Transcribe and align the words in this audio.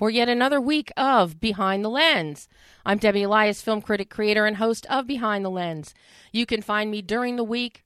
for 0.00 0.08
yet 0.08 0.30
another 0.30 0.62
week 0.62 0.90
of 0.96 1.38
Behind 1.38 1.84
the 1.84 1.90
Lens. 1.90 2.48
I'm 2.86 2.96
Debbie 2.96 3.24
Elias, 3.24 3.60
film 3.60 3.82
critic, 3.82 4.08
creator, 4.08 4.46
and 4.46 4.56
host 4.56 4.86
of 4.86 5.06
Behind 5.06 5.44
the 5.44 5.50
Lens. 5.50 5.92
You 6.32 6.46
can 6.46 6.62
find 6.62 6.90
me 6.90 7.02
during 7.02 7.36
the 7.36 7.44
week, 7.44 7.84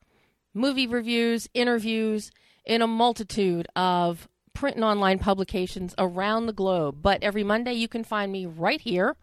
movie 0.54 0.86
reviews, 0.86 1.48
interviews, 1.54 2.30
in 2.64 2.82
a 2.82 2.86
multitude 2.86 3.66
of 3.74 4.28
print 4.52 4.76
and 4.76 4.84
online 4.84 5.18
publications 5.18 5.92
around 5.98 6.46
the 6.46 6.52
globe. 6.52 7.02
But 7.02 7.20
every 7.20 7.42
Monday, 7.42 7.72
you 7.72 7.88
can 7.88 8.04
find 8.04 8.30
me 8.30 8.46
right 8.46 8.80
here 8.80 9.16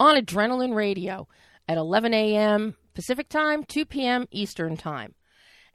on 0.00 0.16
Adrenaline 0.16 0.74
Radio 0.74 1.28
at 1.68 1.78
11 1.78 2.12
a.m. 2.12 2.74
Pacific 2.92 3.28
Time, 3.28 3.62
2 3.62 3.84
p.m. 3.84 4.26
Eastern 4.32 4.76
Time. 4.76 5.14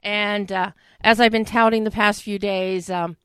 And 0.02 0.52
uh, 0.52 0.72
as 1.00 1.18
I've 1.18 1.32
been 1.32 1.46
touting 1.46 1.84
the 1.84 1.90
past 1.90 2.22
few 2.22 2.38
days, 2.38 2.90
um, 2.90 3.16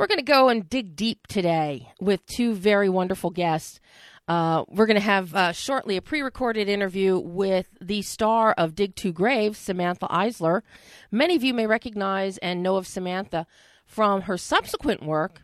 we're 0.00 0.06
going 0.06 0.16
to 0.16 0.24
go 0.24 0.48
and 0.48 0.66
dig 0.66 0.96
deep 0.96 1.26
today 1.26 1.92
with 2.00 2.24
two 2.24 2.54
very 2.54 2.88
wonderful 2.88 3.28
guests. 3.28 3.80
Uh, 4.26 4.64
we're 4.66 4.86
going 4.86 4.94
to 4.94 5.00
have 5.00 5.34
uh, 5.34 5.52
shortly 5.52 5.98
a 5.98 6.00
pre 6.00 6.22
recorded 6.22 6.70
interview 6.70 7.18
with 7.18 7.68
the 7.82 8.00
star 8.00 8.54
of 8.56 8.74
Dig 8.74 8.96
Two 8.96 9.12
Graves, 9.12 9.58
Samantha 9.58 10.06
Isler. 10.06 10.62
Many 11.10 11.36
of 11.36 11.44
you 11.44 11.52
may 11.52 11.66
recognize 11.66 12.38
and 12.38 12.62
know 12.62 12.76
of 12.76 12.86
Samantha 12.86 13.46
from 13.84 14.22
her 14.22 14.38
subsequent 14.38 15.02
work 15.02 15.42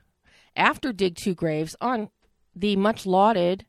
after 0.57 0.91
Dig 0.91 1.17
Two 1.17 1.35
Graves 1.35 1.77
on 1.83 2.09
the 2.55 2.77
much 2.77 3.05
lauded 3.05 3.67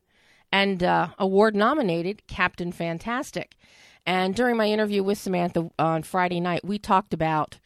and 0.50 0.82
uh, 0.82 1.08
award 1.18 1.54
nominated 1.54 2.26
Captain 2.26 2.72
Fantastic. 2.72 3.58
And 4.06 4.34
during 4.34 4.56
my 4.56 4.68
interview 4.68 5.02
with 5.02 5.18
Samantha 5.18 5.68
on 5.78 6.02
Friday 6.02 6.40
night, 6.40 6.64
we 6.64 6.78
talked 6.78 7.12
about 7.12 7.58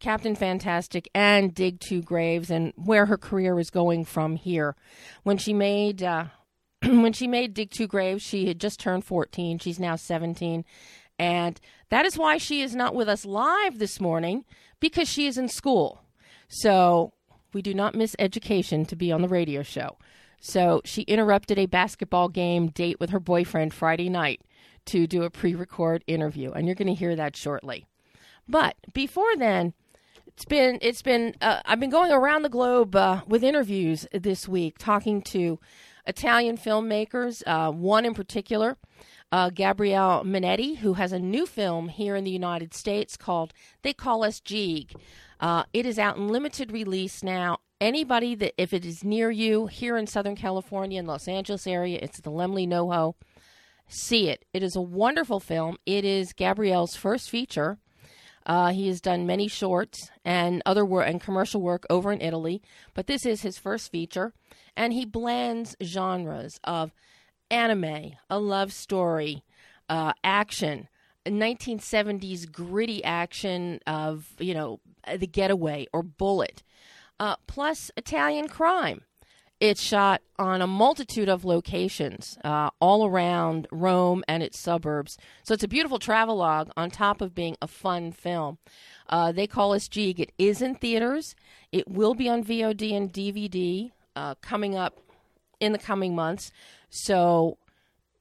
Captain 0.00 0.34
Fantastic 0.34 1.08
and 1.14 1.54
Dig 1.54 1.78
Two 1.78 2.02
Graves 2.02 2.50
and 2.50 2.72
where 2.76 3.06
her 3.06 3.18
career 3.18 3.58
is 3.60 3.70
going 3.70 4.04
from 4.04 4.36
here. 4.36 4.74
When 5.22 5.38
she 5.38 5.52
made 5.52 6.02
uh, 6.02 6.26
when 6.84 7.12
she 7.12 7.26
made 7.26 7.54
Dig 7.54 7.70
Two 7.70 7.86
Graves, 7.86 8.22
she 8.22 8.46
had 8.46 8.58
just 8.58 8.80
turned 8.80 9.04
14. 9.04 9.58
She's 9.58 9.78
now 9.78 9.96
17. 9.96 10.64
And 11.18 11.60
that 11.90 12.06
is 12.06 12.16
why 12.16 12.38
she 12.38 12.62
is 12.62 12.74
not 12.74 12.94
with 12.94 13.08
us 13.08 13.26
live 13.26 13.78
this 13.78 14.00
morning 14.00 14.44
because 14.80 15.08
she 15.08 15.26
is 15.26 15.36
in 15.36 15.48
school. 15.48 16.02
So 16.48 17.12
we 17.52 17.60
do 17.60 17.74
not 17.74 17.94
miss 17.94 18.16
education 18.18 18.86
to 18.86 18.96
be 18.96 19.12
on 19.12 19.20
the 19.20 19.28
radio 19.28 19.62
show. 19.62 19.98
So 20.40 20.80
she 20.86 21.02
interrupted 21.02 21.58
a 21.58 21.66
basketball 21.66 22.30
game 22.30 22.68
date 22.68 22.98
with 22.98 23.10
her 23.10 23.20
boyfriend 23.20 23.74
Friday 23.74 24.08
night 24.08 24.40
to 24.86 25.06
do 25.06 25.24
a 25.24 25.30
pre 25.30 25.54
record 25.54 26.02
interview. 26.06 26.52
And 26.52 26.66
you're 26.66 26.74
going 26.74 26.88
to 26.88 26.94
hear 26.94 27.14
that 27.16 27.36
shortly. 27.36 27.84
But 28.48 28.76
before 28.94 29.36
then, 29.36 29.74
it's 30.32 30.44
been 30.44 30.78
it's 30.80 31.02
been 31.02 31.34
uh, 31.40 31.60
I've 31.64 31.80
been 31.80 31.90
going 31.90 32.12
around 32.12 32.42
the 32.42 32.48
globe 32.48 32.94
uh, 32.94 33.22
with 33.26 33.42
interviews 33.42 34.06
this 34.12 34.46
week, 34.48 34.78
talking 34.78 35.22
to 35.22 35.58
Italian 36.06 36.56
filmmakers. 36.56 37.42
Uh, 37.46 37.72
one 37.72 38.04
in 38.04 38.14
particular, 38.14 38.76
uh, 39.32 39.50
Gabriele 39.50 40.22
Mainetti, 40.24 40.78
who 40.78 40.94
has 40.94 41.12
a 41.12 41.18
new 41.18 41.46
film 41.46 41.88
here 41.88 42.14
in 42.16 42.24
the 42.24 42.30
United 42.30 42.74
States 42.74 43.16
called 43.16 43.52
"They 43.82 43.92
Call 43.92 44.24
Us 44.24 44.40
Jeeg." 44.40 44.94
Uh, 45.40 45.64
it 45.72 45.84
is 45.84 45.98
out 45.98 46.16
in 46.16 46.28
limited 46.28 46.70
release 46.70 47.22
now. 47.22 47.58
Anybody 47.80 48.34
that 48.36 48.54
if 48.56 48.72
it 48.72 48.84
is 48.84 49.02
near 49.02 49.30
you 49.30 49.66
here 49.66 49.96
in 49.96 50.06
Southern 50.06 50.36
California 50.36 50.98
and 50.98 51.08
Los 51.08 51.26
Angeles 51.26 51.66
area, 51.66 51.98
it's 52.00 52.20
the 52.20 52.30
Laemmle 52.30 52.68
NoHo. 52.68 53.14
See 53.88 54.28
it. 54.28 54.44
It 54.52 54.62
is 54.62 54.76
a 54.76 54.80
wonderful 54.80 55.40
film. 55.40 55.78
It 55.86 56.04
is 56.04 56.32
Gabrielle's 56.32 56.94
first 56.94 57.28
feature. 57.28 57.78
Uh, 58.46 58.72
he 58.72 58.88
has 58.88 59.00
done 59.00 59.26
many 59.26 59.48
shorts 59.48 60.10
and 60.24 60.62
other 60.64 60.84
work 60.84 61.06
and 61.06 61.20
commercial 61.20 61.60
work 61.60 61.84
over 61.90 62.10
in 62.10 62.20
Italy, 62.20 62.62
but 62.94 63.06
this 63.06 63.26
is 63.26 63.42
his 63.42 63.58
first 63.58 63.90
feature, 63.92 64.32
and 64.76 64.92
he 64.92 65.04
blends 65.04 65.76
genres 65.82 66.58
of 66.64 66.92
anime, 67.50 68.12
a 68.30 68.38
love 68.38 68.72
story, 68.72 69.44
uh, 69.88 70.12
action, 70.24 70.88
1970s 71.26 72.50
gritty 72.50 73.04
action 73.04 73.80
of 73.86 74.28
you 74.38 74.54
know 74.54 74.80
The 75.06 75.26
Getaway 75.26 75.86
or 75.92 76.02
Bullitt, 76.02 76.62
uh, 77.18 77.36
plus 77.46 77.90
Italian 77.96 78.48
crime. 78.48 79.02
It's 79.60 79.82
shot 79.82 80.22
on 80.38 80.62
a 80.62 80.66
multitude 80.66 81.28
of 81.28 81.44
locations 81.44 82.38
uh, 82.42 82.70
all 82.80 83.06
around 83.06 83.68
Rome 83.70 84.24
and 84.26 84.42
its 84.42 84.58
suburbs. 84.58 85.18
So 85.42 85.52
it's 85.52 85.62
a 85.62 85.68
beautiful 85.68 85.98
travelogue 85.98 86.70
on 86.78 86.90
top 86.90 87.20
of 87.20 87.34
being 87.34 87.58
a 87.60 87.66
fun 87.66 88.10
film. 88.10 88.56
Uh, 89.06 89.32
they 89.32 89.46
call 89.46 89.74
us 89.74 89.86
Jeeg. 89.86 90.18
It 90.18 90.32
is 90.38 90.62
in 90.62 90.76
theaters. 90.76 91.34
It 91.72 91.86
will 91.86 92.14
be 92.14 92.26
on 92.26 92.42
VOD 92.42 92.96
and 92.96 93.12
DVD 93.12 93.90
uh, 94.16 94.36
coming 94.36 94.76
up 94.76 94.98
in 95.60 95.72
the 95.72 95.78
coming 95.78 96.14
months. 96.14 96.50
So 96.88 97.58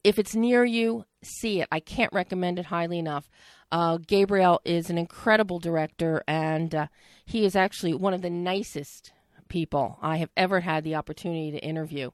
if 0.04 0.20
it's 0.20 0.36
near 0.36 0.66
you, 0.66 1.06
see 1.24 1.62
it. 1.62 1.70
I 1.72 1.80
can't 1.80 2.12
recommend 2.12 2.60
it 2.60 2.66
highly 2.66 3.00
enough. 3.00 3.30
Uh, 3.72 3.98
Gabriel 3.98 4.60
is 4.66 4.90
an 4.90 4.98
incredible 4.98 5.60
director, 5.60 6.24
and 6.28 6.74
uh, 6.76 6.88
he 7.26 7.46
is 7.46 7.56
actually 7.56 7.94
one 7.94 8.14
of 8.14 8.22
the 8.22 8.30
nicest 8.30 9.14
people 9.50 9.98
I 10.02 10.18
have 10.18 10.30
ever 10.38 10.62
had 10.62 10.84
the 10.84 10.96
opportunity 10.96 11.52
to 11.52 11.58
interview. 11.58 12.12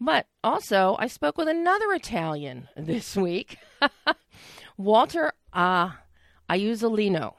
But 0.00 0.26
also, 0.44 0.96
I 0.98 1.06
spoke 1.06 1.38
with 1.38 1.48
another 1.48 1.92
Italian 1.92 2.68
this 2.76 3.16
week, 3.16 3.58
Walter 4.76 5.32
uh, 5.52 5.92
Iuzzolino. 6.50 7.34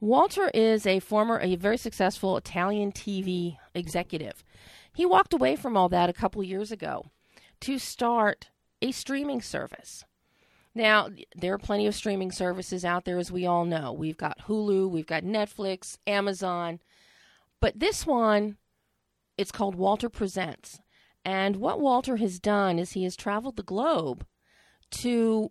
Walter 0.00 0.50
is 0.52 0.86
a 0.86 1.00
former, 1.00 1.38
a 1.38 1.56
very 1.56 1.78
successful 1.78 2.36
Italian 2.36 2.92
TV 2.92 3.56
executive. 3.74 4.42
He 4.92 5.06
walked 5.06 5.32
away 5.32 5.56
from 5.56 5.76
all 5.76 5.88
that 5.88 6.10
a 6.10 6.14
couple 6.14 6.42
years 6.42 6.70
ago 6.70 7.06
to 7.60 7.78
start 7.78 8.50
a 8.82 8.92
streaming 8.92 9.40
service. 9.40 10.04
Now, 10.74 11.08
there 11.36 11.54
are 11.54 11.58
plenty 11.58 11.86
of 11.86 11.94
streaming 11.94 12.32
services 12.32 12.84
out 12.84 13.04
there, 13.04 13.18
as 13.18 13.30
we 13.30 13.46
all 13.46 13.64
know. 13.64 13.92
We've 13.92 14.16
got 14.16 14.40
Hulu, 14.46 14.90
we've 14.90 15.06
got 15.06 15.22
Netflix, 15.22 15.98
Amazon, 16.06 16.80
but 17.64 17.80
this 17.80 18.06
one, 18.06 18.58
it's 19.38 19.50
called 19.50 19.74
Walter 19.74 20.10
Presents. 20.10 20.80
And 21.24 21.56
what 21.56 21.80
Walter 21.80 22.18
has 22.18 22.38
done 22.38 22.78
is 22.78 22.92
he 22.92 23.04
has 23.04 23.16
traveled 23.16 23.56
the 23.56 23.62
globe 23.62 24.26
to 24.90 25.50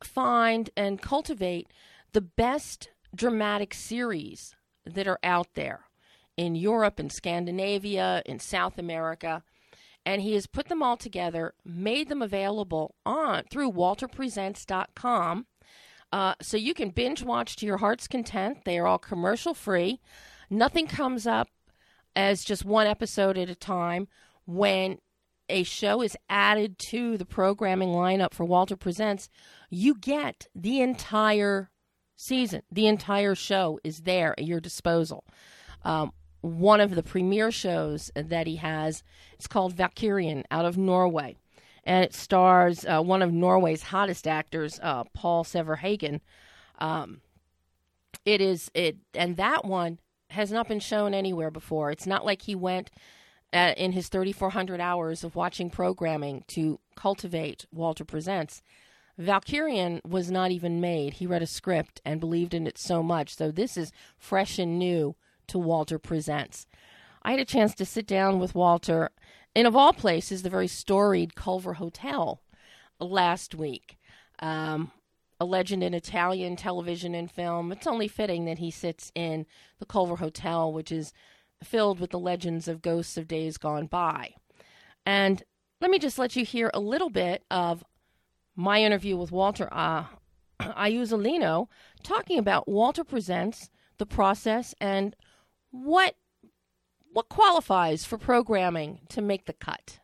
find 0.00 0.70
and 0.76 1.02
cultivate 1.02 1.66
the 2.12 2.20
best 2.20 2.90
dramatic 3.12 3.74
series 3.74 4.54
that 4.86 5.08
are 5.08 5.18
out 5.24 5.54
there 5.54 5.86
in 6.36 6.54
Europe, 6.54 7.00
in 7.00 7.10
Scandinavia, 7.10 8.22
in 8.24 8.38
South 8.38 8.78
America. 8.78 9.42
And 10.06 10.22
he 10.22 10.34
has 10.34 10.46
put 10.46 10.68
them 10.68 10.84
all 10.84 10.96
together, 10.96 11.54
made 11.64 12.08
them 12.08 12.22
available 12.22 12.94
on 13.04 13.42
through 13.50 13.72
walterpresents.com. 13.72 15.46
Uh, 16.12 16.34
so 16.40 16.56
you 16.56 16.74
can 16.74 16.90
binge 16.90 17.24
watch 17.24 17.56
to 17.56 17.66
your 17.66 17.78
heart's 17.78 18.06
content. 18.06 18.64
They 18.64 18.78
are 18.78 18.86
all 18.86 18.98
commercial 18.98 19.52
free. 19.52 19.98
Nothing 20.50 20.88
comes 20.88 21.26
up 21.26 21.48
as 22.16 22.44
just 22.44 22.64
one 22.64 22.88
episode 22.88 23.38
at 23.38 23.48
a 23.48 23.54
time. 23.54 24.08
When 24.46 24.98
a 25.48 25.62
show 25.62 26.02
is 26.02 26.16
added 26.28 26.78
to 26.78 27.16
the 27.16 27.24
programming 27.24 27.90
lineup 27.90 28.34
for 28.34 28.44
Walter 28.44 28.76
Presents, 28.76 29.28
you 29.68 29.94
get 29.94 30.48
the 30.54 30.80
entire 30.80 31.70
season. 32.16 32.62
The 32.70 32.88
entire 32.88 33.34
show 33.34 33.78
is 33.84 34.02
there 34.02 34.38
at 34.38 34.46
your 34.46 34.60
disposal. 34.60 35.24
Um, 35.84 36.12
one 36.40 36.80
of 36.80 36.94
the 36.94 37.02
premiere 37.02 37.50
shows 37.50 38.10
that 38.14 38.46
he 38.46 38.56
has 38.56 39.02
is 39.38 39.46
called 39.46 39.76
Valkyrien 39.76 40.44
out 40.50 40.64
of 40.64 40.76
Norway. 40.76 41.36
And 41.84 42.04
it 42.04 42.14
stars 42.14 42.84
uh, 42.84 43.02
one 43.02 43.22
of 43.22 43.32
Norway's 43.32 43.84
hottest 43.84 44.26
actors, 44.26 44.78
uh, 44.82 45.04
Paul 45.14 45.44
Sverre 45.44 45.76
Hagen. 45.76 46.20
Um, 46.78 47.20
it 48.24 48.40
is 48.40 48.70
it, 48.74 48.96
and 49.14 49.36
that 49.36 49.64
one 49.64 49.98
has 50.30 50.50
not 50.50 50.68
been 50.68 50.80
shown 50.80 51.14
anywhere 51.14 51.50
before. 51.50 51.90
It's 51.90 52.06
not 52.06 52.24
like 52.24 52.42
he 52.42 52.54
went 52.54 52.90
uh, 53.52 53.74
in 53.76 53.92
his 53.92 54.08
3,400 54.08 54.80
hours 54.80 55.24
of 55.24 55.34
watching 55.34 55.70
programming 55.70 56.44
to 56.48 56.78
cultivate 56.94 57.66
Walter 57.72 58.04
Presents. 58.04 58.62
Valkyrien 59.18 60.00
was 60.04 60.30
not 60.30 60.50
even 60.50 60.80
made. 60.80 61.14
He 61.14 61.26
read 61.26 61.42
a 61.42 61.46
script 61.46 62.00
and 62.04 62.20
believed 62.20 62.54
in 62.54 62.66
it 62.66 62.78
so 62.78 63.02
much. 63.02 63.36
So 63.36 63.50
this 63.50 63.76
is 63.76 63.92
fresh 64.18 64.58
and 64.58 64.78
new 64.78 65.16
to 65.48 65.58
Walter 65.58 65.98
Presents. 65.98 66.66
I 67.22 67.32
had 67.32 67.40
a 67.40 67.44
chance 67.44 67.74
to 67.74 67.84
sit 67.84 68.06
down 68.06 68.38
with 68.38 68.54
Walter 68.54 69.10
in, 69.54 69.66
of 69.66 69.76
all 69.76 69.92
places, 69.92 70.42
the 70.42 70.50
very 70.50 70.68
storied 70.68 71.34
Culver 71.34 71.74
Hotel 71.74 72.40
last 72.98 73.54
week. 73.54 73.98
Um, 74.38 74.92
a 75.40 75.44
legend 75.46 75.82
in 75.82 75.94
Italian 75.94 76.54
television 76.54 77.14
and 77.14 77.30
film, 77.30 77.72
it's 77.72 77.86
only 77.86 78.06
fitting 78.06 78.44
that 78.44 78.58
he 78.58 78.70
sits 78.70 79.10
in 79.14 79.46
the 79.78 79.86
Culver 79.86 80.16
Hotel, 80.16 80.70
which 80.70 80.92
is 80.92 81.12
filled 81.64 81.98
with 81.98 82.10
the 82.10 82.18
legends 82.18 82.68
of 82.68 82.82
ghosts 82.82 83.16
of 83.16 83.26
days 83.26 83.56
gone 83.56 83.86
by. 83.86 84.34
And 85.06 85.42
let 85.80 85.90
me 85.90 85.98
just 85.98 86.18
let 86.18 86.36
you 86.36 86.44
hear 86.44 86.70
a 86.74 86.80
little 86.80 87.10
bit 87.10 87.42
of 87.50 87.82
my 88.54 88.82
interview 88.82 89.16
with 89.16 89.32
Walter 89.32 89.68
uh, 89.72 90.04
Iuzzolino 90.60 91.68
talking 92.02 92.38
about 92.38 92.68
Walter 92.68 93.02
Presents, 93.02 93.70
the 93.96 94.06
process, 94.06 94.74
and 94.80 95.16
what 95.70 96.16
what 97.12 97.28
qualifies 97.28 98.04
for 98.04 98.18
programming 98.18 99.00
to 99.08 99.20
make 99.20 99.46
the 99.46 99.52
cut? 99.52 99.98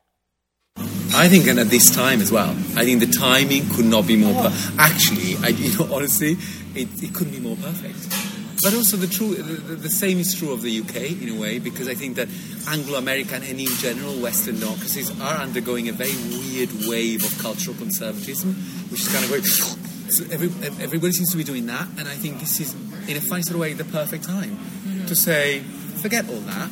I 1.17 1.29
think, 1.29 1.47
and 1.47 1.59
at 1.59 1.69
this 1.69 1.95
time 1.95 2.21
as 2.21 2.31
well, 2.31 2.51
I 2.77 2.85
think 2.85 3.01
the 3.01 3.07
timing 3.07 3.67
could 3.71 3.87
not 3.87 4.07
be 4.07 4.17
more. 4.17 4.35
Per- 4.35 4.53
Actually, 4.79 5.37
I, 5.43 5.49
you 5.49 5.77
know, 5.79 5.89
honestly, 5.95 6.37
it, 6.75 6.89
it 7.03 7.15
couldn't 7.15 7.33
be 7.33 7.41
more 7.41 7.57
perfect. 7.57 7.97
But 8.63 8.75
also, 8.75 8.99
the, 8.99 9.07
true, 9.07 9.35
the, 9.35 9.77
the, 9.77 9.89
same 9.89 10.19
is 10.19 10.35
true 10.35 10.53
of 10.53 10.61
the 10.61 10.81
UK 10.81 11.23
in 11.23 11.31
a 11.31 11.41
way, 11.41 11.59
because 11.59 11.89
I 11.89 11.95
think 11.95 12.17
that 12.17 12.29
Anglo 12.69 12.99
American 12.99 13.43
and 13.43 13.59
in 13.59 13.67
general 13.67 14.21
Western 14.21 14.61
democracies 14.61 15.11
are 15.21 15.37
undergoing 15.37 15.89
a 15.89 15.93
very 15.93 16.15
weird 16.29 16.71
wave 16.87 17.25
of 17.25 17.39
cultural 17.39 17.77
conservatism, 17.77 18.55
which 18.91 19.01
is 19.01 19.09
kind 19.09 19.25
of 19.25 19.31
going. 19.31 19.43
So 20.09 20.23
every, 20.31 20.47
everybody 20.81 21.13
seems 21.13 21.33
to 21.33 21.37
be 21.37 21.43
doing 21.43 21.67
that, 21.67 21.89
and 21.99 22.07
I 22.07 22.15
think 22.15 22.39
this 22.39 22.61
is, 22.61 22.75
in 23.09 23.17
a 23.17 23.21
funny 23.21 23.43
sort 23.43 23.57
of 23.57 23.61
way, 23.61 23.73
the 23.73 23.85
perfect 23.85 24.23
time 24.23 24.51
mm-hmm. 24.51 25.05
to 25.07 25.17
say, 25.17 25.59
forget 26.01 26.31
all 26.31 26.39
that 26.39 26.71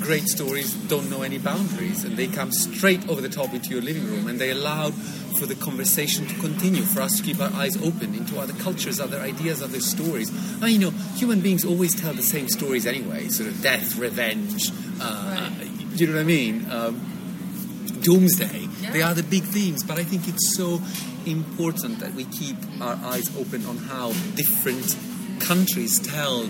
great 0.00 0.24
stories 0.24 0.74
don't 0.88 1.08
know 1.10 1.22
any 1.22 1.38
boundaries 1.38 2.04
and 2.04 2.16
they 2.16 2.26
come 2.26 2.50
straight 2.52 3.08
over 3.08 3.20
the 3.20 3.28
top 3.28 3.52
into 3.52 3.70
your 3.70 3.82
living 3.82 4.04
room 4.04 4.26
and 4.28 4.40
they 4.40 4.50
allow 4.50 4.90
for 5.38 5.46
the 5.46 5.54
conversation 5.54 6.26
to 6.26 6.34
continue, 6.40 6.82
for 6.82 7.00
us 7.00 7.16
to 7.18 7.22
keep 7.22 7.40
our 7.40 7.52
eyes 7.52 7.76
open 7.82 8.14
into 8.14 8.38
other 8.38 8.52
cultures, 8.54 9.00
other 9.00 9.18
ideas, 9.20 9.62
other 9.62 9.80
stories. 9.80 10.30
I 10.62 10.66
mean, 10.66 10.80
you 10.80 10.90
know, 10.90 10.96
human 11.16 11.40
beings 11.40 11.64
always 11.64 11.98
tell 11.98 12.12
the 12.12 12.22
same 12.22 12.48
stories 12.48 12.86
anyway 12.86 13.28
sort 13.28 13.48
of 13.48 13.62
death, 13.62 13.96
revenge, 13.96 14.70
uh, 15.00 15.50
right. 15.58 16.00
you 16.00 16.06
know 16.06 16.14
what 16.14 16.20
I 16.20 16.24
mean? 16.24 16.70
Um, 16.70 17.06
doomsday. 18.00 18.66
Yeah. 18.80 18.90
They 18.90 19.02
are 19.02 19.14
the 19.14 19.22
big 19.22 19.44
themes, 19.44 19.84
but 19.84 19.98
I 19.98 20.04
think 20.04 20.26
it's 20.28 20.56
so 20.56 20.80
important 21.26 22.00
that 22.00 22.14
we 22.14 22.24
keep 22.24 22.56
our 22.80 22.98
eyes 23.04 23.36
open 23.38 23.64
on 23.66 23.76
how 23.76 24.12
different 24.34 24.96
countries 25.40 25.98
tell 26.00 26.42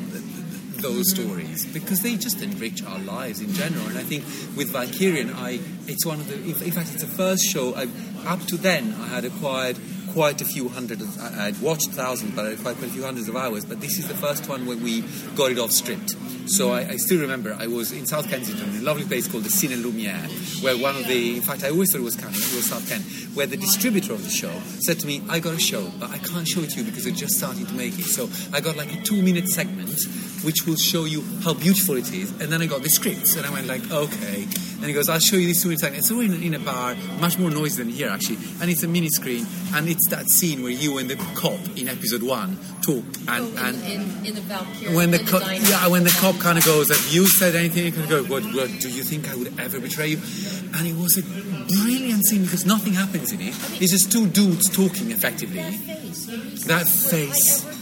those 0.81 1.11
stories 1.11 1.67
because 1.67 2.03
they 2.03 2.17
just 2.17 2.43
enrich 2.43 2.85
our 2.85 2.99
lives 3.01 3.41
in 3.41 3.53
general. 3.53 3.87
And 3.87 3.99
I 3.99 4.03
think 4.03 4.25
with 4.57 4.73
Valkyrien, 4.73 5.35
I 5.35 5.61
it's 5.87 6.05
one 6.07 6.21
of 6.21 6.29
the 6.29 6.35
in 6.35 6.73
fact 6.73 6.93
it's 6.93 7.03
the 7.03 7.07
first 7.07 7.45
show 7.45 7.75
I, 7.75 7.89
up 8.27 8.41
to 8.47 8.57
then 8.57 8.95
I 9.01 9.07
had 9.09 9.25
acquired 9.25 9.77
quite 10.13 10.41
a 10.41 10.45
few 10.45 10.69
hundred. 10.69 11.01
Of, 11.01 11.19
I, 11.21 11.47
would 11.47 11.63
watched 11.63 11.91
thousands, 11.91 12.35
but 12.35 12.57
quite 12.63 12.77
a 12.83 12.89
few 12.89 13.05
hundreds 13.05 13.29
of 13.29 13.37
hours. 13.37 13.65
But 13.65 13.81
this 13.81 13.99
is 13.99 14.09
the 14.09 14.15
first 14.15 14.49
one 14.49 14.67
where 14.67 14.77
we 14.77 15.03
got 15.37 15.53
it 15.53 15.59
off 15.59 15.73
script. 15.73 16.17
So 16.47 16.73
I, 16.73 16.81
I, 16.81 16.97
still 16.97 17.21
remember 17.21 17.57
I 17.59 17.67
was 17.67 17.93
in 17.93 18.07
South 18.07 18.29
Kensington, 18.29 18.71
in 18.71 18.77
a 18.77 18.83
lovely 18.83 19.05
place 19.05 19.29
called 19.29 19.45
the 19.45 19.51
Cine 19.51 19.83
Lumiere, 19.83 20.29
where 20.63 20.77
one 20.77 20.97
of 20.97 21.07
the, 21.07 21.37
in 21.37 21.43
fact, 21.43 21.65
I 21.65 21.71
always 21.71 21.93
thought 21.93 22.01
it 22.01 22.05
was 22.05 22.17
Cannes, 22.17 22.35
it 22.35 22.57
was 22.57 22.67
South 22.67 22.89
Ken, 22.89 23.01
where 23.35 23.47
the 23.47 23.57
distributor 23.57 24.13
of 24.13 24.25
the 24.25 24.31
show 24.31 24.53
said 24.81 24.99
to 25.01 25.07
me, 25.07 25.23
I 25.29 25.39
got 25.39 25.55
a 25.55 25.61
show, 25.61 25.91
but 26.01 26.11
I 26.11 26.19
can't 26.19 26.47
show 26.47 26.61
it 26.61 26.71
to 26.71 26.81
you 26.81 26.85
because 26.85 27.05
we're 27.05 27.15
just 27.15 27.35
starting 27.35 27.67
to 27.67 27.75
make 27.75 27.99
it. 27.99 28.07
So 28.07 28.29
I 28.53 28.61
got 28.61 28.77
like 28.77 28.93
a 28.93 29.01
two 29.03 29.23
minute 29.23 29.49
segment 29.49 29.91
which 30.45 30.67
will 30.67 30.77
show 30.77 31.05
you 31.05 31.23
how 31.45 31.55
beautiful 31.55 31.97
it 31.97 32.13
is. 32.13 32.31
And 32.41 32.51
then 32.53 32.63
I 32.63 32.67
got 32.67 32.83
the 32.83 32.89
scripts, 32.89 33.37
and 33.37 33.47
I 33.47 33.51
went 33.51 33.67
like, 33.67 33.91
okay. 33.91 34.43
And 34.45 34.85
he 34.85 34.93
goes, 34.93 35.09
I'll 35.09 35.19
show 35.19 35.37
you 35.37 35.49
this 35.49 35.63
two 35.63 35.69
minutes. 35.69 35.85
It's 35.85 36.11
all 36.11 36.21
in, 36.21 36.43
in, 36.43 36.55
a 36.55 36.59
bar, 36.59 36.97
much 37.21 37.39
more 37.39 37.51
noisy 37.51 37.83
than 37.83 37.93
here 37.93 38.09
actually, 38.09 38.39
and 38.61 38.71
it's 38.71 38.83
a 38.83 38.89
mini 38.89 39.09
screen, 39.09 39.47
and 39.75 39.89
it's 40.01 40.09
that 40.09 40.31
scene 40.31 40.63
where 40.63 40.73
you 40.73 40.97
and 40.97 41.11
the 41.11 41.17
cop 41.35 41.61
in 41.77 41.87
episode 41.87 42.23
one 42.23 42.57
talk, 42.81 43.05
and 43.29 43.45
oh, 43.45 43.49
in, 43.49 43.59
and 43.59 43.77
in, 43.85 44.27
in 44.27 44.35
the 44.35 44.41
Valkyrie, 44.41 44.97
when 44.97 45.11
the, 45.11 45.19
the 45.19 45.31
cop, 45.31 45.43
yeah, 45.45 45.89
when 45.89 46.05
the 46.05 46.17
cop 46.21 46.39
kind 46.39 46.57
of 46.57 46.65
goes, 46.65 46.89
have 46.89 47.13
you 47.13 47.27
said 47.27 47.55
anything? 47.55 47.85
You 47.85 47.93
can 47.93 48.09
go, 48.09 48.23
what, 48.23 48.43
what, 48.55 48.71
do 48.81 48.89
you 48.89 49.03
think 49.03 49.31
I 49.31 49.37
would 49.37 49.61
ever 49.61 49.79
betray 49.79 50.09
you? 50.09 50.17
And 50.75 50.87
it 50.87 50.97
was 50.97 51.19
a 51.19 51.23
brilliant 51.23 52.25
scene 52.25 52.45
because 52.45 52.65
nothing 52.65 52.95
happens 52.95 53.31
in 53.33 53.43
it. 53.43 53.55
It's 53.83 53.93
just 53.93 54.11
two 54.11 54.27
dudes 54.27 54.75
talking 54.75 55.11
effectively. 55.11 55.61
That 55.61 55.75
face. 55.75 56.65
That 56.65 56.87
face 56.87 57.81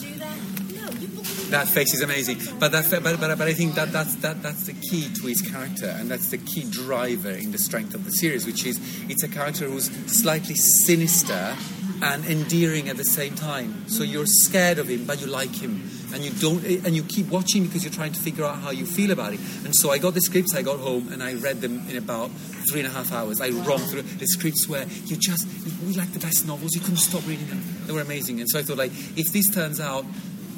that 1.50 1.67
face 1.67 1.94
is 1.94 2.03
amazing. 2.03 2.38
But 2.59 2.73
that, 2.73 2.91
but, 2.91 3.03
but, 3.03 3.38
but 3.38 3.49
I 3.49 3.55
think 3.55 3.75
that 3.76 3.91
that's 3.91 4.17
that 4.17 4.43
that's 4.43 4.67
the 4.67 4.75
key 4.75 5.09
to 5.15 5.26
his 5.26 5.41
character, 5.41 5.87
and 5.87 6.11
that's 6.11 6.31
the 6.31 6.38
key 6.38 6.69
driver 6.69 7.31
in 7.31 7.53
the 7.53 7.59
strength 7.59 7.94
of 7.94 8.05
the 8.05 8.11
series, 8.11 8.44
which 8.44 8.67
is 8.67 8.79
it's 9.09 9.23
a 9.23 9.29
character 9.29 9.67
who's 9.67 9.91
slightly 10.12 10.56
sinister 10.56 11.56
and 12.03 12.25
endearing 12.25 12.89
at 12.89 12.97
the 12.97 13.05
same 13.05 13.35
time. 13.35 13.89
So 13.89 14.03
you're 14.03 14.27
scared 14.27 14.79
of 14.79 14.89
him, 14.89 15.05
but 15.05 15.21
you 15.21 15.27
like 15.27 15.55
him, 15.55 15.83
and 16.12 16.25
you 16.25 16.31
don't, 16.31 16.65
and 16.65 16.95
you 16.95 17.03
keep 17.03 17.27
watching 17.29 17.65
because 17.65 17.85
you're 17.85 17.93
trying 17.93 18.12
to 18.12 18.21
figure 18.21 18.45
out 18.45 18.59
how 18.59 18.71
you 18.71 18.87
feel 18.87 19.11
about 19.11 19.33
it. 19.33 19.41
And 19.65 19.75
so 19.75 19.91
I 19.91 19.99
got 19.99 20.15
the 20.15 20.21
scripts, 20.21 20.55
I 20.55 20.62
got 20.62 20.79
home, 20.79 21.12
and 21.12 21.23
I 21.23 21.35
read 21.35 21.61
them 21.61 21.89
in 21.89 21.97
about 21.97 22.31
three 22.71 22.81
and 22.81 22.89
a 22.89 22.93
half 22.93 23.12
hours. 23.12 23.41
I 23.41 23.50
romped 23.50 23.89
through 23.89 24.03
the 24.03 24.27
scripts 24.27 24.69
where 24.69 24.87
you 25.05 25.17
just 25.17 25.47
we 25.87 25.95
like 25.95 26.12
the 26.12 26.21
best 26.21 26.47
novels, 26.47 26.75
you 26.75 26.81
couldn't 26.81 26.99
stop 26.99 27.27
reading 27.27 27.47
them. 27.49 27.62
They 27.87 27.93
were 27.93 28.03
amazing, 28.03 28.41
and 28.41 28.49
so 28.49 28.59
I 28.59 28.62
thought 28.62 28.79
like 28.79 28.93
if 29.17 29.33
this 29.33 29.53
turns 29.53 29.81
out 29.81 30.05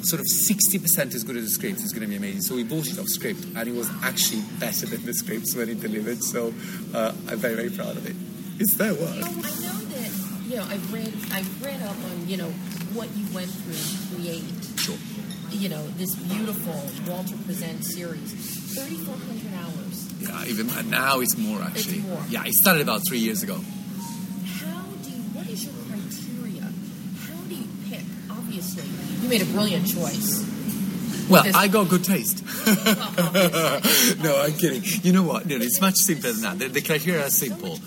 sort 0.03 0.19
of 0.19 0.25
60% 0.25 1.13
as 1.13 1.23
good 1.23 1.37
as 1.37 1.43
the 1.43 1.49
script 1.49 1.79
is 1.81 1.91
going 1.91 2.01
to 2.01 2.07
be 2.07 2.15
amazing. 2.15 2.41
So 2.41 2.55
we 2.55 2.63
bought 2.63 2.87
it 2.87 2.97
off 2.97 3.07
script, 3.07 3.45
and 3.55 3.67
it 3.67 3.75
was 3.75 3.89
actually 4.01 4.41
better 4.59 4.85
than 4.87 5.05
the 5.05 5.13
scripts 5.13 5.55
when 5.55 5.69
it 5.69 5.79
delivered. 5.79 6.23
So 6.23 6.53
uh, 6.93 7.13
I'm 7.27 7.37
very, 7.37 7.55
very 7.55 7.69
proud 7.69 7.97
of 7.97 8.07
it. 8.07 8.15
It's 8.59 8.75
their 8.75 8.93
work. 8.93 9.80
I 10.51 10.55
know 10.55 10.65
that 10.65 10.75
you 10.75 10.79
know 10.79 10.83
I've 10.83 10.93
read 10.93 11.13
I've 11.31 11.63
read 11.63 11.81
up 11.83 11.95
on 11.95 12.27
you 12.27 12.37
know 12.37 12.49
what 12.93 13.09
you 13.15 13.25
went 13.33 13.49
through 13.49 13.73
to 13.73 14.15
create. 14.15 14.43
Sure. 14.79 14.97
You 15.51 15.69
know 15.69 15.87
this 15.97 16.15
beautiful 16.15 16.73
Walter 17.07 17.35
Presents 17.45 17.93
series, 17.93 18.33
3,400 18.75 19.53
hours. 19.59 20.13
Yeah, 20.19 20.45
even 20.45 20.89
now 20.89 21.19
it's 21.19 21.37
more 21.37 21.61
actually. 21.61 21.99
It's 21.99 22.07
more. 22.07 22.23
Yeah, 22.29 22.43
it 22.45 22.53
started 22.53 22.81
about 22.81 23.01
three 23.07 23.19
years 23.19 23.43
ago. 23.43 23.55
How 23.55 24.83
do 25.03 25.09
you, 25.11 25.21
what 25.33 25.47
is 25.47 25.65
your 25.65 25.73
criteria? 25.87 26.63
How 26.63 27.41
do 27.47 27.55
you 27.55 27.67
pick? 27.89 28.05
Obviously, 28.29 28.87
you 29.21 29.29
made 29.29 29.41
a 29.41 29.51
brilliant 29.51 29.87
choice. 29.87 30.47
Well, 31.29 31.45
I 31.55 31.67
got 31.69 31.87
good 31.87 32.03
taste. 32.03 32.43
no, 32.67 34.41
I'm 34.41 34.53
kidding. 34.53 34.83
You 35.03 35.13
know 35.13 35.23
what? 35.23 35.45
No, 35.45 35.55
it's 35.55 35.79
much 35.79 35.95
simpler 35.95 36.33
than 36.33 36.41
that. 36.41 36.59
The, 36.59 36.67
the 36.67 36.81
criteria 36.81 37.25
are 37.25 37.29
simple. 37.29 37.79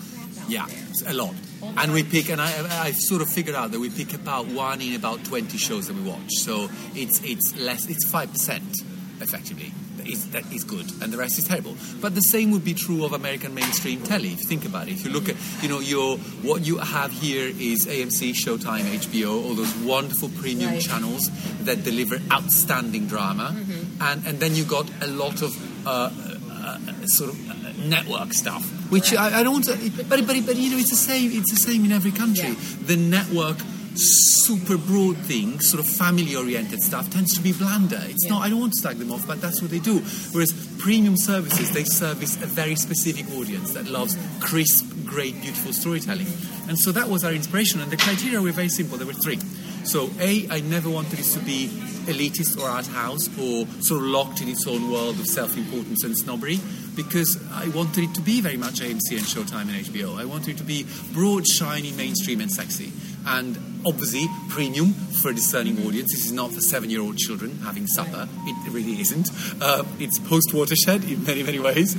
Yeah, 0.47 0.67
a 1.05 1.13
lot. 1.13 1.35
And 1.77 1.93
we 1.93 2.03
pick, 2.03 2.29
and 2.29 2.41
I, 2.41 2.85
I've 2.85 2.97
sort 2.97 3.21
of 3.21 3.29
figured 3.29 3.55
out 3.55 3.71
that 3.71 3.79
we 3.79 3.89
pick 3.89 4.13
about 4.13 4.47
one 4.47 4.81
in 4.81 4.95
about 4.95 5.23
20 5.23 5.57
shows 5.57 5.87
that 5.87 5.95
we 5.95 6.03
watch. 6.03 6.31
So 6.33 6.69
it's 6.95 7.21
it's 7.23 7.57
less, 7.57 7.87
it's 7.89 8.05
5% 8.05 9.21
effectively 9.21 9.71
is, 10.07 10.29
that 10.31 10.51
is 10.51 10.63
good, 10.63 10.85
and 11.01 11.11
the 11.11 11.17
rest 11.17 11.37
is 11.37 11.45
terrible. 11.45 11.75
But 12.01 12.15
the 12.15 12.21
same 12.21 12.51
would 12.51 12.63
be 12.63 12.73
true 12.73 13.05
of 13.05 13.13
American 13.13 13.53
mainstream 13.53 14.01
telly. 14.03 14.29
If 14.29 14.41
you 14.41 14.45
think 14.45 14.65
about 14.65 14.87
it, 14.87 14.93
if 14.93 15.05
you 15.05 15.11
look 15.11 15.29
at, 15.29 15.35
you 15.61 15.69
know, 15.69 15.79
your 15.79 16.17
what 16.43 16.65
you 16.65 16.77
have 16.77 17.11
here 17.11 17.47
is 17.47 17.85
AMC, 17.85 18.31
Showtime, 18.31 18.81
HBO, 18.81 19.43
all 19.43 19.53
those 19.53 19.75
wonderful 19.77 20.29
premium 20.29 20.71
right. 20.71 20.81
channels 20.81 21.29
that 21.63 21.83
deliver 21.83 22.19
outstanding 22.31 23.07
drama, 23.07 23.53
mm-hmm. 23.55 24.01
and 24.01 24.25
and 24.27 24.39
then 24.39 24.55
you 24.55 24.63
got 24.65 24.89
a 25.01 25.07
lot 25.07 25.41
of 25.41 25.87
uh, 25.87 26.09
uh, 26.51 26.77
sort 27.05 27.31
of 27.31 27.49
uh, 27.49 27.54
network 27.89 28.33
stuff, 28.33 28.63
which. 28.91 29.13
I, 29.15 29.39
I, 29.39 29.43
don't 29.43 29.53
want 29.53 29.65
to, 29.65 30.03
but, 30.03 30.25
but 30.27 30.45
but 30.45 30.55
you 30.55 30.71
know, 30.71 30.77
it's 30.77 30.89
the 30.89 30.95
same. 30.95 31.31
It's 31.31 31.51
the 31.51 31.57
same 31.57 31.85
in 31.85 31.91
every 31.91 32.11
country. 32.11 32.49
Yeah. 32.49 32.85
The 32.85 32.97
network 32.97 33.57
super 33.97 34.77
broad 34.77 35.17
thing, 35.17 35.59
sort 35.59 35.83
of 35.83 35.89
family 35.89 36.35
oriented 36.35 36.81
stuff, 36.81 37.09
tends 37.09 37.33
to 37.35 37.41
be 37.41 37.53
blander. 37.53 38.01
It's 38.03 38.25
yeah. 38.25 38.31
not, 38.31 38.43
I 38.43 38.49
don't 38.49 38.59
want 38.59 38.73
to 38.73 38.79
slag 38.79 38.97
them 38.97 39.11
off, 39.11 39.25
but 39.25 39.41
that's 39.41 39.61
what 39.61 39.71
they 39.71 39.79
do. 39.79 39.99
Whereas 40.31 40.53
premium 40.79 41.17
services, 41.17 41.71
they 41.73 41.83
service 41.83 42.35
a 42.41 42.45
very 42.45 42.75
specific 42.75 43.25
audience 43.37 43.73
that 43.73 43.85
loves 43.85 44.17
crisp, 44.39 44.85
great, 45.05 45.41
beautiful 45.41 45.73
storytelling. 45.73 46.27
And 46.67 46.77
so 46.77 46.91
that 46.91 47.09
was 47.09 47.23
our 47.23 47.31
inspiration. 47.31 47.81
And 47.81 47.91
the 47.91 47.97
criteria 47.97 48.41
were 48.41 48.51
very 48.51 48.69
simple. 48.69 48.97
There 48.97 49.07
were 49.07 49.13
three. 49.13 49.39
So, 49.85 50.09
A, 50.19 50.47
I 50.49 50.61
never 50.61 50.89
wanted 50.89 51.19
it 51.19 51.25
to 51.25 51.39
be 51.39 51.67
elitist 52.07 52.59
or 52.59 52.67
art 52.67 52.87
house 52.87 53.27
or 53.39 53.65
sort 53.81 54.01
of 54.01 54.07
locked 54.07 54.41
in 54.41 54.47
its 54.47 54.65
own 54.67 54.91
world 54.91 55.19
of 55.19 55.27
self 55.27 55.55
importance 55.57 56.03
and 56.03 56.17
snobbery 56.17 56.59
because 56.95 57.39
I 57.51 57.67
wanted 57.69 58.05
it 58.05 58.15
to 58.15 58.21
be 58.21 58.41
very 58.41 58.57
much 58.57 58.79
AMC 58.79 59.11
and 59.11 59.21
Showtime 59.21 59.69
and 59.69 59.85
HBO. 59.85 60.17
I 60.17 60.25
wanted 60.25 60.55
it 60.55 60.57
to 60.57 60.63
be 60.63 60.85
broad, 61.13 61.47
shiny, 61.47 61.91
mainstream, 61.91 62.41
and 62.41 62.51
sexy. 62.51 62.91
And 63.27 63.57
obviously, 63.85 64.25
premium 64.49 64.93
for 64.93 65.29
a 65.29 65.33
discerning 65.33 65.77
audience. 65.85 66.11
This 66.11 66.25
is 66.25 66.31
not 66.31 66.51
for 66.51 66.61
seven 66.61 66.89
year 66.89 67.01
old 67.01 67.17
children 67.17 67.57
having 67.59 67.87
supper. 67.87 68.27
It 68.45 68.71
really 68.71 68.99
isn't. 69.01 69.29
Uh, 69.61 69.83
it's 69.99 70.19
post 70.19 70.53
watershed 70.53 71.03
in 71.03 71.23
many, 71.25 71.43
many 71.43 71.59
ways. 71.59 71.93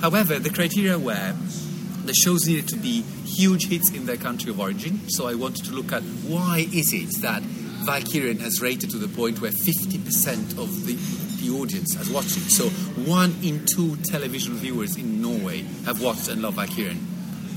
However, 0.00 0.38
the 0.38 0.50
criteria 0.50 0.98
were 0.98 1.34
the 2.06 2.14
shows 2.14 2.46
needed 2.46 2.68
to 2.68 2.76
be 2.76 3.02
huge 3.24 3.68
hits 3.68 3.90
in 3.92 4.06
their 4.06 4.16
country 4.16 4.50
of 4.50 4.60
origin. 4.60 5.08
So 5.08 5.26
I 5.26 5.34
wanted 5.34 5.64
to 5.66 5.72
look 5.72 5.92
at 5.92 6.02
why 6.02 6.66
is 6.72 6.92
it 6.92 7.20
that 7.22 7.42
Valkyrien 7.42 8.40
has 8.40 8.60
rated 8.60 8.90
to 8.90 8.98
the 8.98 9.08
point 9.08 9.40
where 9.40 9.52
50% 9.52 10.58
of 10.58 10.86
the, 10.86 10.94
the 11.42 11.56
audience 11.60 11.94
has 11.94 12.10
watched 12.10 12.36
it. 12.36 12.50
So 12.50 12.68
one 13.08 13.34
in 13.42 13.64
two 13.66 13.96
television 13.96 14.54
viewers 14.54 14.96
in 14.96 15.20
Norway 15.22 15.62
have 15.84 16.02
watched 16.02 16.28
and 16.28 16.42
love 16.42 16.54
Valkyrien. 16.54 16.98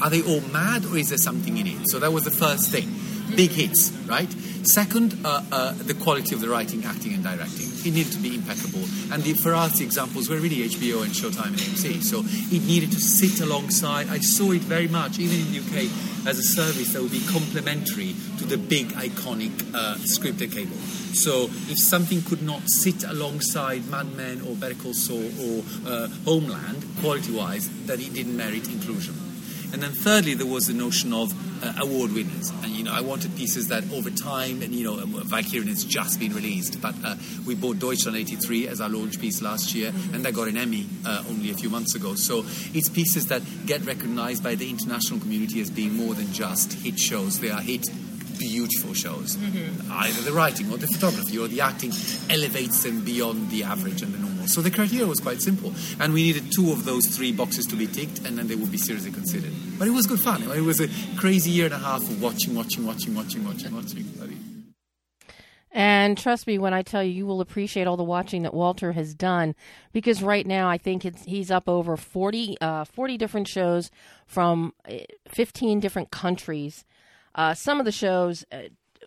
Are 0.01 0.09
they 0.09 0.21
all 0.21 0.41
mad 0.51 0.85
or 0.85 0.97
is 0.97 1.09
there 1.09 1.17
something 1.17 1.57
in 1.57 1.67
it? 1.67 1.89
So 1.89 1.99
that 1.99 2.13
was 2.13 2.25
the 2.25 2.31
first 2.31 2.71
thing. 2.71 2.93
big 3.35 3.51
hits, 3.51 3.91
right? 4.07 4.29
Second, 4.69 5.17
uh, 5.25 5.41
uh, 5.51 5.71
the 5.73 5.95
quality 5.95 6.35
of 6.35 6.41
the 6.41 6.47
writing, 6.47 6.85
acting, 6.85 7.15
and 7.15 7.23
directing. 7.23 7.65
It 7.65 7.91
needed 7.91 8.13
to 8.13 8.19
be 8.19 8.35
impeccable. 8.35 8.85
And 9.11 9.23
the, 9.23 9.33
for 9.33 9.53
examples 9.81 10.29
were 10.29 10.37
really 10.37 10.57
HBO 10.69 11.01
and 11.01 11.11
Showtime 11.11 11.47
and 11.47 11.57
AMC. 11.57 12.03
So 12.03 12.21
it 12.23 12.63
needed 12.67 12.91
to 12.91 12.99
sit 12.99 13.41
alongside. 13.41 14.09
I 14.09 14.19
saw 14.19 14.51
it 14.51 14.61
very 14.61 14.87
much, 14.87 15.17
even 15.17 15.39
in 15.39 15.51
the 15.51 15.59
UK, 15.59 16.27
as 16.27 16.37
a 16.37 16.43
service 16.43 16.93
that 16.93 17.01
would 17.01 17.11
be 17.11 17.25
complementary 17.25 18.13
to 18.37 18.45
the 18.45 18.59
big, 18.59 18.89
iconic 18.89 19.57
uh, 19.73 19.95
scripted 20.05 20.53
cable. 20.53 20.77
So 21.15 21.45
if 21.65 21.79
something 21.79 22.21
could 22.21 22.43
not 22.43 22.61
sit 22.69 23.03
alongside 23.03 23.89
Mad 23.89 24.13
Men 24.15 24.41
or 24.41 24.55
Better 24.55 24.75
Call 24.75 24.93
Saul 24.93 25.31
or 25.41 25.63
uh, 25.87 26.07
Homeland, 26.25 26.85
quality-wise, 27.01 27.87
that 27.87 27.99
it 27.99 28.13
didn't 28.13 28.37
merit 28.37 28.67
inclusion. 28.67 29.28
And 29.71 29.83
then 29.83 29.91
thirdly, 29.91 30.33
there 30.33 30.47
was 30.47 30.67
the 30.67 30.73
notion 30.73 31.13
of 31.13 31.31
uh, 31.63 31.73
award 31.81 32.13
winners. 32.13 32.49
And, 32.63 32.71
you 32.71 32.83
know, 32.83 32.93
I 32.93 33.01
wanted 33.01 33.35
pieces 33.35 33.67
that 33.67 33.83
over 33.91 34.09
time, 34.09 34.61
and, 34.61 34.73
you 34.73 34.83
know, 34.83 34.95
Valkyrien 34.95 35.67
has 35.67 35.83
just 35.83 36.19
been 36.19 36.33
released, 36.33 36.81
but 36.81 36.95
uh, 37.03 37.15
we 37.45 37.55
bought 37.55 37.79
Deutschland 37.79 38.17
83 38.17 38.67
as 38.67 38.81
our 38.81 38.89
launch 38.89 39.19
piece 39.19 39.41
last 39.41 39.75
year, 39.75 39.91
mm-hmm. 39.91 40.15
and 40.15 40.25
that 40.25 40.33
got 40.33 40.47
an 40.47 40.57
Emmy 40.57 40.87
uh, 41.05 41.23
only 41.29 41.51
a 41.51 41.55
few 41.55 41.69
months 41.69 41.95
ago. 41.95 42.15
So 42.15 42.45
it's 42.73 42.89
pieces 42.89 43.27
that 43.27 43.41
get 43.65 43.85
recognized 43.85 44.43
by 44.43 44.55
the 44.55 44.69
international 44.69 45.19
community 45.19 45.61
as 45.61 45.69
being 45.69 45.95
more 45.95 46.13
than 46.13 46.31
just 46.33 46.73
hit 46.73 46.97
shows. 46.97 47.39
They 47.39 47.51
are 47.51 47.61
hit 47.61 47.85
beautiful 48.39 48.93
shows. 48.93 49.35
Mm-hmm. 49.35 49.91
Either 49.91 50.21
the 50.21 50.31
writing 50.31 50.71
or 50.71 50.77
the 50.77 50.87
photography 50.87 51.37
or 51.37 51.47
the 51.47 51.61
acting 51.61 51.91
elevates 52.29 52.83
them 52.83 53.03
beyond 53.03 53.51
the 53.51 53.63
average 53.63 54.01
and 54.01 54.13
the 54.13 54.17
normal. 54.17 54.28
So 54.53 54.61
the 54.61 54.71
criteria 54.71 55.07
was 55.07 55.19
quite 55.19 55.41
simple. 55.41 55.73
And 55.99 56.13
we 56.13 56.23
needed 56.23 56.51
two 56.51 56.71
of 56.71 56.85
those 56.85 57.05
three 57.07 57.31
boxes 57.31 57.65
to 57.67 57.75
be 57.75 57.87
ticked, 57.87 58.19
and 58.25 58.37
then 58.37 58.47
they 58.47 58.55
would 58.55 58.71
be 58.71 58.77
seriously 58.77 59.11
considered. 59.11 59.51
But 59.77 59.87
it 59.87 59.91
was 59.91 60.07
good 60.07 60.19
fun. 60.19 60.43
It 60.43 60.61
was 60.61 60.79
a 60.79 60.87
crazy 61.17 61.51
year 61.51 61.65
and 61.65 61.73
a 61.73 61.79
half 61.79 62.01
of 62.01 62.21
watching, 62.21 62.55
watching, 62.55 62.85
watching, 62.85 63.15
watching, 63.15 63.43
watching, 63.43 63.75
watching. 63.75 64.05
And 65.71 66.17
trust 66.17 66.47
me 66.47 66.57
when 66.57 66.73
I 66.73 66.81
tell 66.81 67.03
you, 67.03 67.11
you 67.11 67.25
will 67.27 67.41
appreciate 67.41 67.85
all 67.85 67.95
the 67.95 68.03
watching 68.03 68.41
that 68.41 68.55
Walter 68.55 68.93
has 68.93 69.13
done 69.13 69.53
because 69.93 70.23
right 70.23 70.45
now 70.45 70.67
I 70.67 70.79
think 70.79 71.03
he's 71.25 71.51
up 71.51 71.69
over 71.69 71.95
40, 71.95 72.57
uh, 72.59 72.85
40 72.85 73.17
different 73.17 73.47
shows 73.47 73.91
from 74.25 74.73
uh, 74.89 74.95
15 75.27 75.79
different 75.79 76.09
countries 76.09 76.85
uh, 77.35 77.53
some 77.53 77.79
of 77.79 77.85
the 77.85 77.91
shows, 77.91 78.45
uh, 78.51 78.63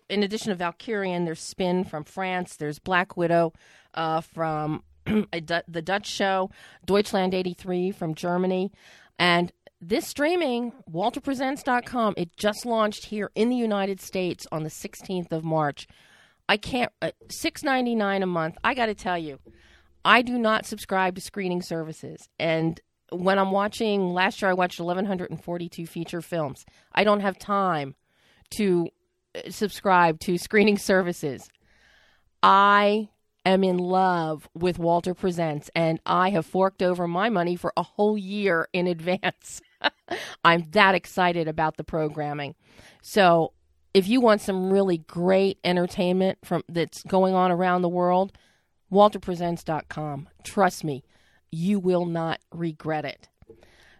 in 0.09 0.23
addition 0.23 0.55
to 0.55 0.63
Valkyrien, 0.63 1.25
there's 1.25 1.39
Spin 1.39 1.83
from 1.83 2.03
France, 2.03 2.55
there's 2.55 2.79
Black 2.79 3.17
Widow 3.17 3.53
uh, 3.93 4.21
from 4.21 4.83
the 5.05 5.81
Dutch 5.83 6.07
show, 6.07 6.49
Deutschland 6.85 7.33
83 7.33 7.91
from 7.91 8.15
Germany, 8.15 8.71
and 9.19 9.51
this 9.81 10.07
streaming, 10.07 10.71
WalterPresents.com, 10.89 12.13
it 12.15 12.37
just 12.37 12.65
launched 12.65 13.07
here 13.07 13.31
in 13.35 13.49
the 13.49 13.55
United 13.55 13.99
States 13.99 14.47
on 14.51 14.63
the 14.63 14.69
16th 14.69 15.31
of 15.31 15.43
March. 15.43 15.87
I 16.47 16.57
can't, 16.57 16.91
uh, 17.01 17.11
six 17.29 17.63
ninety 17.63 17.95
nine 17.95 18.23
a 18.23 18.27
month. 18.27 18.57
I 18.63 18.73
got 18.73 18.85
to 18.87 18.95
tell 18.95 19.17
you, 19.17 19.39
I 20.05 20.21
do 20.21 20.37
not 20.37 20.65
subscribe 20.65 21.15
to 21.15 21.21
screening 21.21 21.61
services, 21.61 22.29
and 22.39 22.79
when 23.11 23.37
I'm 23.39 23.51
watching, 23.51 24.13
last 24.13 24.41
year 24.41 24.51
I 24.51 24.53
watched 24.53 24.79
1,142 24.79 25.85
feature 25.85 26.21
films. 26.21 26.65
I 26.93 27.03
don't 27.03 27.19
have 27.19 27.37
time 27.37 27.95
to 28.55 28.89
uh, 29.35 29.49
subscribe 29.49 30.19
to 30.21 30.37
screening 30.37 30.77
services. 30.89 31.49
I 32.41 33.09
am 33.45 33.63
in 33.63 33.77
love 33.77 34.47
with 34.53 34.79
Walter 34.79 35.13
Presents, 35.13 35.69
and 35.75 35.99
I 36.05 36.29
have 36.31 36.45
forked 36.45 36.81
over 36.81 37.07
my 37.07 37.29
money 37.29 37.55
for 37.55 37.73
a 37.75 37.83
whole 37.83 38.17
year 38.17 38.67
in 38.73 38.87
advance. 38.87 39.61
I'm 40.45 40.69
that 40.71 40.95
excited 40.95 41.47
about 41.47 41.77
the 41.77 41.83
programming. 41.83 42.55
So, 43.01 43.53
if 43.93 44.07
you 44.07 44.21
want 44.21 44.41
some 44.41 44.71
really 44.71 44.97
great 44.97 45.59
entertainment 45.63 46.39
from 46.43 46.63
that's 46.67 47.03
going 47.03 47.35
on 47.35 47.51
around 47.51 47.83
the 47.83 47.89
world, 47.89 48.31
walterpresents.com. 48.91 50.29
Trust 50.43 50.83
me, 50.83 51.03
you 51.51 51.79
will 51.79 52.05
not 52.05 52.39
regret 52.51 53.05
it. 53.05 53.29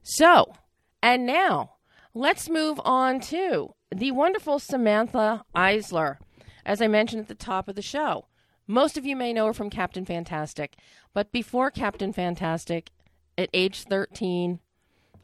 So, 0.01 0.53
and 1.01 1.25
now 1.25 1.73
let's 2.13 2.49
move 2.49 2.79
on 2.83 3.19
to 3.21 3.73
the 3.93 4.11
wonderful 4.11 4.59
Samantha 4.59 5.43
Isler. 5.55 6.17
as 6.65 6.81
I 6.81 6.87
mentioned 6.87 7.21
at 7.23 7.27
the 7.27 7.35
top 7.35 7.67
of 7.67 7.75
the 7.75 7.81
show. 7.81 8.25
Most 8.67 8.97
of 8.97 9.05
you 9.05 9.15
may 9.15 9.33
know 9.33 9.47
her 9.47 9.53
from 9.53 9.69
Captain 9.69 10.05
Fantastic, 10.05 10.75
but 11.13 11.31
before 11.31 11.69
Captain 11.69 12.13
Fantastic, 12.13 12.91
at 13.37 13.49
age 13.53 13.83
13 13.83 14.59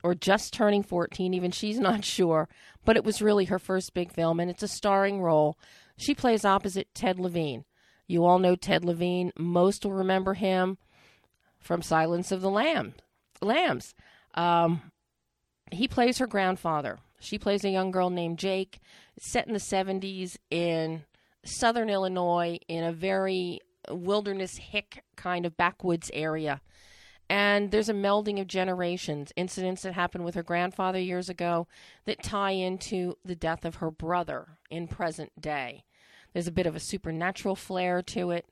or 0.04 0.16
just 0.16 0.54
turning 0.54 0.84
14, 0.84 1.34
even 1.34 1.52
she's 1.52 1.80
not 1.80 2.06
sure, 2.06 2.48
but 2.86 2.96
it 2.96 3.04
was 3.04 3.22
really 3.22 3.46
her 3.46 3.60
first 3.60 3.94
big 3.94 4.12
film, 4.12 4.40
and 4.40 4.50
it's 4.50 4.64
a 4.64 4.68
starring 4.68 5.22
role. 5.22 5.58
She 5.98 6.14
plays 6.16 6.46
opposite 6.46 6.94
Ted 6.94 7.20
Levine. 7.20 7.66
You 8.08 8.26
all 8.26 8.40
know 8.40 8.56
Ted 8.56 8.84
Levine. 8.84 9.32
Most 9.38 9.86
will 9.86 9.92
remember 9.92 10.34
him 10.34 10.78
from 11.60 11.82
Silence 11.82 12.32
of 12.32 12.42
the 12.42 12.50
Lamb, 12.50 12.96
Lambs. 13.42 13.94
Um, 14.34 14.92
he 15.72 15.88
plays 15.88 16.18
her 16.18 16.28
grandfather. 16.28 16.98
She 17.20 17.38
plays 17.38 17.64
a 17.64 17.70
young 17.70 17.92
girl 17.92 18.10
named 18.10 18.40
Jake. 18.40 18.80
Set 19.20 19.46
in 19.46 19.54
the 19.54 19.60
70s 19.60 20.38
in 20.50 21.04
southern 21.44 21.90
Illinois 21.90 22.60
in 22.68 22.84
a 22.84 22.94
very 22.94 23.60
wilderness 23.90 24.58
hick 24.58 25.04
kind 25.16 25.46
of 25.46 25.58
backwoods 25.58 26.12
area. 26.14 26.62
And 27.30 27.70
there's 27.70 27.90
a 27.90 27.94
melding 27.94 28.42
of 28.42 28.48
generations, 28.48 29.32
incidents 29.36 29.84
that 29.84 29.94
happened 29.94 30.26
with 30.26 30.36
her 30.36 30.44
grandfather 30.44 31.00
years 31.00 31.30
ago 31.30 31.68
that 32.06 32.24
tie 32.24 32.52
into 32.52 33.18
the 33.24 33.36
death 33.36 33.66
of 33.66 33.76
her 33.76 33.92
brother 33.92 34.58
in 34.72 34.88
present 34.88 35.40
day. 35.40 35.84
There's 36.34 36.48
a 36.48 36.52
bit 36.52 36.66
of 36.66 36.76
a 36.76 36.80
supernatural 36.80 37.56
flair 37.56 38.02
to 38.04 38.32
it, 38.32 38.46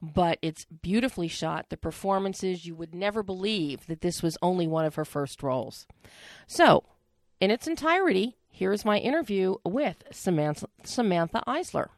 but 0.00 0.38
it's 0.40 0.66
beautifully 0.66 1.28
shot. 1.28 1.68
The 1.68 1.76
performances, 1.76 2.64
you 2.64 2.76
would 2.76 2.94
never 2.94 3.22
believe 3.22 3.86
that 3.86 4.02
this 4.02 4.22
was 4.22 4.38
only 4.40 4.68
one 4.68 4.84
of 4.84 4.94
her 4.94 5.04
first 5.04 5.42
roles. 5.42 5.86
So, 6.46 6.84
in 7.40 7.50
its 7.50 7.66
entirety, 7.66 8.36
here 8.48 8.72
is 8.72 8.84
my 8.84 8.98
interview 8.98 9.56
with 9.64 10.04
Samantha, 10.12 10.68
Samantha 10.84 11.42
Isler. 11.46 11.88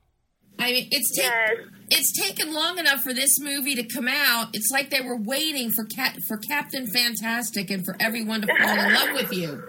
I 0.59 0.73
mean, 0.73 0.89
it's 0.91 1.11
yes. 1.17 1.57
it's 1.91 2.13
taken 2.21 2.55
long 2.55 2.79
enough 2.79 3.03
for 3.03 3.13
this 3.13 3.39
movie 3.41 3.75
to 3.75 3.85
come 3.85 4.09
out. 4.09 4.49
It's 4.53 4.71
like 4.71 4.91
they 4.91 5.01
were 5.01 5.17
waiting 5.17 5.71
for 5.71 5.85
Cap- 5.85 6.17
for 6.29 6.37
Captain 6.37 6.87
Fantastic 6.87 7.71
and 7.71 7.85
for 7.85 7.97
everyone 8.01 8.43
to 8.43 8.47
fall 8.47 8.79
in 8.79 8.95
love 8.95 9.13
with 9.15 9.33
you. 9.33 9.63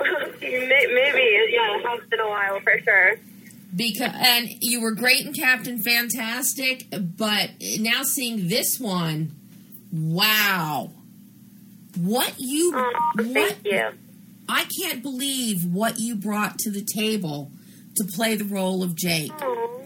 Maybe, 0.40 1.50
yeah, 1.50 1.76
it 1.76 1.86
has 1.86 2.08
been 2.10 2.20
a 2.20 2.28
while 2.28 2.60
for 2.60 2.78
sure. 2.84 3.14
Because 3.74 4.10
and 4.14 4.48
you 4.60 4.80
were 4.80 4.92
great 4.92 5.24
in 5.24 5.32
Captain 5.32 5.78
Fantastic, 5.78 6.86
but 6.90 7.50
now 7.78 8.02
seeing 8.02 8.48
this 8.48 8.78
one, 8.78 9.32
wow, 9.92 10.90
what 11.96 12.34
you 12.38 12.72
oh, 12.74 13.12
what 13.14 13.26
thank 13.26 13.58
you 13.64 13.90
I 14.48 14.66
can't 14.80 15.02
believe 15.02 15.64
what 15.64 15.98
you 15.98 16.16
brought 16.16 16.58
to 16.60 16.70
the 16.70 16.84
table 16.84 17.50
to 17.96 18.04
play 18.04 18.36
the 18.36 18.44
role 18.44 18.82
of 18.82 18.94
Jake. 18.94 19.32
Oh, 19.40 19.82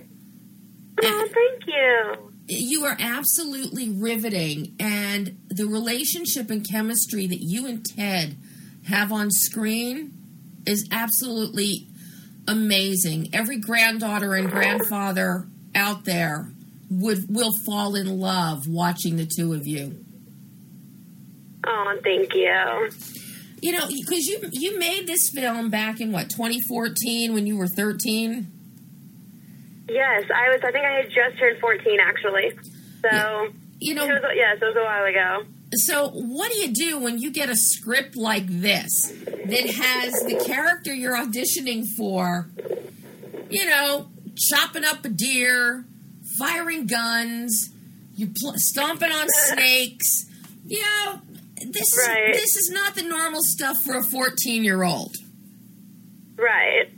oh 1.03 1.29
thank 1.33 1.67
you. 1.67 2.33
You 2.47 2.85
are 2.85 2.97
absolutely 2.99 3.91
riveting, 3.91 4.75
and 4.81 5.39
the 5.49 5.67
relationship 5.67 6.51
and 6.51 6.67
chemistry 6.69 7.27
that 7.27 7.43
you 7.43 7.67
and 7.67 7.85
Ted 7.85 8.37
have 8.89 9.13
on 9.13 9.31
screen 9.31 10.13
is 10.67 10.89
absolutely 10.91 11.89
amazing. 12.47 13.29
Every 13.35 13.59
granddaughter 13.59 14.35
and 14.35 14.51
grandfather 14.51 15.47
out 15.75 16.05
there 16.05 16.51
would 16.91 17.27
will 17.29 17.53
fall 17.67 17.95
in 17.95 18.19
love 18.19 18.67
watching 18.67 19.17
the 19.17 19.27
two 19.27 19.53
of 19.53 19.67
you. 19.67 20.05
Oh, 21.67 21.99
thank 22.03 22.35
you. 22.35 22.91
You 23.61 23.73
know, 23.73 23.87
because 23.89 24.27
you 24.27 24.41
you 24.53 24.79
made 24.79 25.07
this 25.07 25.31
film 25.35 25.71
back 25.71 26.01
in 26.01 26.13
what 26.13 26.31
2014 26.31 27.35
when 27.35 27.47
you 27.47 27.57
were 27.57 27.69
13. 27.69 28.47
Yes, 29.89 30.25
I 30.35 30.49
was. 30.51 30.61
I 30.63 30.71
think 30.71 30.85
I 30.85 30.93
had 30.93 31.11
just 31.11 31.39
turned 31.39 31.59
14 31.61 31.99
actually. 32.01 32.51
So 33.03 33.11
yeah. 33.11 33.49
you 33.81 33.95
know, 33.95 34.07
was, 34.07 34.21
yes, 34.35 34.59
it 34.61 34.65
was 34.65 34.77
a 34.77 34.83
while 34.83 35.05
ago. 35.05 35.45
So, 35.75 36.09
what 36.09 36.51
do 36.51 36.59
you 36.59 36.73
do 36.73 36.99
when 36.99 37.19
you 37.19 37.31
get 37.31 37.51
a 37.51 37.57
script 37.57 38.17
like 38.17 38.47
this 38.47 38.91
that 39.27 39.67
has 39.71 40.13
the 40.25 40.43
character 40.47 40.95
you're 40.95 41.17
auditioning 41.17 41.85
for, 41.97 42.49
you 43.51 43.69
know, 43.69 44.09
chopping 44.35 44.85
up 44.85 45.05
a 45.05 45.11
deer, 45.11 45.85
firing 46.39 46.87
guns, 46.87 47.71
you 48.15 48.29
pl- 48.29 48.55
stomping 48.57 49.13
on 49.13 49.27
snakes, 49.47 50.25
you 50.65 50.81
know, 50.81 51.21
this 51.71 51.97
right. 52.07 52.33
this 52.33 52.57
is 52.57 52.71
not 52.71 52.95
the 52.95 53.03
normal 53.03 53.41
stuff 53.43 53.83
for 53.85 53.97
a 53.97 54.03
14 54.03 54.65
year 54.65 54.83
old. 54.83 55.15
Right. 56.37 56.91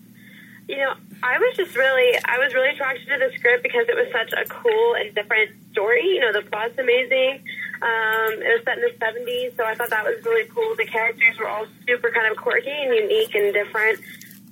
You 0.69 0.77
know, 0.77 0.95
I 1.23 1.39
was 1.39 1.57
just 1.57 1.77
really 1.77 2.19
I 2.25 2.39
was 2.39 2.55
really 2.55 2.71
attracted 2.71 3.07
to 3.07 3.19
the 3.19 3.37
script 3.37 3.63
because 3.63 3.87
it 3.89 3.97
was 3.97 4.09
such 4.13 4.33
a 4.33 4.49
cool 4.49 4.95
and 4.95 5.15
different 5.15 5.51
story. 5.73 6.07
You 6.07 6.21
know, 6.21 6.33
the 6.33 6.43
plot's 6.43 6.79
amazing. 6.79 7.43
Um, 7.83 8.33
it 8.45 8.61
was 8.61 8.63
set 8.65 8.77
in 8.77 8.85
the 8.85 8.95
70s, 9.01 9.57
so 9.57 9.65
I 9.65 9.75
thought 9.75 9.89
that 9.89 10.05
was 10.05 10.23
really 10.25 10.47
cool. 10.53 10.77
The 10.77 10.85
characters 10.85 11.39
were 11.39 11.49
all 11.49 11.67
super 11.87 12.11
kind 12.11 12.31
of 12.31 12.37
quirky 12.37 12.71
and 12.71 12.95
unique 12.95 13.35
and 13.35 13.55
different. 13.55 14.01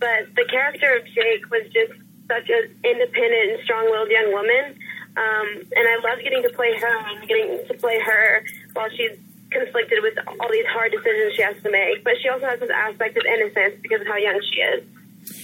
but 0.01 0.33
the 0.35 0.47
character 0.49 0.97
of 0.97 1.05
Jake 1.13 1.45
was 1.51 1.69
just 1.69 1.93
such 2.27 2.49
an 2.49 2.73
independent 2.85 3.53
and 3.53 3.61
strong-willed 3.65 4.09
young 4.09 4.33
woman. 4.33 4.79
Um, 5.17 5.49
and 5.77 5.85
I 5.89 5.97
loved 6.05 6.23
getting 6.23 6.43
to 6.43 6.51
play 6.51 6.77
her 6.79 6.97
and 7.09 7.29
getting 7.29 7.67
to 7.67 7.75
play 7.75 7.99
her 8.01 8.45
while 8.73 8.89
she's 8.97 9.19
conflicted 9.51 9.99
with 10.03 10.15
all 10.41 10.49
these 10.53 10.67
hard 10.67 10.93
decisions 10.93 11.35
she 11.35 11.43
has 11.43 11.57
to 11.63 11.71
make. 11.71 12.05
But 12.05 12.15
she 12.23 12.29
also 12.29 12.47
has 12.47 12.61
this 12.61 12.71
aspect 12.71 13.17
of 13.17 13.25
innocence 13.25 13.77
because 13.83 14.01
of 14.01 14.07
how 14.07 14.17
young 14.17 14.41
she 14.53 14.61
is. 14.61 14.85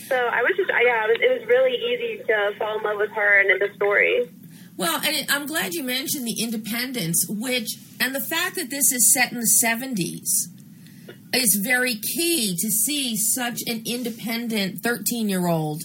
So 0.08 0.16
I 0.16 0.42
was 0.42 0.52
just, 0.56 0.70
yeah, 0.70 1.04
it 1.04 1.08
was, 1.08 1.18
it 1.20 1.40
was 1.40 1.48
really 1.48 1.74
easy 1.76 2.22
to 2.26 2.52
fall 2.58 2.78
in 2.78 2.84
love 2.84 2.98
with 2.98 3.10
her 3.10 3.40
and 3.40 3.50
in 3.50 3.58
the 3.58 3.74
story. 3.74 4.28
Well, 4.76 5.00
and 5.04 5.30
I'm 5.30 5.46
glad 5.46 5.72
you 5.74 5.84
mentioned 5.84 6.26
the 6.26 6.42
independence, 6.42 7.24
which, 7.28 7.76
and 8.00 8.14
the 8.14 8.20
fact 8.20 8.56
that 8.56 8.70
this 8.70 8.90
is 8.92 9.12
set 9.12 9.32
in 9.32 9.38
the 9.38 9.50
70s 9.62 10.48
is 11.32 11.60
very 11.62 11.94
key 11.96 12.56
to 12.58 12.70
see 12.70 13.16
such 13.16 13.60
an 13.66 13.82
independent 13.84 14.80
13 14.82 15.28
year 15.28 15.46
old 15.46 15.82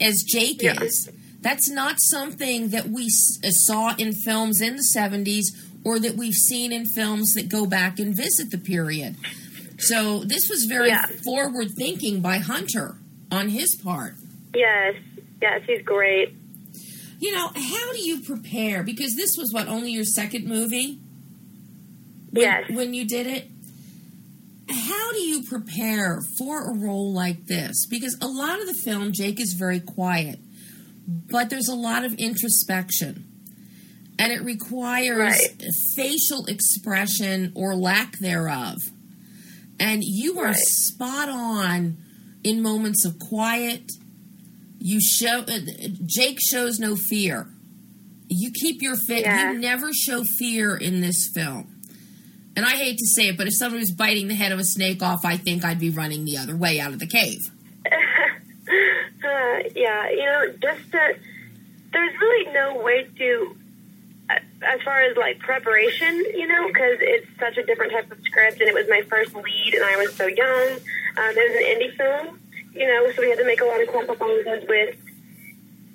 as 0.00 0.22
Jake 0.26 0.62
Yeah. 0.62 0.80
is. 0.82 1.10
That's 1.40 1.70
not 1.70 1.96
something 2.00 2.70
that 2.70 2.88
we 2.88 3.04
uh, 3.44 3.50
saw 3.50 3.94
in 3.96 4.12
films 4.14 4.60
in 4.60 4.76
the 4.76 4.86
70s 4.96 5.44
or 5.86 6.00
that 6.00 6.16
we've 6.16 6.34
seen 6.34 6.72
in 6.72 6.84
films 6.96 7.32
that 7.34 7.48
go 7.48 7.64
back 7.64 8.00
and 8.00 8.16
visit 8.16 8.50
the 8.50 8.58
period. 8.58 9.14
So 9.78 10.24
this 10.24 10.48
was 10.50 10.64
very 10.64 10.88
Yeah. 10.88 11.06
forward 11.22 11.68
thinking 11.78 12.20
by 12.20 12.38
Hunter 12.38 12.96
on 13.30 13.50
his 13.50 13.76
part. 13.76 14.16
Yes, 14.52 14.96
yes, 15.40 15.62
he's 15.64 15.82
great. 15.82 16.30
You 17.20 17.30
know, 17.32 17.48
how 17.54 17.92
do 17.92 18.00
you 18.02 18.20
prepare? 18.22 18.82
Because 18.82 19.14
this 19.14 19.36
was 19.38 19.52
what 19.52 19.68
only 19.68 19.92
your 19.92 20.02
second 20.04 20.46
movie. 20.48 20.98
When, 22.32 22.42
Yes. 22.42 22.64
When 22.70 22.92
you 22.92 23.04
did 23.06 23.28
it, 23.28 23.48
how 24.68 25.12
do 25.12 25.20
you 25.20 25.44
prepare 25.44 26.20
for 26.36 26.68
a 26.68 26.74
role 26.76 27.12
like 27.12 27.46
this? 27.46 27.86
Because 27.88 28.16
a 28.20 28.26
lot 28.26 28.60
of 28.60 28.66
the 28.66 28.74
film, 28.74 29.12
Jake 29.12 29.40
is 29.40 29.52
very 29.52 29.78
quiet, 29.78 30.40
but 31.06 31.48
there's 31.48 31.68
a 31.68 31.74
lot 31.76 32.04
of 32.04 32.12
introspection, 32.14 33.25
and 34.18 34.32
it 34.32 34.42
requires 34.42 35.18
Right. 35.18 35.62
facial 35.94 36.46
expression 36.46 37.52
or 37.54 37.74
lack 37.76 38.18
thereof. 38.18 38.78
And 39.78 40.02
you 40.04 40.38
are 40.40 40.46
Right. 40.46 40.56
spot 40.56 41.28
on 41.28 41.98
in 42.42 42.62
moments 42.62 43.04
of 43.04 43.18
quiet. 43.18 43.90
You 44.78 45.00
show 45.00 45.40
uh, 45.40 45.58
Jake 46.06 46.38
shows 46.40 46.78
no 46.78 46.96
fear. 46.96 47.48
You 48.28 48.50
keep 48.52 48.82
your 48.82 48.96
fit. 48.96 49.20
Yeah. 49.22 49.52
You 49.52 49.58
never 49.58 49.92
show 49.92 50.22
fear 50.38 50.76
in 50.76 51.00
this 51.00 51.30
film. 51.34 51.72
And 52.56 52.64
I 52.64 52.70
hate 52.70 52.96
to 52.96 53.06
say 53.06 53.28
it, 53.28 53.36
but 53.36 53.46
if 53.46 53.54
somebody 53.56 53.80
was 53.80 53.90
biting 53.92 54.28
the 54.28 54.34
head 54.34 54.50
of 54.50 54.58
a 54.58 54.64
snake 54.64 55.02
off, 55.02 55.24
I 55.24 55.36
think 55.36 55.62
I'd 55.64 55.78
be 55.78 55.90
running 55.90 56.24
the 56.24 56.38
other 56.38 56.56
way 56.56 56.80
out 56.80 56.92
of 56.92 56.98
the 56.98 57.06
cave. 57.06 57.40
Uh, 59.24 59.58
yeah, 59.74 60.08
you 60.10 60.24
know, 60.24 60.52
just 60.62 60.90
to, 60.92 61.16
there's 61.92 62.14
really 62.20 62.52
no 62.52 62.80
way 62.82 63.06
to, 63.18 63.56
as 64.28 64.80
far 64.82 65.02
as 65.02 65.16
like 65.16 65.38
preparation, 65.38 66.24
you 66.34 66.46
know, 66.46 66.66
because 66.68 66.98
it's 67.00 67.26
such 67.38 67.56
a 67.56 67.62
different 67.64 67.92
type 67.92 68.10
of 68.10 68.18
script, 68.24 68.60
and 68.60 68.68
it 68.68 68.74
was 68.74 68.88
my 68.88 69.02
first 69.02 69.34
lead, 69.34 69.74
and 69.74 69.84
I 69.84 69.96
was 69.96 70.14
so 70.14 70.26
young. 70.26 70.68
Um, 71.16 71.32
it 71.36 71.44
was 71.48 71.56
an 71.56 71.66
indie 71.72 71.96
film, 71.96 72.40
you 72.74 72.86
know, 72.86 73.10
so 73.12 73.22
we 73.22 73.30
had 73.30 73.38
to 73.38 73.46
make 73.46 73.60
a 73.60 73.64
lot 73.64 73.80
of 73.80 73.88
compromises 73.92 74.68
with 74.68 74.96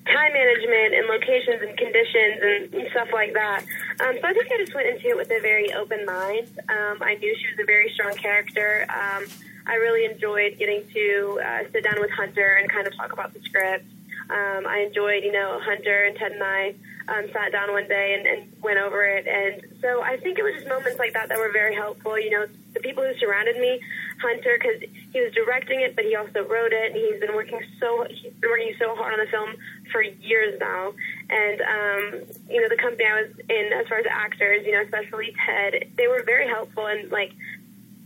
time 0.06 0.34
management 0.34 0.96
and 0.96 1.08
locations 1.08 1.62
and 1.62 1.78
conditions 1.78 2.74
and 2.74 2.88
stuff 2.92 3.10
like 3.14 3.34
that. 3.34 3.64
Um, 4.00 4.18
so 4.20 4.28
I 4.28 4.34
think 4.34 4.52
I 4.52 4.58
just 4.58 4.74
went 4.74 4.88
into 4.88 5.10
it 5.10 5.18
with 5.18 5.32
a 5.32 5.40
very 5.42 5.74
open 5.74 6.06
mind. 6.06 6.48
Um, 6.70 6.98
I 7.02 7.16
knew 7.16 7.36
she 7.38 7.48
was 7.52 7.60
a 7.62 7.66
very 7.66 7.92
strong 7.94 8.14
character. 8.16 8.86
Um, 8.90 9.26
I 9.68 9.76
really 9.76 10.12
enjoyed 10.12 10.58
getting 10.58 10.84
to 10.94 11.42
uh, 11.46 11.64
sit 11.72 11.84
down 11.84 12.00
with 12.00 12.10
Hunter 12.12 12.56
and 12.56 12.70
kind 12.70 12.88
of 12.88 12.96
talk 12.96 13.14
about 13.14 13.34
the 13.34 13.42
script. 13.42 13.86
Um, 14.29 14.66
I 14.66 14.86
enjoyed, 14.88 15.24
you 15.24 15.32
know, 15.32 15.60
Hunter 15.62 16.05
and 16.05 16.16
Ted 16.16 16.32
and 16.32 16.44
I 16.44 16.74
um, 17.07 17.25
sat 17.33 17.51
down 17.51 17.72
one 17.72 17.87
day 17.87 18.16
and, 18.18 18.27
and 18.27 18.61
went 18.61 18.77
over 18.77 19.05
it. 19.05 19.27
And 19.27 19.79
so 19.81 20.01
I 20.01 20.18
think 20.18 20.37
it 20.37 20.44
was 20.44 20.55
just 20.55 20.68
moments 20.68 21.00
like 21.00 21.14
that 21.14 21.29
that 21.29 21.37
were 21.37 21.51
very 21.51 21.75
helpful. 21.75 22.18
You 22.18 22.29
know, 22.31 22.46
the 22.74 22.79
people 22.79 23.03
who 23.03 23.14
surrounded 23.18 23.57
me, 23.57 23.79
Hunter, 24.22 24.57
because 24.59 24.81
he 25.11 25.20
was 25.20 25.33
directing 25.33 25.81
it, 25.81 25.96
but 25.96 26.05
he 26.05 26.16
also 26.16 26.44
wrote 26.48 26.74
it, 26.74 26.92
and 26.92 26.96
he's 26.96 27.20
been 27.20 27.35
working 27.35 27.59
so 27.79 28.05
he's 28.09 28.33
been 28.33 28.50
working 28.50 28.74
so 28.79 28.96
hard 28.96 29.14
on 29.14 29.20
the 29.20 29.31
film 29.31 29.55
for 29.92 30.01
years 30.01 30.59
now. 30.59 30.94
And 31.29 31.61
um, 31.61 32.22
you 32.50 32.61
know, 32.61 32.70
the 32.70 32.77
company 32.77 33.05
I 33.05 33.22
was 33.22 33.31
in, 33.50 33.74
as 33.74 33.87
far 33.87 34.00
as 34.00 34.05
actors, 34.09 34.66
you 34.66 34.74
know, 34.74 34.81
especially 34.81 35.33
Ted, 35.46 35.92
they 35.98 36.07
were 36.07 36.24
very 36.24 36.48
helpful 36.48 36.87
in 36.87 37.09
like 37.09 37.33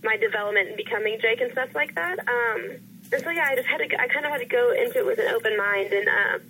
my 0.03 0.17
development 0.17 0.69
and 0.69 0.77
becoming 0.77 1.19
Jake 1.19 1.41
and 1.41 1.51
stuff 1.51 1.69
like 1.73 1.95
that. 1.95 2.19
Um, 2.19 2.77
and 3.12 3.23
so 3.23 3.29
yeah, 3.29 3.47
I 3.49 3.55
just 3.55 3.67
had 3.67 3.77
to, 3.77 4.01
I 4.01 4.08
kind 4.08 4.25
of 4.25 4.31
had 4.31 4.41
to 4.41 4.45
go 4.45 4.71
into 4.71 4.99
it 4.99 5.05
with 5.05 5.19
an 5.19 5.34
open 5.34 5.58
mind, 5.58 5.93
and 5.93 6.08
um, 6.08 6.41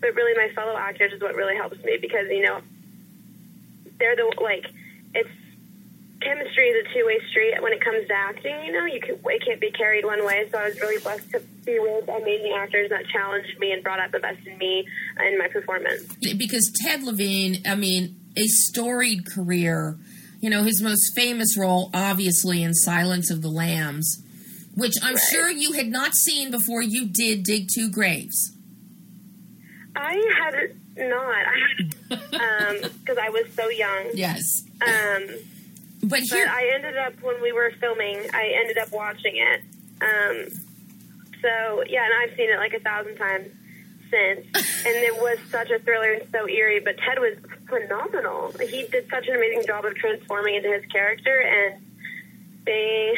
but 0.00 0.14
really 0.14 0.34
my 0.36 0.52
fellow 0.54 0.76
actors 0.76 1.12
is 1.12 1.20
what 1.20 1.34
really 1.34 1.56
helps 1.56 1.82
me 1.84 1.98
because 2.00 2.26
you 2.30 2.42
know 2.42 2.60
they're 3.98 4.16
the 4.16 4.32
like 4.40 4.66
it's 5.14 5.28
chemistry 6.22 6.68
is 6.68 6.86
a 6.86 6.94
two 6.94 7.04
way 7.06 7.18
street 7.30 7.54
when 7.62 7.72
it 7.72 7.80
comes 7.80 8.06
to 8.06 8.14
acting. 8.14 8.64
You 8.64 8.72
know, 8.72 8.84
you 8.84 9.00
can 9.00 9.16
it 9.24 9.42
can't 9.44 9.60
be 9.60 9.70
carried 9.70 10.04
one 10.04 10.24
way. 10.24 10.48
So 10.50 10.58
I 10.58 10.68
was 10.68 10.80
really 10.80 11.00
blessed 11.02 11.30
to 11.32 11.40
be 11.64 11.78
with 11.78 12.08
amazing 12.08 12.54
actors 12.56 12.90
that 12.90 13.06
challenged 13.06 13.58
me 13.58 13.72
and 13.72 13.82
brought 13.82 14.00
out 14.00 14.12
the 14.12 14.18
best 14.20 14.46
in 14.46 14.56
me 14.58 14.86
and 15.16 15.38
my 15.38 15.48
performance. 15.48 16.02
Because 16.36 16.70
Ted 16.82 17.02
Levine, 17.02 17.62
I 17.66 17.74
mean, 17.74 18.16
a 18.36 18.46
storied 18.46 19.26
career. 19.34 19.96
You 20.40 20.48
know, 20.48 20.62
his 20.62 20.80
most 20.80 21.14
famous 21.14 21.56
role, 21.58 21.90
obviously, 21.92 22.62
in 22.62 22.72
Silence 22.72 23.30
of 23.30 23.42
the 23.42 23.50
Lambs, 23.50 24.22
which 24.74 24.94
I'm 25.02 25.14
Right. 25.14 25.22
sure 25.30 25.50
you 25.50 25.72
had 25.72 25.88
not 25.88 26.14
seen 26.14 26.50
before 26.50 26.80
you 26.82 27.06
did 27.06 27.42
Dig 27.42 27.68
Two 27.74 27.90
Graves. 27.90 28.56
I 29.96 30.34
had 30.38 31.08
not, 31.08 31.34
I 31.46 31.58
had 32.10 32.82
because 33.00 33.18
I 33.18 33.28
was 33.30 33.46
so 33.54 33.68
young. 33.68 34.06
Yes. 34.14 34.64
Um, 34.80 35.26
But 36.02 36.10
But 36.10 36.20
here, 36.20 36.48
I 36.48 36.70
ended 36.74 36.96
up 36.96 37.20
when 37.22 37.40
we 37.42 37.52
were 37.52 37.72
filming, 37.80 38.18
I 38.32 38.54
ended 38.60 38.78
up 38.78 38.92
watching 38.92 39.36
it. 39.36 39.60
Um, 40.00 40.48
so 41.42 41.84
yeah, 41.88 42.04
and 42.04 42.14
I've 42.30 42.36
seen 42.36 42.50
it 42.50 42.56
like 42.58 42.74
a 42.74 42.80
thousand 42.80 43.16
times 43.16 43.48
since, 44.10 44.46
and 44.86 44.96
it 44.96 45.14
was 45.20 45.38
such 45.50 45.70
a 45.70 45.78
thriller 45.78 46.12
and 46.14 46.22
so 46.32 46.48
eerie. 46.48 46.80
But 46.80 46.96
Ted 46.98 47.18
was 47.18 47.36
phenomenal. 47.68 48.52
He 48.60 48.86
did 48.90 49.08
such 49.10 49.28
an 49.28 49.36
amazing 49.36 49.64
job 49.66 49.84
of 49.84 49.94
transforming 49.94 50.54
into 50.56 50.70
his 50.72 50.84
character 50.86 51.38
and 51.40 51.82
being 52.64 53.14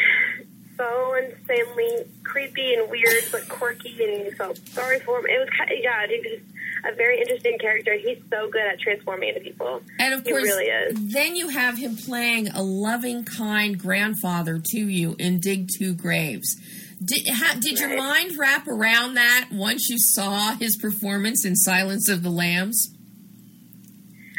so 0.77 1.15
insanely 1.15 2.05
creepy 2.25 2.75
and 2.75 2.91
weird, 2.91 3.25
but 3.31 3.49
quirky, 3.49 3.91
and 4.03 4.25
you 4.25 4.33
felt 4.33 4.59
sorry 4.69 4.99
for 5.01 5.19
him. 5.21 5.27
It 5.27 5.39
was 5.39 5.49
kind 5.51 5.71
of, 5.71 5.79
yeah, 5.81 6.07
he 6.07 6.19
was 6.19 6.41
a 6.85 6.95
very 6.95 7.19
interesting 7.21 7.59
character. 7.59 7.95
He's 7.97 8.19
so 8.31 8.51
good 8.51 8.63
at 8.63 8.81
transforming 8.81 9.29
into 9.31 9.41
people. 9.41 9.83
and 9.99 10.15
of 10.15 10.25
he 10.25 10.31
course, 10.31 10.43
really 10.45 10.67
is. 10.67 11.13
then 11.13 11.37
you 11.37 11.49
have 11.49 11.79
him 11.79 11.97
playing 11.97 12.49
a 12.49 12.63
loving, 12.63 13.25
kind 13.25 13.79
grandfather 13.79 14.59
to 14.65 14.79
you 14.79 15.15
in 15.19 15.39
Dig 15.41 15.69
Two 15.79 15.95
Graves. 15.95 16.57
Did, 17.05 17.29
ha, 17.29 17.57
did 17.59 17.79
your 17.81 17.97
mind 17.97 18.37
wrap 18.39 18.67
around 18.69 19.15
that 19.15 19.49
once 19.53 19.89
you 19.89 19.97
saw 19.99 20.55
his 20.57 20.77
performance 20.77 21.45
in 21.45 21.57
Silence 21.57 22.09
of 22.09 22.23
the 22.23 22.31
Lambs? 22.31 22.91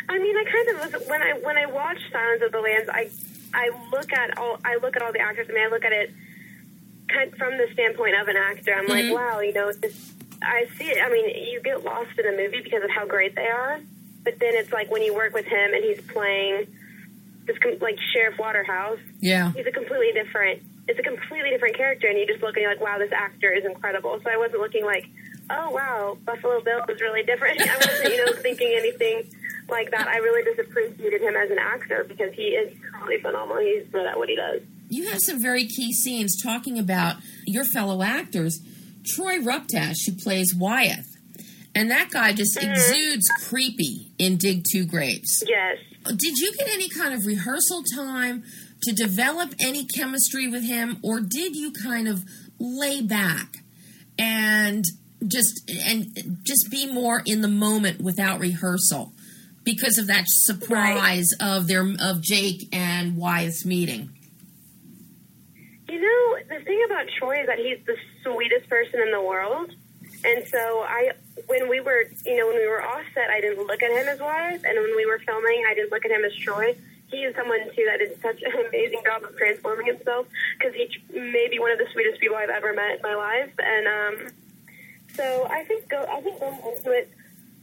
I 0.09 0.19
mean, 0.19 0.35
I 0.37 0.43
kind 0.43 0.69
of 0.69 0.93
was 0.93 1.07
when 1.09 1.21
I 1.21 1.33
when 1.41 1.57
I 1.57 1.65
watched 1.65 2.03
Silence 2.11 2.41
of 2.45 2.51
the 2.51 2.59
Lambs, 2.59 2.89
I 2.89 3.09
I 3.53 3.69
look 3.91 4.11
at 4.13 4.37
all 4.37 4.59
I 4.63 4.75
look 4.81 4.95
at 4.95 5.01
all 5.01 5.11
the 5.11 5.19
actors. 5.19 5.47
I 5.49 5.53
mean, 5.53 5.63
I 5.65 5.69
look 5.69 5.83
at 5.85 5.91
it 5.91 6.11
kind 7.07 7.31
of 7.31 7.37
from 7.37 7.57
the 7.57 7.67
standpoint 7.73 8.15
of 8.21 8.27
an 8.27 8.35
actor. 8.37 8.73
I'm 8.73 8.85
Mhm. 8.85 8.89
like, 8.89 9.13
wow, 9.13 9.39
you 9.39 9.53
know, 9.53 9.71
this, 9.73 10.12
I 10.43 10.67
see 10.77 10.85
it. 10.85 11.01
I 11.01 11.09
mean, 11.09 11.47
you 11.51 11.61
get 11.61 11.83
lost 11.83 12.17
in 12.17 12.25
the 12.25 12.41
movie 12.41 12.61
because 12.61 12.83
of 12.83 12.89
how 12.89 13.05
great 13.05 13.35
they 13.35 13.47
are, 13.47 13.79
but 14.23 14.39
then 14.39 14.55
it's 14.55 14.71
like 14.71 14.91
when 14.91 15.01
you 15.01 15.13
work 15.13 15.33
with 15.33 15.45
him 15.45 15.73
and 15.73 15.83
he's 15.83 16.01
playing 16.01 16.67
this 17.45 17.57
com- 17.59 17.79
like 17.81 17.97
Sheriff 18.13 18.37
Waterhouse. 18.39 18.99
Yeah. 19.19 19.51
He's 19.51 19.67
a 19.67 19.71
completely 19.71 20.11
different. 20.13 20.63
It's 20.87 20.99
a 20.99 21.03
completely 21.03 21.49
different 21.49 21.77
character, 21.77 22.07
and 22.07 22.17
you 22.17 22.27
just 22.27 22.41
look 22.41 22.55
and 22.55 22.63
you're 22.63 22.71
like, 22.71 22.81
wow, 22.81 22.97
this 22.97 23.11
actor 23.11 23.51
is 23.51 23.63
incredible. 23.65 24.19
So 24.23 24.29
I 24.29 24.37
wasn't 24.37 24.61
looking 24.61 24.85
like, 24.85 25.07
oh 25.49 25.71
wow, 25.71 26.17
Buffalo 26.25 26.61
Bill 26.61 26.83
is 26.89 27.01
really 27.01 27.23
different. 27.23 27.61
I 27.67 27.75
wasn't, 27.77 28.13
you 28.13 28.25
know, 28.25 28.33
thinking 28.41 28.73
anything 28.75 29.29
like 29.69 29.91
that. 29.91 30.07
I 30.07 30.17
really 30.17 30.43
just 30.43 30.59
appreciated 30.59 31.21
him 31.21 31.35
as 31.35 31.49
an 31.51 31.59
actor 31.59 32.05
because 32.07 32.33
he 32.33 32.49
is 32.49 32.77
truly 32.91 33.21
phenomenal. 33.21 33.61
He's 33.63 33.87
good 33.91 34.05
at 34.05 34.17
what 34.17 34.29
he 34.29 34.35
does. 34.35 34.61
You 34.89 35.09
have 35.09 35.21
some 35.21 35.41
very 35.41 35.65
key 35.65 35.93
scenes 35.93 36.41
talking 36.43 36.77
about 36.77 37.15
your 37.45 37.65
fellow 37.65 38.03
actors. 38.03 38.59
Troy 39.05 39.39
Ruptash, 39.39 40.05
who 40.05 40.13
plays 40.13 40.53
Wyeth. 40.55 41.09
And 41.75 41.89
that 41.89 42.11
guy 42.11 42.33
just 42.33 42.57
mm-hmm. 42.57 42.71
exudes 42.71 43.27
creepy 43.47 44.11
in 44.19 44.37
Dig 44.37 44.63
Two 44.71 44.85
Graves. 44.85 45.43
Yes. 45.47 45.77
Did 46.05 46.37
you 46.37 46.53
get 46.53 46.69
any 46.69 46.89
kind 46.89 47.13
of 47.13 47.25
rehearsal 47.25 47.83
time 47.95 48.43
to 48.83 48.93
develop 48.93 49.53
any 49.59 49.85
chemistry 49.85 50.47
with 50.47 50.63
him, 50.63 50.97
or 51.01 51.19
did 51.19 51.55
you 51.55 51.71
kind 51.71 52.07
of 52.07 52.23
lay 52.59 53.01
back 53.01 53.63
and 54.19 54.85
just 55.25 55.69
and 55.69 56.39
just 56.45 56.69
be 56.69 56.91
more 56.91 57.21
in 57.25 57.41
the 57.41 57.47
moment 57.47 58.01
without 58.01 58.39
rehearsal 58.39 59.13
because 59.63 59.97
of 59.97 60.07
that 60.07 60.25
surprise 60.27 61.29
of 61.39 61.67
their 61.67 61.87
of 61.99 62.21
Jake 62.21 62.67
and 62.73 63.15
Wyeth's 63.17 63.65
meeting? 63.65 64.09
You 65.89 66.01
know, 66.01 66.57
the 66.57 66.63
thing 66.65 66.81
about 66.85 67.05
Troy 67.17 67.39
is 67.39 67.47
that 67.47 67.57
he's 67.57 67.85
the 67.85 67.95
sweetest 68.23 68.69
person 68.69 68.99
in 69.01 69.11
the 69.11 69.21
world. 69.21 69.71
And 70.25 70.45
so 70.47 70.81
I, 70.87 71.11
when 71.47 71.67
we 71.67 71.81
were, 71.81 72.05
you 72.25 72.37
know, 72.37 72.47
when 72.47 72.55
we 72.55 72.67
were 72.67 72.81
off 72.81 73.03
set, 73.13 73.29
I 73.29 73.41
didn't 73.41 73.65
look 73.67 73.83
at 73.83 73.91
him 73.91 74.07
as 74.07 74.19
Wyeth, 74.19 74.63
and 74.63 74.79
when 74.79 74.95
we 74.95 75.05
were 75.05 75.19
filming, 75.19 75.63
I 75.69 75.73
didn't 75.73 75.91
look 75.91 76.05
at 76.05 76.11
him 76.11 76.23
as 76.23 76.33
Troy. 76.35 76.75
He 77.07 77.25
is 77.25 77.35
someone 77.35 77.59
too 77.75 77.85
that 77.85 77.99
did 77.99 78.19
such 78.21 78.41
an 78.41 78.65
amazing 78.67 79.01
job 79.05 79.23
of 79.23 79.37
transforming 79.37 79.85
himself 79.85 80.27
because 80.57 80.73
he 80.73 80.89
may 81.19 81.47
be 81.49 81.59
one 81.59 81.71
of 81.71 81.77
the 81.77 81.87
sweetest 81.93 82.19
people 82.19 82.35
I've 82.35 82.49
ever 82.49 82.73
met 82.73 82.95
in 82.95 83.01
my 83.03 83.15
life. 83.15 83.51
And 83.59 83.87
um, 83.87 84.33
so 85.15 85.47
I 85.49 85.63
think 85.65 85.89
go, 85.89 86.05
I 86.09 86.21
think 86.21 86.39
going 86.39 86.57
into 86.75 86.91
it, 86.91 87.11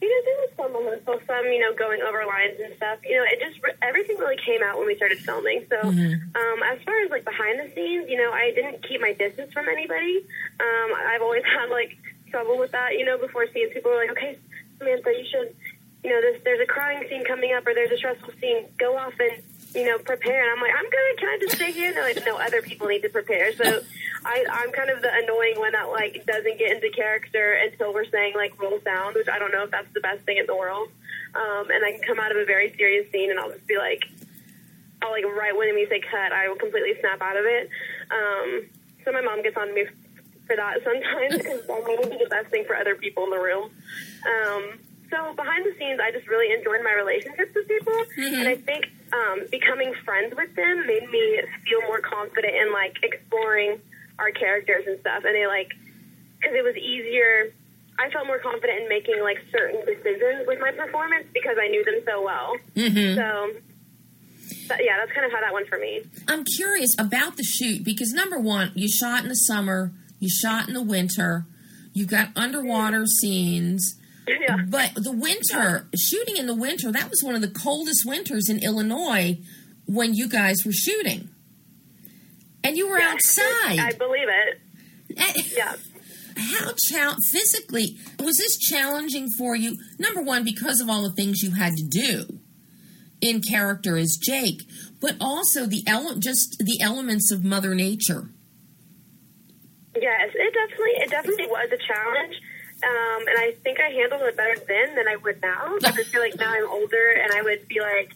you 0.01 0.09
know, 0.09 0.21
there 0.25 0.39
was 0.41 0.51
some 0.57 0.73
rehearsal, 0.73 1.21
some 1.27 1.45
you 1.53 1.61
know 1.61 1.75
going 1.75 2.01
over 2.01 2.25
lines 2.25 2.57
and 2.63 2.75
stuff. 2.77 2.99
You 3.05 3.19
know, 3.19 3.25
it 3.29 3.39
just 3.39 3.61
everything 3.83 4.17
really 4.17 4.39
came 4.39 4.63
out 4.63 4.79
when 4.79 4.87
we 4.87 4.97
started 4.97 5.19
filming. 5.19 5.67
So 5.69 5.77
um, 5.81 6.59
as 6.65 6.81
far 6.85 7.05
as 7.05 7.11
like 7.11 7.25
behind 7.25 7.61
the 7.61 7.71
scenes, 7.75 8.09
you 8.09 8.17
know, 8.17 8.33
I 8.33 8.53
didn't 8.55 8.83
keep 8.87 9.01
my 9.01 9.13
distance 9.13 9.53
from 9.53 9.69
anybody. 9.69 10.25
Um, 10.59 10.89
I've 10.97 11.23
always 11.23 11.45
had 11.57 11.69
like 11.69 11.97
trouble 12.31 12.59
with 12.59 12.73
that. 12.73 12.97
You 12.97 13.05
know, 13.05 13.19
before 13.19 13.47
scenes, 13.53 13.73
people 13.73 13.91
were 13.91 13.99
like, 13.99 14.11
okay, 14.13 14.39
Samantha, 14.79 15.11
you 15.13 15.27
should, 15.29 15.55
you 16.03 16.11
know, 16.11 16.21
there's 16.21 16.43
there's 16.45 16.61
a 16.61 16.67
crying 16.67 17.05
scene 17.09 17.25
coming 17.25 17.53
up 17.53 17.67
or 17.67 17.75
there's 17.75 17.93
a 17.93 17.99
stressful 17.99 18.33
scene. 18.41 18.67
Go 18.79 18.97
off 18.97 19.13
and 19.21 19.43
you 19.75 19.85
know 19.85 19.99
prepare. 19.99 20.43
And 20.43 20.51
I'm 20.53 20.61
like, 20.61 20.73
I'm. 20.77 20.91
Can 21.19 21.29
I 21.29 21.39
just 21.41 21.57
stay 21.57 21.73
here? 21.73 21.89
And 21.89 21.97
they're 21.97 22.05
like, 22.05 22.25
no, 22.25 22.37
other 22.37 22.63
people 22.63 22.87
need 22.89 23.03
to 23.03 23.11
prepare. 23.11 23.53
So. 23.53 23.81
I, 24.23 24.45
I'm 24.53 24.71
kind 24.73 24.91
of 24.91 25.01
the 25.01 25.09
annoying 25.13 25.59
one 25.59 25.73
that 25.73 25.89
like 25.89 26.27
doesn't 26.27 26.59
get 26.59 26.73
into 26.73 26.91
character 26.91 27.53
until 27.55 27.95
we're 27.95 28.05
saying 28.05 28.35
like 28.35 28.61
roll 28.61 28.79
sound, 28.85 29.15
which 29.15 29.29
I 29.29 29.39
don't 29.39 29.51
know 29.51 29.65
if 29.65 29.71
that's 29.71 29.93
the 29.95 30.01
best 30.01 30.25
thing 30.27 30.37
in 30.37 30.47
the 30.47 30.55
world. 30.55 30.91
Um, 31.35 31.71
and 31.71 31.85
I 31.85 31.93
can 31.93 32.03
come 32.03 32.21
out 32.21 32.31
of 32.31 32.37
a 32.37 32.45
very 32.45 32.75
serious 32.77 33.11
scene 33.11 33.31
and 33.31 33.39
I'll 33.39 33.51
just 33.51 33.67
be 33.67 33.79
like, 33.79 34.05
I'll 35.03 35.11
like 35.11 35.25
right 35.25 35.57
when 35.57 35.75
we 35.75 35.87
say 35.87 36.01
cut, 36.01 36.33
I 36.33 36.49
will 36.49 36.57
completely 36.57 37.01
snap 37.01 37.23
out 37.23 37.37
of 37.37 37.45
it. 37.47 37.71
Um, 38.11 38.67
so 39.05 39.13
my 39.13 39.23
mom 39.23 39.43
gets 39.43 39.57
on 39.57 39.73
me 39.75 39.87
for 40.47 40.57
that 40.57 40.83
sometimes 40.85 41.39
because 41.39 41.63
I 41.69 41.73
want 41.73 42.03
to 42.03 42.11
be 42.11 42.19
the 42.23 42.29
best 42.29 42.49
thing 42.49 42.65
for 42.67 42.77
other 42.77 42.97
people 42.97 43.25
in 43.25 43.31
the 43.31 43.41
room. 43.41 43.71
Um, 44.27 44.79
so 45.11 45.35
behind 45.35 45.67
the 45.67 45.75
scenes, 45.79 46.01
I 46.03 46.13
just 46.13 46.27
really 46.29 46.55
enjoyed 46.55 46.83
my 46.83 46.93
relationships 46.93 47.53
with 47.55 47.67
people, 47.67 47.99
and 48.17 48.49
I 48.49 48.57
think 48.57 48.87
um, 49.13 49.41
becoming 49.51 49.93
friends 50.05 50.35
with 50.37 50.55
them 50.55 50.87
made 50.87 51.11
me 51.11 51.43
feel 51.69 51.81
more 51.89 52.01
confident 52.01 52.55
in 52.55 52.73
like 52.73 52.97
exploring 53.03 53.81
our 54.19 54.31
characters 54.31 54.85
and 54.87 55.01
stuff. 55.01 55.25
And 55.25 55.35
they 55.35 55.47
like 55.47 55.73
because 56.39 56.55
it 56.57 56.65
was 56.65 56.77
easier. 56.77 57.53
I 57.99 58.09
felt 58.11 58.27
more 58.27 58.39
confident 58.39 58.83
in 58.83 58.89
making 58.89 59.21
like 59.23 59.39
certain 59.53 59.85
decisions 59.85 60.47
with 60.47 60.59
my 60.61 60.71
performance 60.73 61.27
because 61.35 61.57
I 61.61 61.69
knew 61.69 61.85
them 61.85 62.01
so 62.07 62.23
well. 62.23 62.57
So, 63.17 63.51
but 64.69 64.79
yeah, 64.83 64.97
that's 64.99 65.13
kind 65.13 65.27
of 65.27 65.33
how 65.33 65.41
that 65.41 65.53
went 65.53 65.69
for 65.69 65.79
me. 65.79 66.03
I'm 66.27 66.45
curious 66.57 66.95
about 66.99 67.37
the 67.37 67.45
shoot 67.45 67.85
because 67.85 68.13
number 68.13 68.39
one, 68.39 68.73
you 68.75 68.89
shot 68.89 69.23
in 69.23 69.29
the 69.29 69.35
summer, 69.35 69.93
you 70.19 70.31
shot 70.31 70.67
in 70.69 70.75
the 70.75 70.83
winter, 70.83 71.45
you 71.93 72.07
got 72.07 72.29
underwater 72.37 73.05
scenes. 73.07 73.97
Yeah. 74.29 74.59
But 74.69 74.95
the 74.95 75.13
winter, 75.13 75.89
shooting 75.99 76.37
in 76.37 76.47
the 76.47 76.55
winter, 76.55 76.93
that 76.93 77.11
was 77.11 77.21
one 77.23 77.35
of 77.35 77.41
the 77.41 77.49
coldest 77.51 78.05
winters 78.07 78.49
in 78.49 78.63
Illinois 78.63 79.39
when 79.87 80.15
you 80.15 80.29
guys 80.29 80.65
were 80.65 80.73
shooting. 80.73 81.31
And 82.63 82.77
you 82.77 82.89
were 82.89 82.99
I 82.99 83.13
outside. 83.13 83.79
I 83.79 83.93
believe 83.99 84.29
it. 84.29 84.61
Eh, 85.17 85.43
Yeah. 85.57 85.75
How 86.37 86.73
chal- 86.89 87.17
physically 87.33 87.99
was 88.21 88.37
this 88.37 88.57
challenging 88.57 89.29
for 89.37 89.57
you? 89.57 89.77
Number 89.99 90.23
one, 90.23 90.45
because 90.45 90.81
of 90.81 90.89
all 90.89 91.03
the 91.03 91.13
things 91.13 91.43
you 91.43 91.51
had 91.53 91.73
to 91.77 91.85
do 91.87 92.39
in 93.21 93.43
character 93.43 93.97
as 93.97 94.17
Jake, 94.23 94.63
but 95.01 95.17
also 95.21 95.67
the 95.67 95.83
ele- 95.87 96.17
just 96.17 96.57
the 96.61 96.79
elements 96.81 97.33
of 97.33 97.45
Mother 97.45 97.75
Nature. 97.75 98.31
Yes, 100.01 100.31
it 100.35 100.55
definitely 100.55 100.93
it 101.03 101.11
definitely 101.11 101.47
was 101.49 101.69
a 101.73 101.77
challenge, 101.77 102.41
um, 102.83 103.29
and 103.29 103.39
I 103.39 103.55
think 103.63 103.79
I 103.81 103.91
handled 103.91 104.23
it 104.23 104.37
better 104.37 104.57
then 104.67 104.95
than 104.95 105.09
I 105.09 105.17
would 105.17 105.41
now. 105.43 105.77
I 105.85 105.93
feel 106.05 106.21
like 106.21 106.37
now 106.39 106.53
I'm 106.53 106.69
older, 106.69 107.11
and 107.11 107.33
I 107.33 107.43
would 107.43 107.69
be 107.69 107.81
like, 107.81 108.15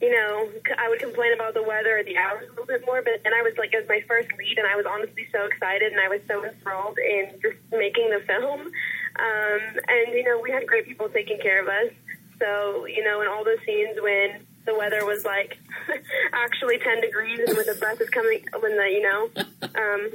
you 0.00 0.10
know, 0.10 0.48
I 0.78 0.88
would 0.88 1.00
complain 1.00 1.34
about 1.34 1.54
the 1.54 1.62
weather 1.62 1.98
or 1.98 2.04
the 2.04 2.16
hours 2.16 2.46
a 2.46 2.50
little 2.50 2.66
bit 2.66 2.86
more. 2.86 3.02
But 3.02 3.22
then 3.24 3.34
I 3.34 3.42
was 3.42 3.52
like, 3.58 3.74
it 3.74 3.78
was 3.78 3.88
my 3.88 4.02
first 4.06 4.28
lead, 4.38 4.58
and 4.58 4.66
I 4.66 4.76
was 4.76 4.86
honestly 4.86 5.26
so 5.32 5.44
excited, 5.44 5.92
and 5.92 6.00
I 6.00 6.08
was 6.08 6.20
so 6.28 6.44
enthralled 6.44 6.98
in 6.98 7.30
just 7.42 7.58
making 7.72 8.10
the 8.10 8.20
film. 8.26 8.60
Um, 8.60 9.60
and 9.88 10.14
you 10.14 10.24
know, 10.24 10.40
we 10.40 10.50
had 10.50 10.66
great 10.66 10.86
people 10.86 11.08
taking 11.08 11.38
care 11.38 11.60
of 11.60 11.68
us. 11.68 11.92
So 12.38 12.86
you 12.86 13.04
know, 13.04 13.20
in 13.22 13.28
all 13.28 13.44
those 13.44 13.60
scenes 13.66 13.98
when 14.00 14.46
the 14.66 14.74
weather 14.78 15.04
was 15.04 15.24
like 15.24 15.58
actually 16.32 16.78
10 16.78 17.00
degrees 17.00 17.40
and 17.46 17.56
when 17.56 17.66
the 17.66 17.74
breath 17.74 18.00
is 18.00 18.10
coming 18.10 18.44
when 18.60 18.76
the 18.76 18.84
you 18.84 19.02
know 19.02 19.30
um 19.74 20.10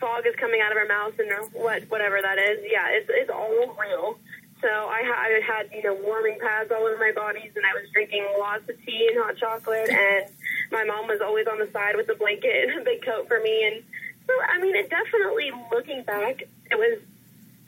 fog 0.00 0.26
is 0.26 0.34
coming 0.36 0.60
out 0.60 0.72
of 0.72 0.78
our 0.78 0.86
mouths 0.86 1.18
and 1.18 1.30
what 1.52 1.82
whatever 1.90 2.18
that 2.22 2.38
is. 2.38 2.60
Yeah 2.70 2.86
it's, 2.90 3.08
it's 3.10 3.30
all 3.30 3.76
real. 3.78 4.18
So 4.60 4.68
I, 4.68 5.02
ha- 5.06 5.22
I 5.22 5.40
had 5.46 5.70
you 5.72 5.82
know 5.82 5.94
warming 6.02 6.38
pads 6.40 6.70
all 6.72 6.82
over 6.82 6.98
my 6.98 7.12
bodies 7.14 7.52
and 7.54 7.64
I 7.64 7.72
was 7.74 7.88
drinking 7.92 8.26
lots 8.38 8.68
of 8.68 8.74
tea 8.84 9.08
and 9.12 9.22
hot 9.22 9.36
chocolate. 9.36 9.88
And 9.90 10.26
my 10.72 10.84
mom 10.84 11.06
was 11.06 11.20
always 11.20 11.46
on 11.46 11.58
the 11.58 11.70
side 11.72 11.96
with 11.96 12.08
a 12.08 12.14
blanket 12.14 12.68
and 12.68 12.80
a 12.80 12.84
big 12.84 13.02
coat 13.04 13.28
for 13.28 13.40
me. 13.40 13.66
And 13.66 13.84
so 14.26 14.32
I 14.48 14.60
mean 14.60 14.74
it 14.74 14.90
definitely 14.90 15.50
looking 15.70 16.02
back 16.02 16.42
it 16.70 16.78
was 16.78 16.98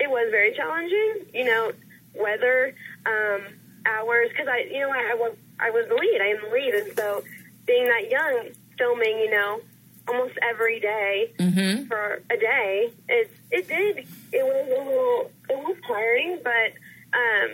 it 0.00 0.10
was 0.10 0.28
very 0.30 0.54
challenging 0.54 1.26
you 1.32 1.44
know 1.44 1.72
weather 2.14 2.74
um 3.06 3.42
hours. 3.86 4.30
Because 4.30 4.48
I 4.48 4.66
you 4.70 4.80
know 4.80 4.90
I, 4.90 5.12
I 5.12 5.14
was 5.14 5.36
I 5.60 5.70
was 5.70 5.86
the 5.88 5.94
lead. 5.94 6.20
I 6.20 6.26
am 6.26 6.38
the 6.42 6.50
lead. 6.54 6.74
And 6.74 6.96
so 6.96 7.22
being 7.66 7.86
that 7.86 8.10
young 8.10 8.48
filming 8.78 9.18
you 9.18 9.30
know 9.30 9.60
almost 10.08 10.34
every 10.42 10.80
day 10.80 11.32
Mm-hmm. 11.38 11.84
for 11.86 12.22
a 12.30 12.36
day. 12.36 12.90
It 13.08 13.30
it 13.50 13.68
did. 13.68 13.98
It 14.32 14.44
was 14.44 14.66
a 14.66 14.84
little 14.84 15.30
it 15.48 15.56
was 15.58 15.76
tiring 15.86 16.38
but 16.42 16.72
um 17.16 17.50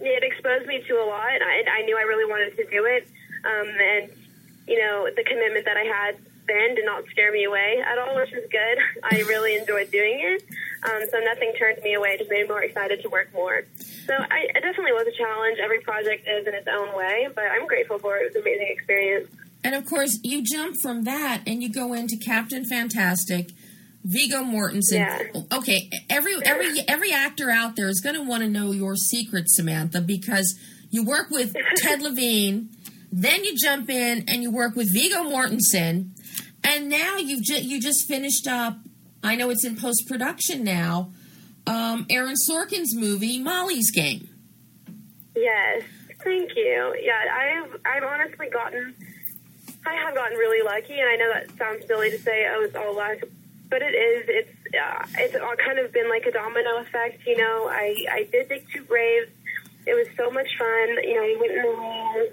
it 0.00 0.22
exposed 0.24 0.66
me 0.66 0.82
to 0.88 0.94
a 0.94 1.06
lot 1.06 1.30
I, 1.42 1.64
I 1.78 1.82
knew 1.82 1.96
I 1.96 2.02
really 2.02 2.28
wanted 2.30 2.56
to 2.56 2.64
do 2.70 2.84
it. 2.84 3.06
Um 3.44 3.68
and 3.68 4.10
you 4.66 4.78
know 4.78 5.08
the 5.14 5.24
commitment 5.24 5.64
that 5.64 5.76
I 5.76 5.84
had 5.84 6.16
then 6.48 6.74
did 6.74 6.84
not 6.84 7.04
scare 7.10 7.30
me 7.32 7.44
away 7.44 7.82
at 7.86 7.98
all 7.98 8.16
which 8.16 8.32
was 8.32 8.44
good. 8.50 8.78
I 9.04 9.20
really 9.28 9.56
enjoyed 9.56 9.90
doing 9.90 10.18
it. 10.20 10.42
Um, 10.84 11.02
so 11.12 11.18
nothing 11.20 11.52
turned 11.56 11.80
me 11.84 11.94
away 11.94 12.18
just 12.18 12.28
made 12.28 12.42
me 12.42 12.48
more 12.48 12.62
excited 12.64 13.00
to 13.02 13.08
work 13.08 13.32
more. 13.32 13.62
So 14.06 14.14
I, 14.14 14.48
it 14.50 14.60
definitely 14.60 14.90
was 14.92 15.06
a 15.06 15.16
challenge. 15.16 15.58
Every 15.62 15.78
project 15.80 16.26
is 16.26 16.44
in 16.46 16.54
its 16.54 16.66
own 16.66 16.96
way 16.96 17.28
but 17.34 17.44
I'm 17.44 17.66
grateful 17.68 17.98
for 17.98 18.16
it. 18.18 18.22
It 18.22 18.26
was 18.26 18.34
an 18.36 18.42
amazing 18.42 18.68
experience 18.70 19.28
And 19.64 19.74
of 19.74 19.86
course, 19.86 20.18
you 20.22 20.42
jump 20.42 20.76
from 20.82 21.04
that 21.04 21.42
and 21.46 21.62
you 21.62 21.68
go 21.72 21.92
into 21.92 22.16
Captain 22.16 22.64
Fantastic, 22.64 23.50
Viggo 24.04 24.42
Mortensen. 24.42 24.82
Yeah. 24.92 25.22
Okay, 25.52 25.88
every 26.10 26.34
every 26.44 26.80
every 26.88 27.12
actor 27.12 27.50
out 27.50 27.76
there 27.76 27.88
is 27.88 28.00
going 28.00 28.16
to 28.16 28.22
want 28.22 28.42
to 28.42 28.48
know 28.48 28.72
your 28.72 28.96
secret, 28.96 29.44
Samantha, 29.48 30.00
because 30.00 30.58
you 30.90 31.04
work 31.04 31.30
with 31.30 31.54
Ted 31.76 32.02
Levine, 32.02 32.70
then 33.12 33.44
you 33.44 33.54
jump 33.56 33.88
in 33.88 34.24
and 34.28 34.42
you 34.42 34.50
work 34.50 34.74
with 34.74 34.92
Viggo 34.92 35.24
Mortensen, 35.30 36.10
and 36.64 36.88
now 36.88 37.16
you've 37.18 37.44
ju- 37.44 37.62
you 37.62 37.80
just 37.80 38.08
finished 38.08 38.48
up. 38.48 38.78
I 39.22 39.36
know 39.36 39.50
it's 39.50 39.64
in 39.64 39.76
post 39.76 40.08
production 40.08 40.64
now. 40.64 41.12
Um, 41.68 42.06
Aaron 42.10 42.34
Sorkin's 42.50 42.96
movie 42.96 43.38
Molly's 43.38 43.92
Game. 43.92 44.28
Yes, 45.36 45.84
thank 46.24 46.50
you. 46.56 46.96
Yeah, 47.00 47.12
I've 47.32 47.76
I've 47.86 48.02
honestly 48.02 48.48
gotten 48.52 48.94
I 49.84 49.94
have 49.94 50.14
gotten 50.14 50.38
really 50.38 50.64
lucky, 50.64 50.98
and 51.00 51.08
I 51.08 51.16
know 51.16 51.32
that 51.32 51.56
sounds 51.58 51.86
silly 51.86 52.10
to 52.10 52.18
say 52.18 52.46
oh 52.50 52.62
it's 52.62 52.76
all 52.76 52.94
luck, 52.94 53.18
but 53.68 53.82
it 53.82 53.94
is. 53.94 54.24
It's 54.28 54.74
uh, 54.74 55.06
it's 55.18 55.34
all 55.34 55.56
kind 55.56 55.78
of 55.78 55.92
been 55.92 56.08
like 56.08 56.24
a 56.26 56.32
domino 56.32 56.78
effect. 56.78 57.26
You 57.26 57.36
know, 57.36 57.68
I 57.68 57.94
I 58.10 58.28
did 58.30 58.48
Dig 58.48 58.66
Two 58.72 58.84
Graves. 58.84 59.30
It 59.86 59.94
was 59.94 60.06
so 60.16 60.30
much 60.30 60.56
fun. 60.56 60.88
You 61.02 61.14
know, 61.14 61.22
I 61.22 61.36
went 61.40 61.52
in 61.52 61.62
the 61.62 61.68
room 61.68 62.26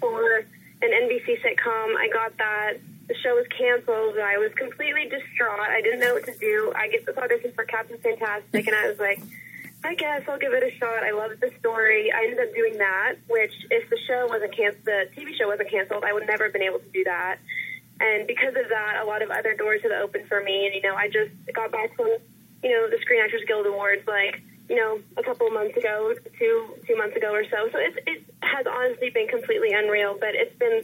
for 0.00 0.38
an 0.82 0.90
NBC 0.90 1.42
sitcom. 1.42 1.96
I 1.96 2.08
got 2.12 2.36
that. 2.38 2.74
The 3.08 3.14
show 3.16 3.34
was 3.34 3.46
canceled. 3.48 4.18
I 4.18 4.38
was 4.38 4.52
completely 4.54 5.04
distraught. 5.10 5.60
I 5.60 5.82
didn't 5.82 6.00
know 6.00 6.14
what 6.14 6.24
to 6.24 6.36
do. 6.38 6.72
I 6.74 6.88
get 6.88 7.04
this 7.04 7.16
audition 7.18 7.52
for 7.52 7.64
Captain 7.64 7.98
Fantastic, 7.98 8.66
and 8.66 8.74
I 8.74 8.88
was 8.88 8.98
like, 8.98 9.20
I 9.84 9.94
guess 9.94 10.22
I'll 10.26 10.38
give 10.38 10.54
it 10.54 10.64
a 10.64 10.70
shot. 10.78 11.04
I 11.04 11.12
loved 11.12 11.40
the 11.42 11.52
story. 11.60 12.10
I 12.10 12.24
ended 12.24 12.40
up 12.40 12.54
doing 12.54 12.78
that, 12.78 13.16
which 13.28 13.52
if 13.70 13.90
the 13.90 13.98
show 14.08 14.26
wasn't 14.26 14.56
canceled, 14.56 14.86
the 14.86 15.08
TV 15.14 15.36
show 15.36 15.46
wasn't 15.46 15.70
canceled, 15.70 16.04
I 16.04 16.12
would 16.14 16.26
never 16.26 16.44
have 16.44 16.54
been 16.54 16.62
able 16.62 16.78
to 16.78 16.88
do 16.88 17.04
that. 17.04 17.36
And 18.00 18.26
because 18.26 18.56
of 18.56 18.70
that, 18.70 19.00
a 19.02 19.04
lot 19.04 19.20
of 19.20 19.30
other 19.30 19.54
doors 19.54 19.82
have 19.82 19.92
opened 19.92 20.26
for 20.26 20.42
me. 20.42 20.64
And 20.64 20.74
you 20.74 20.80
know, 20.80 20.96
I 20.96 21.08
just 21.08 21.30
got 21.52 21.70
back 21.70 21.94
from 21.96 22.08
you 22.62 22.70
know 22.70 22.88
the 22.88 22.96
Screen 23.02 23.20
Actors 23.22 23.42
Guild 23.46 23.66
Awards 23.66 24.08
like 24.08 24.40
you 24.70 24.76
know 24.76 25.00
a 25.18 25.22
couple 25.22 25.46
of 25.46 25.52
months 25.52 25.76
ago, 25.76 26.14
two 26.38 26.74
two 26.88 26.96
months 26.96 27.14
ago 27.14 27.32
or 27.32 27.44
so. 27.44 27.68
So 27.70 27.78
it 27.78 27.92
it 28.06 28.24
has 28.42 28.66
honestly 28.66 29.10
been 29.10 29.28
completely 29.28 29.72
unreal, 29.72 30.16
but 30.18 30.34
it's 30.34 30.56
been 30.58 30.82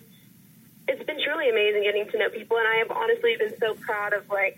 it's 0.88 1.02
been 1.04 1.18
truly 1.24 1.48
amazing 1.48 1.84
getting 1.84 2.06
to 2.10 2.18
know 2.18 2.28
people, 2.28 2.58
and 2.58 2.68
I 2.68 2.76
have 2.76 2.90
honestly 2.90 3.34
been 3.38 3.58
so 3.58 3.74
proud 3.74 4.12
of 4.12 4.28
like 4.28 4.56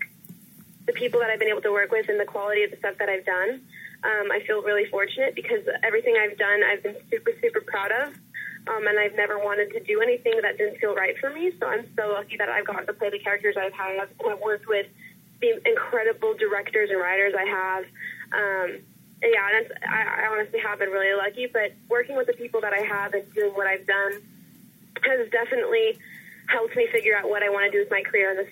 the 0.85 0.93
people 0.93 1.21
that 1.21 1.29
I've 1.29 1.39
been 1.39 1.47
able 1.47 1.61
to 1.61 1.71
work 1.71 1.91
with 1.91 2.09
and 2.09 2.19
the 2.19 2.25
quality 2.25 2.63
of 2.63 2.71
the 2.71 2.77
stuff 2.77 2.97
that 2.99 3.07
I've 3.07 3.25
done. 3.25 3.61
Um, 4.03 4.31
I 4.31 4.41
feel 4.45 4.61
really 4.61 4.85
fortunate 4.89 5.33
because 5.33 5.63
everything 5.81 6.15
I've 6.19 6.37
done, 6.37 6.61
I've 6.63 6.83
been 6.83 6.97
super, 7.09 7.31
super 7.41 7.61
proud 7.61 7.91
of. 7.91 8.13
Um, 8.67 8.87
and 8.87 8.97
I've 8.99 9.15
never 9.15 9.39
wanted 9.39 9.71
to 9.71 9.79
do 9.81 10.01
anything 10.01 10.39
that 10.41 10.57
didn't 10.57 10.77
feel 10.79 10.95
right 10.95 11.17
for 11.19 11.29
me. 11.29 11.51
So 11.59 11.67
I'm 11.67 11.85
so 11.97 12.13
lucky 12.13 12.37
that 12.37 12.49
I've 12.49 12.65
gotten 12.65 12.85
to 12.87 12.93
play 12.93 13.09
the 13.09 13.19
characters 13.19 13.55
I've 13.59 13.73
had. 13.73 13.99
I've 13.99 14.39
worked 14.41 14.67
with 14.67 14.87
the 15.41 15.59
incredible 15.67 16.33
directors 16.35 16.89
and 16.89 16.99
writers 16.99 17.33
I 17.37 17.43
have. 17.43 17.83
Um, 18.31 18.79
and 19.21 19.31
yeah, 19.33 19.47
that's, 19.51 19.71
I, 19.87 20.23
I 20.23 20.27
honestly 20.31 20.59
have 20.59 20.79
been 20.79 20.89
really 20.89 21.15
lucky. 21.15 21.47
But 21.51 21.73
working 21.89 22.15
with 22.15 22.27
the 22.27 22.33
people 22.33 22.61
that 22.61 22.73
I 22.73 22.83
have 22.83 23.13
and 23.13 23.23
doing 23.33 23.53
what 23.53 23.67
I've 23.67 23.85
done 23.85 24.21
has 25.03 25.29
definitely 25.29 25.99
helped 26.47 26.75
me 26.75 26.87
figure 26.91 27.17
out 27.17 27.29
what 27.29 27.43
I 27.43 27.49
want 27.49 27.71
to 27.71 27.71
do 27.71 27.79
with 27.79 27.91
my 27.91 28.01
career. 28.01 28.47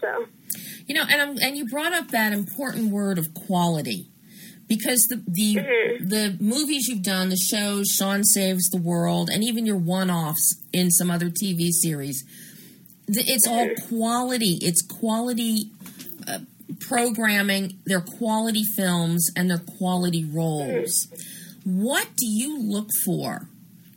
So, 0.00 0.26
you 0.86 0.94
know, 0.94 1.02
and 1.08 1.22
I'm, 1.22 1.38
and 1.40 1.56
you 1.56 1.68
brought 1.68 1.92
up 1.92 2.08
that 2.12 2.32
important 2.32 2.92
word 2.92 3.18
of 3.18 3.34
quality 3.34 4.10
because 4.68 5.06
the 5.08 5.22
the 5.26 5.56
mm-hmm. 5.56 6.08
the 6.08 6.36
movies 6.40 6.88
you've 6.88 7.02
done, 7.02 7.28
the 7.28 7.36
shows, 7.36 7.88
Sean 7.88 8.24
Saves 8.24 8.68
the 8.70 8.80
World, 8.80 9.30
and 9.30 9.44
even 9.44 9.66
your 9.66 9.76
one-offs 9.76 10.60
in 10.72 10.90
some 10.90 11.10
other 11.10 11.30
TV 11.30 11.70
series, 11.70 12.24
it's 13.08 13.46
all 13.46 13.66
mm-hmm. 13.66 13.88
quality. 13.88 14.58
It's 14.62 14.82
quality 14.82 15.70
uh, 16.26 16.38
programming. 16.80 17.78
They're 17.86 18.00
quality 18.00 18.64
films 18.76 19.30
and 19.36 19.50
they're 19.50 19.58
quality 19.78 20.24
roles. 20.24 21.06
Mm-hmm. 21.06 21.82
What 21.82 22.08
do 22.16 22.26
you 22.26 22.60
look 22.60 22.90
for? 23.04 23.48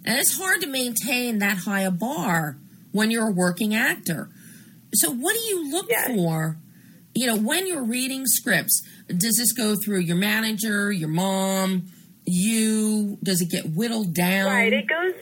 And 0.06 0.18
it's 0.18 0.38
hard 0.38 0.62
to 0.62 0.68
maintain 0.68 1.40
that 1.40 1.58
high 1.58 1.82
a 1.82 1.92
bar 1.92 2.58
when 2.92 3.12
you're 3.12 3.28
a 3.28 3.32
working 3.32 3.76
actor. 3.76 4.30
So, 4.94 5.12
what 5.12 5.36
do 5.36 5.40
you 5.40 5.72
look 5.72 5.92
for? 6.08 6.58
You 7.14 7.28
know, 7.28 7.38
when 7.38 7.68
you're 7.68 7.84
reading 7.84 8.26
scripts, 8.26 8.82
does 9.18 9.36
this 9.38 9.54
go 9.54 9.76
through 9.76 10.00
your 10.00 10.18
manager, 10.18 10.92
your 10.92 11.10
mom, 11.10 11.88
you? 12.26 13.18
Does 13.24 13.42
it 13.42 13.50
get 13.50 13.66
whittled 13.76 14.14
down? 14.14 14.48
Right. 14.48 14.74
It 14.74 14.88
goes. 14.88 15.14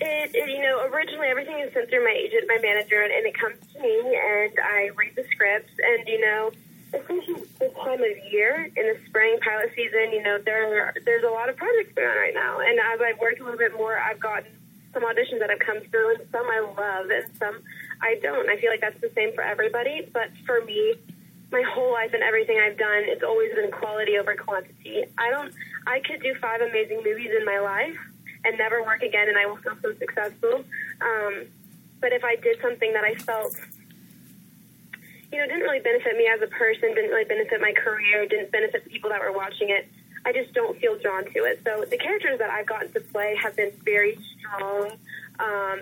It, 0.00 0.34
it 0.34 0.50
you 0.50 0.62
know 0.62 0.80
originally 0.92 1.28
everything 1.28 1.60
is 1.60 1.72
sent 1.72 1.88
through 1.88 2.04
my 2.04 2.16
agent, 2.18 2.44
my 2.48 2.58
manager, 2.60 3.00
and, 3.00 3.12
and 3.12 3.26
it 3.26 3.38
comes 3.38 3.56
to 3.72 3.80
me, 3.80 3.96
and 3.96 4.52
I 4.58 4.90
read 4.96 5.14
the 5.14 5.24
scripts, 5.32 5.72
and 5.78 6.08
you 6.08 6.20
know 6.20 6.50
especially 6.94 7.42
this 7.58 7.72
time 7.74 8.00
of 8.02 8.32
year 8.32 8.70
in 8.76 8.84
the 8.86 8.98
spring 9.06 9.38
pilot 9.42 9.70
season, 9.74 10.12
you 10.12 10.22
know, 10.22 10.38
there 10.44 10.88
are, 10.88 10.94
there's 11.04 11.24
a 11.24 11.30
lot 11.30 11.48
of 11.48 11.56
projects 11.56 11.92
going 11.94 12.08
on 12.08 12.16
right 12.16 12.34
now. 12.34 12.58
And 12.60 12.78
as 12.78 13.00
I've 13.00 13.18
worked 13.18 13.40
a 13.40 13.44
little 13.44 13.58
bit 13.58 13.74
more, 13.74 13.98
I've 13.98 14.20
gotten 14.20 14.50
some 14.92 15.02
auditions 15.02 15.40
that 15.40 15.50
have 15.50 15.58
come 15.58 15.80
through, 15.90 16.14
and 16.14 16.28
some 16.30 16.46
I 16.46 16.60
love, 16.60 17.10
and 17.10 17.24
some 17.36 17.62
I 18.00 18.18
don't. 18.22 18.48
I 18.48 18.56
feel 18.58 18.70
like 18.70 18.80
that's 18.80 19.00
the 19.00 19.10
same 19.14 19.34
for 19.34 19.42
everybody. 19.42 20.08
But 20.12 20.30
for 20.46 20.64
me, 20.64 20.94
my 21.54 21.62
whole 21.62 21.92
life 21.92 22.10
and 22.12 22.22
everything 22.22 22.58
I've 22.58 22.76
done, 22.76 23.02
it's 23.06 23.22
always 23.22 23.54
been 23.54 23.70
quality 23.70 24.18
over 24.18 24.34
quantity. 24.34 25.04
I 25.16 25.30
don't. 25.30 25.54
I 25.86 26.00
could 26.00 26.20
do 26.20 26.34
five 26.40 26.60
amazing 26.60 27.02
movies 27.04 27.30
in 27.30 27.44
my 27.44 27.60
life 27.60 27.96
and 28.44 28.58
never 28.58 28.82
work 28.82 29.02
again, 29.02 29.28
and 29.28 29.38
I 29.38 29.46
will 29.46 29.56
feel 29.56 29.76
so 29.80 29.94
successful. 29.94 30.64
Um, 31.00 31.46
but 32.00 32.12
if 32.12 32.24
I 32.24 32.36
did 32.36 32.60
something 32.60 32.92
that 32.92 33.04
I 33.04 33.14
felt 33.14 33.54
you 35.34 35.40
know, 35.40 35.46
didn't 35.46 35.62
really 35.62 35.80
benefit 35.80 36.16
me 36.16 36.28
as 36.32 36.40
a 36.42 36.46
person, 36.46 36.94
didn't 36.94 37.10
really 37.10 37.24
benefit 37.24 37.60
my 37.60 37.72
career, 37.72 38.26
didn't 38.26 38.52
benefit 38.52 38.84
the 38.84 38.90
people 38.90 39.10
that 39.10 39.20
were 39.20 39.32
watching 39.32 39.70
it. 39.70 39.88
I 40.24 40.32
just 40.32 40.54
don't 40.54 40.78
feel 40.78 40.96
drawn 40.98 41.24
to 41.24 41.44
it. 41.44 41.60
So 41.64 41.84
the 41.84 41.98
characters 41.98 42.38
that 42.38 42.50
I've 42.50 42.66
gotten 42.66 42.92
to 42.92 43.00
play 43.00 43.36
have 43.42 43.56
been 43.56 43.72
very 43.84 44.16
strong, 44.38 44.92
um, 45.40 45.80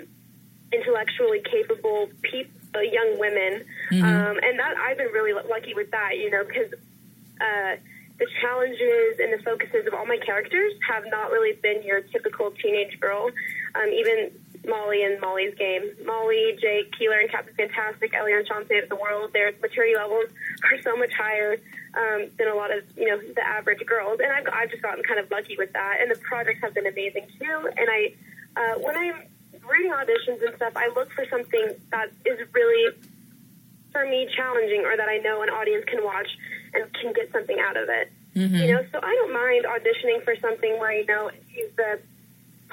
intellectually 0.73 1.43
capable 1.45 2.09
people, 2.23 2.62
uh, 2.75 2.81
young 2.81 3.19
women, 3.19 3.65
mm-hmm. 3.91 4.05
um, 4.05 4.39
and 4.43 4.59
that 4.59 4.77
I've 4.77 4.99
been 4.99 5.13
really 5.13 5.33
lucky 5.33 5.75
with 5.75 5.91
that. 5.91 6.17
You 6.17 6.31
know, 6.31 6.45
because 6.45 6.73
uh, 7.41 7.77
the 8.19 8.27
challenges 8.41 9.19
and 9.19 9.33
the 9.33 9.43
focuses 9.45 9.87
of 9.87 9.95
all 9.95 10.07
my 10.07 10.19
characters 10.19 10.73
have 10.89 11.05
not 11.11 11.31
really 11.31 11.53
been 11.63 11.83
your 11.83 12.01
typical 12.01 12.51
teenage 12.63 12.99
girl. 13.01 13.31
Um, 13.75 13.89
even 13.89 14.31
Molly 14.67 15.03
and 15.03 15.21
Molly's 15.21 15.55
game. 15.57 15.91
Molly, 16.05 16.57
Jake, 16.61 16.93
Kielyr, 16.93 17.21
and 17.21 17.31
Captain 17.31 17.55
Fantastic, 17.55 18.15
Ellie 18.15 18.33
and 18.33 18.47
Sean 18.47 18.67
Save 18.69 18.89
the 18.89 18.97
World, 18.97 19.33
their 19.33 19.53
maturity 19.61 19.95
levels 19.97 20.27
are 20.65 20.81
so 20.83 20.97
much 20.97 21.13
higher 21.13 21.59
um, 21.95 22.31
than 22.39 22.49
a 22.49 22.55
lot 22.55 22.71
of, 22.71 22.85
you 22.97 23.09
know, 23.09 23.19
the 23.35 23.47
average 23.47 23.85
girls. 23.87 24.21
And 24.23 24.31
I've, 24.33 24.47
I've 24.53 24.71
just 24.71 24.83
gotten 24.83 25.03
kind 25.03 25.19
of 25.19 25.31
lucky 25.31 25.57
with 25.59 25.73
that. 25.73 25.99
And 26.01 26.11
the 26.11 26.19
projects 26.21 26.61
have 26.63 26.75
been 26.75 26.87
amazing, 26.87 27.27
too. 27.39 27.69
And 27.77 27.89
I, 27.91 28.15
uh, 28.57 28.79
when 28.79 28.97
I'm 28.97 29.23
reading 29.69 29.93
auditions 29.93 30.45
and 30.45 30.55
stuff, 30.57 30.73
I 30.77 30.89
look 30.89 31.13
for 31.13 31.25
something 31.31 31.75
that 31.91 32.11
is 32.25 32.39
really, 32.53 32.97
for 33.93 34.05
me, 34.05 34.29
challenging 34.37 34.85
or 34.85 34.97
that 34.97 35.09
I 35.09 35.19
know 35.19 35.43
an 35.43 35.51
audience 35.51 35.85
can 35.87 36.05
watch 36.05 36.29
and 36.75 36.93
can 36.95 37.13
get 37.13 37.31
something 37.33 37.59
out 37.61 37.77
of 37.77 37.89
it. 37.89 38.13
Mm-hmm. 38.35 38.57
You 38.57 38.73
know, 38.73 38.85
so 38.91 38.99
I 39.03 39.15
don't 39.15 39.33
mind 39.33 39.67
auditioning 39.67 40.25
for 40.25 40.35
something 40.37 40.79
where, 40.79 40.93
you 40.93 41.07
know, 41.07 41.31
she's 41.53 41.71
the 41.77 42.01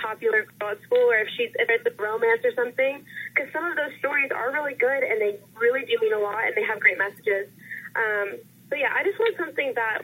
popular 0.02 0.48
girl 0.60 0.72
at 0.72 0.82
school 0.84 1.12
or 1.12 1.18
if 1.18 1.28
she's 1.36 1.52
if 1.56 1.70
it's 1.70 1.86
a 1.86 2.02
romance 2.02 2.42
or 2.44 2.54
something 2.54 3.04
because 3.34 3.52
some 3.52 3.66
of 3.66 3.76
those 3.76 3.92
stories 4.00 4.32
are 4.32 4.52
really 4.52 4.74
good 4.74 5.04
and 5.04 5.22
they 5.22 5.38
really 5.60 5.86
do 5.86 5.98
mean 6.02 6.14
a 6.14 6.20
lot 6.20 6.46
and 6.46 6.56
they 6.56 6.64
have 6.64 6.80
great 6.80 6.98
messages 6.98 7.48
um, 7.96 8.38
but 8.70 8.80
yeah 8.80 8.92
i 8.96 9.04
just 9.04 9.20
want 9.20 9.36
something 9.38 9.74
that 9.76 10.04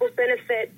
will 0.00 0.10
benefit 0.16 0.72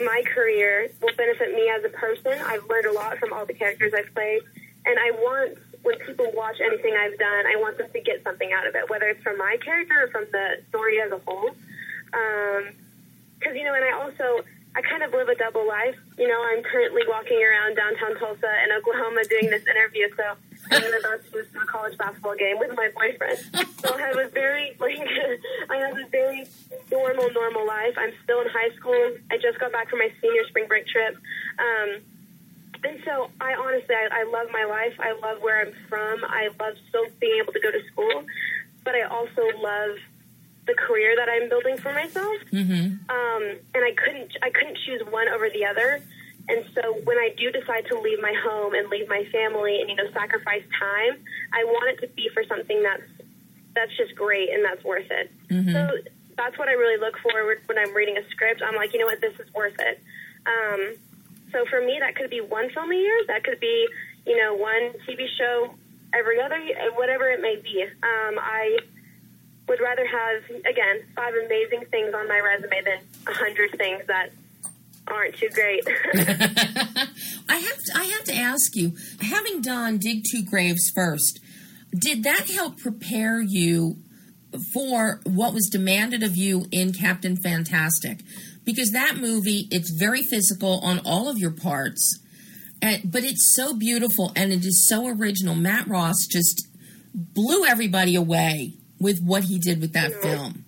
my 0.00 0.22
career 0.34 0.88
will 1.00 1.14
benefit 1.16 1.54
me 1.54 1.68
as 1.68 1.84
a 1.84 1.88
person 1.88 2.32
i've 2.46 2.64
learned 2.68 2.86
a 2.86 2.92
lot 2.92 3.18
from 3.18 3.32
all 3.32 3.46
the 3.46 3.54
characters 3.54 3.92
i've 3.96 4.12
played 4.14 4.42
and 4.86 4.98
i 4.98 5.10
want 5.10 5.58
when 5.82 5.98
people 6.06 6.30
watch 6.34 6.56
anything 6.60 6.94
i've 6.94 7.18
done 7.18 7.46
i 7.46 7.56
want 7.56 7.76
them 7.78 7.88
to 7.92 8.00
get 8.00 8.22
something 8.22 8.52
out 8.52 8.66
of 8.66 8.74
it 8.74 8.88
whether 8.90 9.06
it's 9.06 9.22
from 9.22 9.36
my 9.38 9.56
character 9.64 10.04
or 10.04 10.08
from 10.08 10.24
the 10.32 10.62
story 10.68 11.00
as 11.00 11.10
a 11.12 11.18
whole 11.26 11.50
because 12.06 13.52
um, 13.52 13.56
you 13.56 13.64
know 13.64 13.74
and 13.74 13.84
i 13.84 13.92
also 13.92 14.44
I 14.74 14.80
kind 14.80 15.02
of 15.02 15.12
live 15.12 15.28
a 15.28 15.34
double 15.34 15.66
life. 15.68 15.96
You 16.16 16.28
know, 16.28 16.40
I'm 16.40 16.62
currently 16.62 17.02
walking 17.06 17.36
around 17.36 17.76
downtown 17.76 18.16
Tulsa 18.18 18.48
and 18.48 18.72
Oklahoma 18.72 19.22
doing 19.28 19.50
this 19.50 19.66
interview, 19.66 20.08
so 20.16 20.24
I'm 20.70 20.82
about 20.82 21.20
to 21.24 21.36
lose 21.36 21.46
a 21.54 21.66
college 21.66 21.98
basketball 21.98 22.36
game 22.36 22.58
with 22.58 22.72
my 22.74 22.88
boyfriend. 22.96 23.38
So 23.84 23.94
I 23.94 24.00
have 24.00 24.16
a 24.16 24.28
very, 24.28 24.74
like, 24.80 24.98
I 25.68 25.76
have 25.76 25.98
a 25.98 26.08
very 26.08 26.46
normal, 26.90 27.30
normal 27.32 27.66
life. 27.66 27.94
I'm 27.98 28.12
still 28.24 28.40
in 28.40 28.48
high 28.48 28.74
school. 28.76 29.12
I 29.30 29.36
just 29.36 29.58
got 29.58 29.72
back 29.72 29.90
from 29.90 29.98
my 29.98 30.08
senior 30.22 30.44
spring 30.48 30.66
break 30.68 30.86
trip. 30.86 31.16
Um, 31.58 32.00
and 32.84 32.98
so 33.04 33.30
I 33.40 33.54
honestly, 33.54 33.94
I, 33.94 34.22
I 34.22 34.24
love 34.24 34.48
my 34.52 34.64
life. 34.64 34.94
I 34.98 35.12
love 35.12 35.40
where 35.40 35.60
I'm 35.60 35.72
from. 35.88 36.24
I 36.24 36.48
love 36.58 36.74
still 36.88 37.06
being 37.20 37.40
able 37.42 37.52
to 37.52 37.60
go 37.60 37.70
to 37.70 37.80
school, 37.92 38.24
but 38.84 38.94
I 38.94 39.02
also 39.02 39.42
love 39.58 39.96
the 40.66 40.74
career 40.74 41.14
that 41.16 41.28
I'm 41.28 41.48
building 41.48 41.76
for 41.76 41.92
myself. 41.92 42.36
Mm-hmm. 42.52 43.10
Um, 43.10 43.42
and 43.74 43.84
I 43.84 43.92
couldn't 43.96 44.32
I 44.42 44.50
couldn't 44.50 44.78
choose 44.86 45.02
one 45.10 45.28
over 45.28 45.48
the 45.50 45.66
other. 45.66 46.02
And 46.48 46.64
so 46.74 46.98
when 47.04 47.18
I 47.18 47.30
do 47.36 47.52
decide 47.52 47.86
to 47.86 48.00
leave 48.00 48.20
my 48.20 48.34
home 48.44 48.74
and 48.74 48.88
leave 48.88 49.08
my 49.08 49.24
family 49.30 49.80
and 49.80 49.88
you 49.88 49.96
know 49.96 50.10
sacrifice 50.12 50.64
time, 50.78 51.22
I 51.52 51.64
want 51.64 51.90
it 51.90 52.06
to 52.06 52.12
be 52.14 52.28
for 52.34 52.44
something 52.44 52.82
that's 52.82 53.02
that's 53.74 53.96
just 53.96 54.14
great 54.14 54.50
and 54.50 54.64
that's 54.64 54.82
worth 54.84 55.10
it. 55.10 55.30
Mm-hmm. 55.48 55.72
So 55.72 55.98
that's 56.36 56.58
what 56.58 56.68
I 56.68 56.72
really 56.72 56.98
look 56.98 57.14
for 57.22 57.56
when 57.66 57.78
I'm 57.78 57.94
reading 57.94 58.16
a 58.16 58.28
script. 58.30 58.62
I'm 58.62 58.74
like, 58.74 58.92
you 58.92 58.98
know 58.98 59.06
what, 59.06 59.20
this 59.20 59.34
is 59.38 59.52
worth 59.54 59.78
it. 59.78 60.02
Um, 60.46 60.96
so 61.52 61.64
for 61.68 61.80
me, 61.80 61.98
that 62.00 62.16
could 62.16 62.30
be 62.30 62.40
one 62.40 62.70
film 62.70 62.90
a 62.90 62.94
year. 62.94 63.20
That 63.28 63.44
could 63.44 63.60
be, 63.60 63.86
you 64.26 64.36
know, 64.36 64.54
one 64.54 64.92
TV 65.06 65.26
show 65.38 65.74
every 66.14 66.40
other, 66.40 66.58
whatever 66.96 67.30
it 67.30 67.40
may 67.40 67.56
be. 67.62 67.82
Um, 67.82 68.38
I 68.38 68.78
would 69.68 69.80
rather 69.80 70.06
have, 70.06 70.44
again, 70.60 71.02
five 71.14 71.34
amazing 71.34 71.84
things 71.90 72.14
on 72.14 72.28
my 72.28 72.40
resume 72.40 72.82
than 72.84 72.98
a 73.26 73.36
hundred 73.36 73.70
things 73.78 74.02
that 74.06 74.30
aren't 75.06 75.36
too 75.36 75.48
great. 75.50 75.82
I 77.48 77.56
have 77.56 77.78
to, 77.78 77.92
I 77.94 78.04
have 78.04 78.24
to 78.24 78.34
ask 78.34 78.74
you, 78.74 78.92
having 79.20 79.60
done 79.60 79.98
Dig 79.98 80.22
Two 80.30 80.42
Graves 80.42 80.90
first, 80.94 81.40
did 81.96 82.24
that 82.24 82.48
help 82.48 82.78
prepare 82.78 83.40
you 83.40 83.96
for 84.72 85.20
what 85.24 85.54
was 85.54 85.68
demanded 85.70 86.22
of 86.22 86.36
you 86.36 86.66
in 86.70 86.92
Captain 86.92 87.36
Fantastic? 87.36 88.20
Because 88.64 88.90
that 88.92 89.16
movie, 89.16 89.66
it's 89.70 89.90
very 89.98 90.22
physical 90.22 90.80
on 90.80 91.00
all 91.04 91.28
of 91.28 91.38
your 91.38 91.50
parts, 91.50 92.20
and, 92.80 93.10
but 93.10 93.24
it's 93.24 93.54
so 93.56 93.76
beautiful 93.76 94.32
and 94.36 94.52
it 94.52 94.64
is 94.64 94.86
so 94.88 95.06
original. 95.08 95.54
Matt 95.54 95.88
Ross 95.88 96.16
just 96.30 96.68
blew 97.14 97.64
everybody 97.64 98.14
away 98.14 98.74
with 99.00 99.20
what 99.20 99.44
he 99.44 99.58
did 99.58 99.80
with 99.80 99.92
that 99.92 100.12
film. 100.22 100.64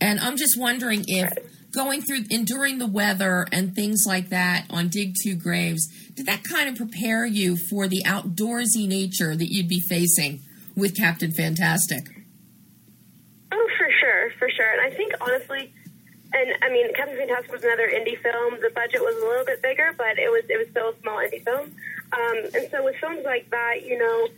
And 0.00 0.20
I'm 0.20 0.36
just 0.36 0.58
wondering 0.58 1.04
if 1.06 1.30
going 1.72 2.02
through 2.02 2.24
enduring 2.30 2.78
the 2.78 2.86
weather 2.86 3.46
and 3.52 3.74
things 3.74 4.04
like 4.06 4.30
that 4.30 4.66
on 4.70 4.88
Dig 4.88 5.14
Two 5.22 5.34
Graves, 5.34 5.88
did 6.14 6.26
that 6.26 6.42
kind 6.44 6.68
of 6.68 6.76
prepare 6.76 7.26
you 7.26 7.56
for 7.56 7.88
the 7.88 8.02
outdoorsy 8.04 8.86
nature 8.86 9.36
that 9.36 9.52
you'd 9.52 9.68
be 9.68 9.80
facing 9.80 10.40
with 10.76 10.96
Captain 10.96 11.32
Fantastic? 11.32 12.04
Oh, 13.52 13.68
for 13.78 13.88
sure, 14.00 14.30
for 14.38 14.48
sure. 14.50 14.70
And 14.72 14.80
I 14.80 14.96
think 14.96 15.12
honestly, 15.20 15.72
and 16.32 16.54
I 16.62 16.70
mean, 16.70 16.92
Captain 16.94 17.16
Fantastic 17.16 17.52
was 17.52 17.64
another 17.64 17.88
indie 17.88 18.18
film. 18.20 18.58
The 18.62 18.70
budget 18.70 19.00
was 19.00 19.16
a 19.20 19.26
little 19.26 19.44
bit 19.44 19.62
bigger, 19.62 19.94
but 19.98 20.18
it 20.18 20.30
was 20.30 20.44
it 20.48 20.58
was 20.58 20.68
still 20.70 20.90
a 20.90 21.00
small 21.02 21.18
indie 21.18 21.42
film. 21.42 21.74
Um, 22.12 22.36
and 22.54 22.70
so 22.70 22.84
with 22.84 22.96
films 22.96 23.24
like 23.24 23.50
that, 23.50 23.84
you 23.84 23.98
know, 23.98 24.28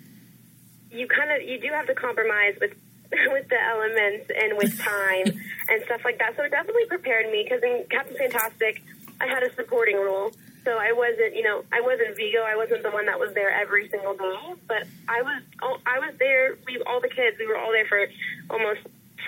you 0.90 1.07
kind 1.07 1.31
of 1.33 1.46
you 1.46 1.61
do 1.61 1.68
have 1.68 1.87
to 1.87 1.94
compromise 1.94 2.57
with 2.61 2.72
with 3.28 3.48
the 3.48 3.61
elements 3.61 4.31
and 4.33 4.57
with 4.57 4.78
time 4.81 5.26
and 5.68 5.85
stuff 5.85 6.00
like 6.05 6.18
that. 6.18 6.35
So 6.37 6.44
it 6.44 6.50
definitely 6.50 6.87
prepared 6.87 7.31
me 7.31 7.44
because 7.44 7.62
in 7.62 7.85
Captain 7.90 8.16
Fantastic, 8.16 8.83
I 9.20 9.26
had 9.26 9.42
a 9.42 9.52
supporting 9.55 9.96
role. 9.96 10.33
So 10.64 10.78
I 10.78 10.92
wasn't, 10.92 11.35
you 11.35 11.42
know, 11.42 11.64
I 11.72 11.81
wasn't 11.81 12.16
Viggo. 12.16 12.40
I 12.40 12.55
wasn't 12.57 12.85
the 12.85 12.90
one 12.90 13.07
that 13.07 13.18
was 13.18 13.35
there 13.35 13.50
every 13.50 13.88
single 13.88 14.14
day, 14.14 14.55
but 14.68 14.87
I 15.09 15.20
was. 15.20 15.42
oh, 15.61 15.76
I 15.85 15.98
was 15.98 16.14
there. 16.18 16.57
We 16.66 16.81
all 16.87 17.00
the 17.00 17.09
kids. 17.09 17.37
We 17.38 17.46
were 17.48 17.59
all 17.59 17.72
there 17.72 17.87
for 17.87 18.07
almost 18.48 18.81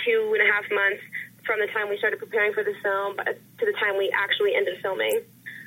two 0.06 0.36
and 0.38 0.48
a 0.48 0.52
half 0.52 0.64
months 0.70 1.02
from 1.46 1.60
the 1.60 1.66
time 1.68 1.88
we 1.88 1.98
started 1.98 2.18
preparing 2.18 2.52
for 2.52 2.64
the 2.64 2.74
film 2.82 3.16
to 3.16 3.64
the 3.64 3.72
time 3.78 3.96
we 3.98 4.10
actually 4.10 4.54
ended 4.54 4.80
filming. 4.82 5.20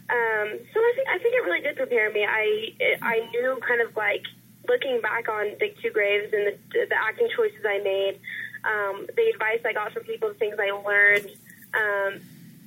Um, 0.10 0.48
so 0.74 0.80
I 0.80 0.94
think 0.96 1.08
I 1.10 1.18
think 1.20 1.36
it 1.36 1.44
really 1.44 1.62
did 1.62 1.76
prepare 1.76 2.12
me. 2.12 2.26
I 2.26 2.72
I 3.02 3.30
knew 3.32 3.60
kind 3.68 3.82
of 3.82 3.96
like 3.96 4.24
looking 4.68 5.02
back 5.02 5.28
on 5.30 5.58
Dig 5.60 5.76
Two 5.82 5.92
Graves 5.92 6.34
and 6.34 6.48
the, 6.48 6.86
the 6.88 6.96
acting 6.96 7.30
choices 7.36 7.60
I 7.66 7.80
made, 7.80 8.20
um, 8.63 9.08
the 9.16 9.32
advice 9.34 9.60
I 9.66 9.74
got 9.74 9.92
from 9.94 10.04
people, 10.04 10.30
the 10.30 10.36
things 10.36 10.56
I 10.60 10.72
learned. 10.72 11.32
Um, 11.74 12.22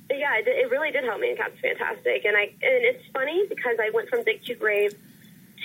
yeah, 0.09 0.37
it, 0.37 0.47
it 0.47 0.69
really 0.69 0.91
did 0.91 1.03
help 1.03 1.21
me 1.21 1.31
in 1.31 1.37
Captain 1.37 1.59
Fantastic, 1.61 2.25
and 2.25 2.35
I 2.35 2.53
and 2.61 2.83
it's 2.85 3.03
funny 3.13 3.45
because 3.47 3.77
I 3.79 3.89
went 3.93 4.09
from 4.09 4.23
Dig 4.23 4.43
Two 4.45 4.55
Graves 4.55 4.95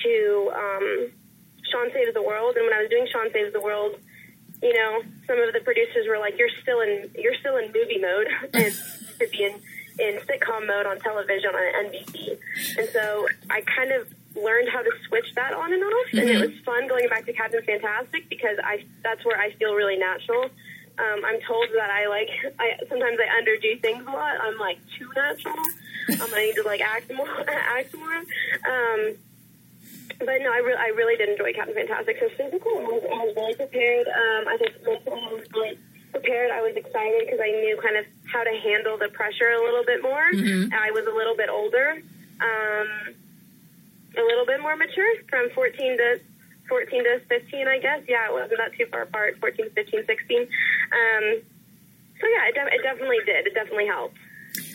to 0.02 0.52
um, 0.54 1.10
Sean 1.70 1.90
Saves 1.92 2.14
the 2.14 2.22
World, 2.22 2.56
and 2.56 2.64
when 2.64 2.72
I 2.72 2.80
was 2.80 2.90
doing 2.90 3.06
Sean 3.10 3.30
Saves 3.32 3.52
the 3.52 3.60
World, 3.60 3.98
you 4.62 4.72
know, 4.72 5.02
some 5.26 5.38
of 5.38 5.52
the 5.52 5.60
producers 5.60 6.06
were 6.08 6.18
like, 6.18 6.38
"You're 6.38 6.52
still 6.62 6.80
in 6.80 7.10
you're 7.16 7.34
still 7.40 7.56
in 7.56 7.72
movie 7.72 7.98
mode, 7.98 8.28
and 8.54 8.72
to 9.18 9.28
be 9.30 9.44
in 9.44 9.54
in 9.98 10.20
sitcom 10.26 10.66
mode 10.66 10.86
on 10.86 10.98
television 11.00 11.50
on 11.50 11.86
NBC." 11.86 12.38
And 12.78 12.88
so 12.90 13.28
I 13.50 13.62
kind 13.62 13.92
of 13.92 14.08
learned 14.36 14.68
how 14.68 14.82
to 14.82 14.90
switch 15.08 15.34
that 15.34 15.54
on 15.54 15.72
and 15.72 15.82
off, 15.82 16.06
and 16.12 16.28
it 16.28 16.40
was 16.40 16.58
fun 16.64 16.86
going 16.86 17.08
back 17.08 17.24
to 17.26 17.32
Captain 17.32 17.62
Fantastic 17.62 18.28
because 18.28 18.58
I 18.62 18.84
that's 19.02 19.24
where 19.24 19.38
I 19.38 19.52
feel 19.52 19.74
really 19.74 19.96
natural. 19.96 20.50
Um, 20.98 21.24
I'm 21.26 21.40
told 21.42 21.68
that 21.74 21.90
I 21.90 22.08
like 22.08 22.28
I 22.58 22.78
sometimes 22.88 23.18
I 23.20 23.28
underdo 23.40 23.80
things 23.80 24.02
a 24.06 24.10
lot. 24.10 24.40
I'm 24.40 24.58
like 24.58 24.78
too 24.98 25.10
natural. 25.14 25.56
Um, 26.20 26.30
I 26.34 26.46
need 26.46 26.54
to 26.54 26.62
like 26.62 26.80
act 26.80 27.12
more, 27.12 27.28
act 27.48 27.94
more. 27.94 28.16
Um, 28.16 29.16
but 30.18 30.36
no, 30.42 30.50
I, 30.52 30.60
re- 30.64 30.78
I 30.78 30.88
really 30.96 31.16
did 31.16 31.28
enjoy 31.28 31.52
Captain 31.52 31.74
Fantastic. 31.74 32.16
So 32.20 32.28
physical, 32.36 32.72
I 32.78 32.84
was, 32.88 33.02
I 33.04 33.22
was 33.26 33.34
really 33.36 33.54
prepared. 33.54 34.06
Um, 34.08 34.42
I 34.48 34.56
think 34.58 34.72
mentally 34.84 35.20
I 35.22 35.32
was 35.32 35.46
really 35.52 35.78
prepared. 36.12 36.50
I 36.50 36.60
was 36.62 36.74
excited 36.76 37.20
because 37.26 37.40
I 37.42 37.50
knew 37.50 37.78
kind 37.82 37.96
of 37.96 38.04
how 38.32 38.42
to 38.42 38.54
handle 38.64 38.96
the 38.98 39.08
pressure 39.12 39.50
a 39.52 39.62
little 39.62 39.84
bit 39.84 40.02
more. 40.02 40.30
Mhm. 40.32 40.72
I 40.72 40.90
was 40.92 41.04
a 41.06 41.14
little 41.14 41.36
bit 41.36 41.48
older, 41.50 42.00
um, 42.40 42.88
a 44.16 44.22
little 44.24 44.46
bit 44.46 44.60
more 44.60 44.76
mature 44.76 45.12
from 45.28 45.50
14 45.54 45.96
to 45.98 46.20
14 46.68 47.04
to 47.04 47.20
15, 47.28 47.68
I 47.68 47.78
guess. 47.78 48.00
Yeah, 48.08 48.26
it 48.28 48.32
wasn't 48.32 48.58
that 48.58 48.72
too 48.76 48.86
far 48.90 49.02
apart, 49.02 49.36
14, 49.40 49.70
15, 49.70 50.06
16. 50.06 50.40
Um, 50.40 51.24
so 52.18 52.24
yeah, 52.26 52.48
it, 52.48 52.54
de- 52.54 52.74
it 52.74 52.82
definitely 52.82 53.18
did. 53.26 53.46
It 53.46 53.54
definitely 53.54 53.86
helped. 53.86 54.16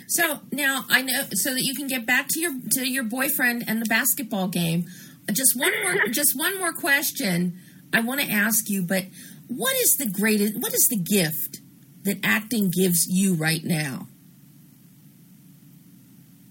So 0.08 0.42
now 0.52 0.86
I 0.90 1.02
know, 1.02 1.24
so 1.34 1.54
that 1.54 1.64
you 1.64 1.74
can 1.74 1.88
get 1.88 2.06
back 2.06 2.28
to 2.30 2.40
your 2.40 2.52
to 2.74 2.88
your 2.88 3.04
boyfriend 3.04 3.64
and 3.68 3.82
the 3.82 3.86
basketball 3.90 4.48
game. 4.48 4.86
Just 5.34 5.58
one 5.58 5.74
more, 5.84 6.08
just 6.08 6.38
one 6.38 6.58
more 6.58 6.74
question. 6.74 7.60
I 7.94 8.02
want 8.02 8.22
to 8.22 8.32
ask 8.32 8.70
you, 8.70 8.84
but 8.84 9.06
what 9.48 9.76
is 9.76 9.96
the 9.98 10.10
greatest? 10.10 10.56
What 10.58 10.74
is 10.74 10.88
the 10.90 10.98
gift 10.98 11.62
that 12.04 12.20
acting 12.24 12.72
gives 12.72 13.08
you 13.08 13.36
right 13.36 13.64
now? 13.64 14.08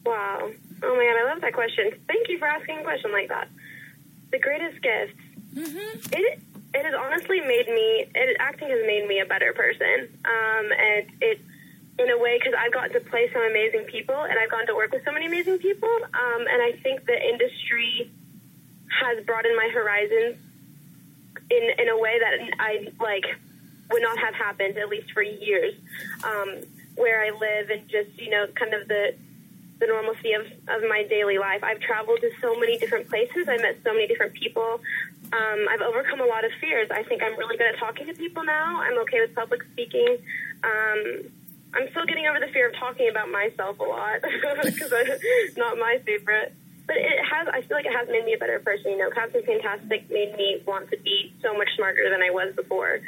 Wow. 0.05 0.51
Oh 0.83 0.97
my 0.97 1.05
god, 1.05 1.21
I 1.21 1.33
love 1.33 1.41
that 1.41 1.55
question. 1.55 1.91
Thank 2.07 2.29
you 2.29 2.39
for 2.39 2.47
asking 2.47 2.79
a 2.79 2.83
question 2.83 3.13
like 3.13 3.29
that. 3.29 3.49
The 4.33 4.39
greatest 4.39 4.83
gift. 4.83 5.17
Mm-hmm. 5.55 6.13
It 6.13 6.41
it 6.73 6.85
has 6.85 6.95
honestly 6.95 7.41
made 7.41 7.67
me. 7.69 8.07
It 8.15 8.37
acting 8.39 8.71
has 8.71 8.81
made 8.87 9.07
me 9.09 9.21
a 9.21 9.27
better 9.27 9.53
person. 9.53 10.09
Um, 10.25 10.67
and 10.73 11.07
it 11.21 11.41
in 11.99 12.11
a 12.11 12.19
way 12.19 12.39
because 12.39 12.55
I've 12.57 12.73
gotten 12.73 12.93
to 12.93 13.01
play 13.11 13.29
some 13.33 13.43
amazing 13.43 13.85
people 13.85 14.17
and 14.17 14.39
I've 14.39 14.51
gotten 14.51 14.67
to 14.69 14.75
work 14.75 14.93
with 14.93 15.05
so 15.05 15.13
many 15.13 15.27
amazing 15.27 15.59
people. 15.59 15.89
Um, 15.89 16.43
and 16.49 16.63
I 16.63 16.73
think 16.83 17.05
the 17.05 17.17
industry 17.17 18.11
has 18.91 19.25
broadened 19.25 19.57
my 19.57 19.69
horizons 19.73 20.37
in 21.51 21.71
in 21.79 21.89
a 21.89 21.99
way 21.99 22.19
that 22.19 22.57
I 22.59 22.89
like 23.01 23.25
would 23.91 24.03
not 24.03 24.19
have 24.19 24.35
happened 24.35 24.79
at 24.79 24.89
least 24.89 25.13
for 25.13 25.23
years. 25.23 25.75
Um, 26.25 26.63
where 26.97 27.25
I 27.25 27.31
live 27.31 27.71
and 27.71 27.89
just 27.89 28.19
you 28.21 28.31
know 28.31 28.47
kind 28.55 28.75
of 28.75 28.89
the 28.89 29.15
the 29.81 29.87
normalcy 29.87 30.33
of, 30.35 30.45
of 30.69 30.83
my 30.89 31.05
daily 31.09 31.39
life. 31.39 31.65
I've 31.65 31.81
traveled 31.81 32.21
to 32.21 32.31
so 32.41 32.55
many 32.55 32.77
different 32.77 33.09
places. 33.09 33.49
I 33.49 33.57
met 33.57 33.79
so 33.83 33.95
many 33.95 34.07
different 34.07 34.35
people. 34.35 34.79
Um, 35.33 35.67
I've 35.71 35.81
overcome 35.81 36.21
a 36.21 36.27
lot 36.27 36.45
of 36.45 36.51
fears. 36.61 36.91
I 36.91 37.03
think 37.03 37.23
I'm 37.23 37.37
really 37.39 37.57
good 37.57 37.73
at 37.73 37.79
talking 37.79 38.07
to 38.07 38.13
people 38.13 38.45
now. 38.45 38.83
I'm 38.83 38.99
okay 38.99 39.23
with 39.23 39.35
public 39.35 39.63
speaking. 39.73 40.19
Um, 40.63 41.31
I'm 41.73 41.89
still 41.91 42.05
getting 42.05 42.27
over 42.27 42.41
the 42.41 42.53
fear 42.53 42.69
of 42.69 42.75
talking 42.77 43.09
about 43.09 43.31
myself 43.31 43.79
a 43.81 43.83
lot 43.83 44.21
because 44.23 44.93
it's 44.93 45.57
not 45.57 45.79
my 45.79 45.99
favorite. 46.05 46.55
But 46.91 46.99
it 46.99 47.23
has. 47.23 47.47
I 47.55 47.63
feel 47.63 47.79
like 47.79 47.87
it 47.87 47.95
has 47.95 48.11
made 48.11 48.27
me 48.27 48.35
a 48.35 48.43
better 48.43 48.59
person. 48.59 48.91
You 48.91 48.99
know, 48.99 49.15
Captain 49.15 49.47
Fantastic 49.47 50.11
made 50.11 50.35
me 50.35 50.59
want 50.67 50.91
to 50.91 50.99
be 50.99 51.31
so 51.39 51.55
much 51.55 51.71
smarter 51.79 52.11
than 52.11 52.19
I 52.19 52.35
was 52.35 52.51
before. 52.59 52.99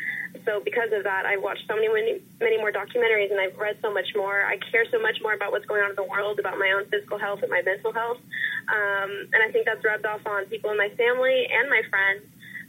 So 0.47 0.63
because 0.63 0.95
of 0.95 1.03
that, 1.03 1.27
I've 1.27 1.43
watched 1.43 1.67
so 1.67 1.75
many, 1.75 1.91
many, 2.39 2.59
more 2.63 2.71
documentaries, 2.71 3.35
and 3.35 3.43
I've 3.43 3.59
read 3.59 3.83
so 3.83 3.91
much 3.91 4.07
more. 4.15 4.47
I 4.47 4.63
care 4.71 4.87
so 4.87 5.03
much 5.03 5.19
more 5.19 5.35
about 5.35 5.51
what's 5.51 5.67
going 5.67 5.83
on 5.83 5.91
in 5.91 5.99
the 5.99 6.07
world, 6.07 6.39
about 6.39 6.63
my 6.63 6.71
own 6.79 6.87
physical 6.95 7.19
health 7.19 7.43
and 7.43 7.51
my 7.51 7.59
mental 7.67 7.91
health. 7.91 8.23
Um, 8.71 9.11
and 9.35 9.43
I 9.43 9.51
think 9.51 9.67
that's 9.67 9.83
rubbed 9.83 10.07
off 10.07 10.23
on 10.31 10.47
people 10.47 10.71
in 10.71 10.79
my 10.79 10.95
family 10.95 11.51
and 11.51 11.67
my 11.67 11.83
friends. 11.91 12.23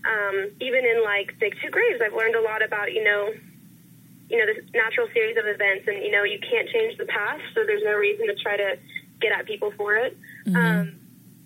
Um, 0.10 0.50
even 0.66 0.82
in 0.82 1.06
like 1.06 1.38
Dig 1.38 1.54
Two 1.62 1.70
Graves, 1.70 2.02
I've 2.02 2.18
learned 2.18 2.34
a 2.34 2.42
lot 2.42 2.66
about 2.66 2.90
you 2.90 3.06
know 3.06 3.38
you 4.34 4.40
know, 4.42 4.50
this 4.50 4.66
natural 4.74 5.06
series 5.14 5.38
of 5.38 5.46
events, 5.46 5.86
and 5.86 6.02
you 6.02 6.10
know, 6.10 6.24
you 6.24 6.40
can't 6.42 6.66
change 6.74 6.98
the 6.98 7.06
past, 7.06 7.44
so 7.54 7.62
there's 7.70 7.84
no 7.86 7.94
reason 7.94 8.26
to 8.26 8.36
try 8.42 8.58
to 8.58 8.82
get 9.22 9.32
at 9.32 9.46
people 9.46 9.72
for 9.78 9.96
it. 9.96 10.18
Um, 10.58 11.03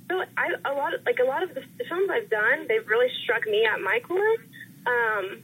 so 0.10 0.24
I, 0.38 0.54
a 0.66 0.74
lot, 0.74 0.94
of, 0.94 1.06
like 1.06 1.20
a 1.20 1.26
lot 1.26 1.44
of 1.44 1.54
the, 1.54 1.62
the 1.78 1.86
films 1.86 2.10
I've 2.10 2.30
done, 2.30 2.66
they've 2.68 2.88
really 2.88 3.12
struck 3.24 3.46
me 3.46 3.66
at 3.66 3.82
my 3.82 4.00
core, 4.00 4.36
um, 4.86 5.40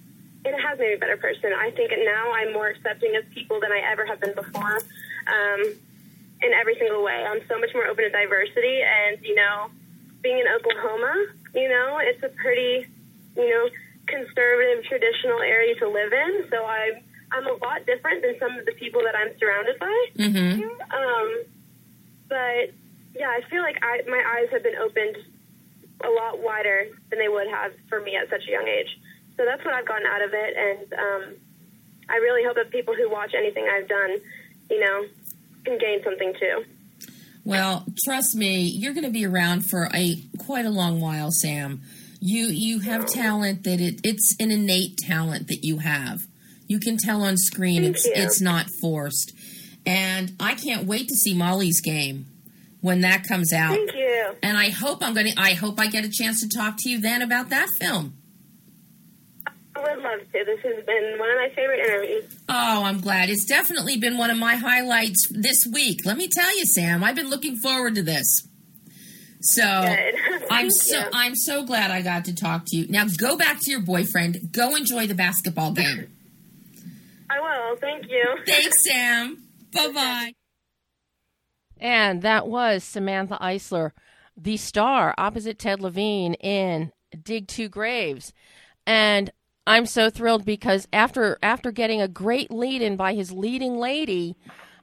and 0.46 0.56
it 0.56 0.62
has 0.62 0.80
made 0.80 0.90
me 0.90 0.94
a 0.96 0.98
better 0.98 1.18
person. 1.18 1.52
I 1.54 1.72
think 1.72 1.92
now 1.92 2.32
I'm 2.32 2.54
more 2.54 2.68
accepting 2.68 3.16
of 3.16 3.30
people 3.32 3.60
than 3.60 3.72
I 3.72 3.80
ever 3.92 4.06
have 4.06 4.20
been 4.20 4.34
before, 4.36 4.78
um, 5.28 5.62
in 6.42 6.54
every 6.54 6.76
single 6.80 7.04
way. 7.04 7.26
I'm 7.28 7.42
so 7.48 7.60
much 7.60 7.72
more 7.74 7.88
open 7.88 8.04
to 8.06 8.10
diversity, 8.10 8.82
and 8.82 9.20
you 9.22 9.36
know, 9.36 9.68
being 10.22 10.40
in 10.40 10.48
Oklahoma, 10.48 11.14
you 11.54 11.70
know, 11.70 12.00
it's 12.02 12.24
a 12.24 12.30
pretty, 12.30 12.88
you 13.36 13.50
know, 13.50 13.70
conservative, 14.08 14.86
traditional 14.86 15.40
area 15.40 15.76
to 15.76 15.90
live 15.90 16.12
in. 16.14 16.48
So 16.50 16.66
I'm 16.66 17.04
I'm 17.32 17.48
a 17.48 17.54
lot 17.54 17.86
different 17.86 18.22
than 18.22 18.38
some 18.40 18.58
of 18.58 18.66
the 18.66 18.74
people 18.74 19.02
that 19.04 19.16
I'm 19.16 19.38
surrounded 19.40 19.80
by. 19.80 20.06
Mm-hmm. 20.18 20.62
Um, 20.94 21.44
but 22.30 22.74
yeah, 23.16 23.30
I 23.30 23.42
feel 23.50 23.62
like 23.62 23.78
I, 23.82 24.02
my 24.10 24.24
eyes 24.38 24.50
have 24.52 24.64
been 24.64 24.76
opened 24.76 25.18
a 26.04 26.10
lot 26.10 26.40
wider 26.40 26.88
than 27.10 27.20
they 27.20 27.30
would 27.30 27.48
have 27.48 27.72
for 27.88 28.02
me 28.02 28.16
at 28.16 28.30
such 28.30 28.44
a 28.48 28.52
young 28.52 28.68
age. 28.68 28.90
So 29.38 29.46
that's 29.46 29.64
what 29.66 29.74
I've 29.74 29.88
gotten 29.88 30.06
out 30.06 30.22
of 30.22 30.32
it, 30.34 30.54
and 30.58 30.94
um, 30.94 31.36
I 32.10 32.18
really 32.18 32.44
hope 32.46 32.56
that 32.56 32.70
people 32.72 32.94
who 32.96 33.10
watch 33.10 33.34
anything 33.36 33.68
I've 33.68 33.88
done, 33.88 34.18
you 34.70 34.80
know, 34.80 35.06
can 35.66 35.78
gain 35.78 36.04
something 36.04 36.34
too. 36.40 36.64
Well, 37.46 37.86
trust 38.06 38.36
me, 38.36 38.62
you're 38.62 38.94
going 38.94 39.06
to 39.06 39.12
be 39.12 39.26
around 39.26 39.66
for 39.66 39.90
a 39.94 40.22
quite 40.38 40.66
a 40.66 40.70
long 40.70 41.02
while, 41.02 41.32
Sam. 41.32 41.82
You 42.20 42.46
you 42.46 42.80
have 42.80 43.06
talent 43.08 43.64
that 43.64 43.82
it 43.82 44.00
it's 44.04 44.36
an 44.40 44.52
innate 44.52 44.98
talent 44.98 45.48
that 45.48 45.64
you 45.64 45.80
have. 45.80 46.22
You 46.68 46.80
can 46.80 46.98
tell 46.98 47.22
on 47.22 47.38
screen 47.38 47.84
Thank 47.84 47.96
it's 47.96 48.06
you. 48.06 48.14
it's 48.16 48.42
not 48.42 48.68
forced. 48.82 49.34
And 49.86 50.34
I 50.40 50.54
can't 50.54 50.88
wait 50.88 51.10
to 51.10 51.16
see 51.16 51.34
Molly's 51.34 51.82
game 51.82 52.28
when 52.84 53.00
that 53.00 53.26
comes 53.26 53.54
out. 53.54 53.72
Thank 53.72 53.96
you. 53.96 54.36
And 54.44 54.58
I 54.58 54.70
hope 54.70 55.02
I'm 55.02 55.14
going 55.14 55.32
to 55.32 55.40
I 55.40 55.54
hope 55.54 55.80
I 55.80 55.88
get 55.88 56.04
a 56.04 56.10
chance 56.10 56.42
to 56.42 56.50
talk 56.50 56.76
to 56.80 56.90
you 56.90 57.00
then 57.00 57.22
about 57.22 57.50
that 57.50 57.70
film. 57.80 58.14
I 59.76 59.82
would 59.82 60.04
love 60.04 60.20
to. 60.20 60.44
This 60.46 60.60
has 60.64 60.86
been 60.86 61.16
one 61.18 61.30
of 61.30 61.38
my 61.38 61.50
favorite 61.56 61.80
interviews. 61.80 62.40
Oh, 62.50 62.84
I'm 62.84 63.00
glad. 63.00 63.30
It's 63.30 63.46
definitely 63.46 63.98
been 63.98 64.18
one 64.18 64.30
of 64.30 64.38
my 64.38 64.56
highlights 64.56 65.28
this 65.32 65.66
week. 65.72 66.02
Let 66.06 66.18
me 66.18 66.28
tell 66.28 66.56
you, 66.56 66.66
Sam, 66.66 67.04
I've 67.04 67.16
been 67.16 67.30
looking 67.30 67.56
forward 67.56 67.96
to 67.96 68.04
this. 68.04 68.48
So 69.42 69.64
I'm 70.52 70.70
so 70.70 71.00
you. 71.00 71.06
I'm 71.14 71.36
so 71.36 71.66
glad 71.66 71.90
I 71.90 72.02
got 72.02 72.26
to 72.26 72.36
talk 72.36 72.66
to 72.68 72.78
you. 72.78 72.88
Now 72.90 73.06
go 73.18 73.38
back 73.38 73.60
to 73.62 73.72
your 73.72 73.82
boyfriend. 73.82 74.52
Go 74.52 74.76
enjoy 74.76 75.08
the 75.08 75.16
basketball 75.16 75.72
game. 75.72 76.12
I 77.30 77.40
will. 77.40 77.78
Thank 77.78 78.10
you. 78.10 78.38
Thanks, 78.46 78.76
Sam. 78.86 79.42
Bye 79.74 79.92
bye. 79.94 80.34
And 81.84 82.22
that 82.22 82.48
was 82.48 82.82
Samantha 82.82 83.38
Isler, 83.42 83.92
the 84.38 84.56
star 84.56 85.14
opposite 85.18 85.60
Ted 85.60 85.82
Levine 85.82 86.34
in 86.36 86.94
Dig 87.22 87.46
Two 87.48 87.68
Graves. 87.68 88.32
And 88.88 89.30
I'm 89.68 89.86
so 89.86 90.10
thrilled 90.10 90.46
because 90.46 90.88
after 90.94 91.38
after 91.44 91.72
getting 91.72 92.02
a 92.02 92.08
great 92.08 92.50
lead 92.50 92.82
in 92.82 92.96
by 92.96 93.14
his 93.14 93.34
leading 93.34 93.78
lady, 93.78 94.38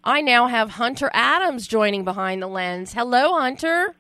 I 0.05 0.21
now 0.21 0.47
have 0.47 0.73
Hunter 0.73 1.11
Adams 1.15 1.67
joining 1.67 2.05
behind 2.05 2.43
the 2.43 2.47
lens. 2.47 2.93
Hello, 2.93 3.41
Hunter. 3.41 3.97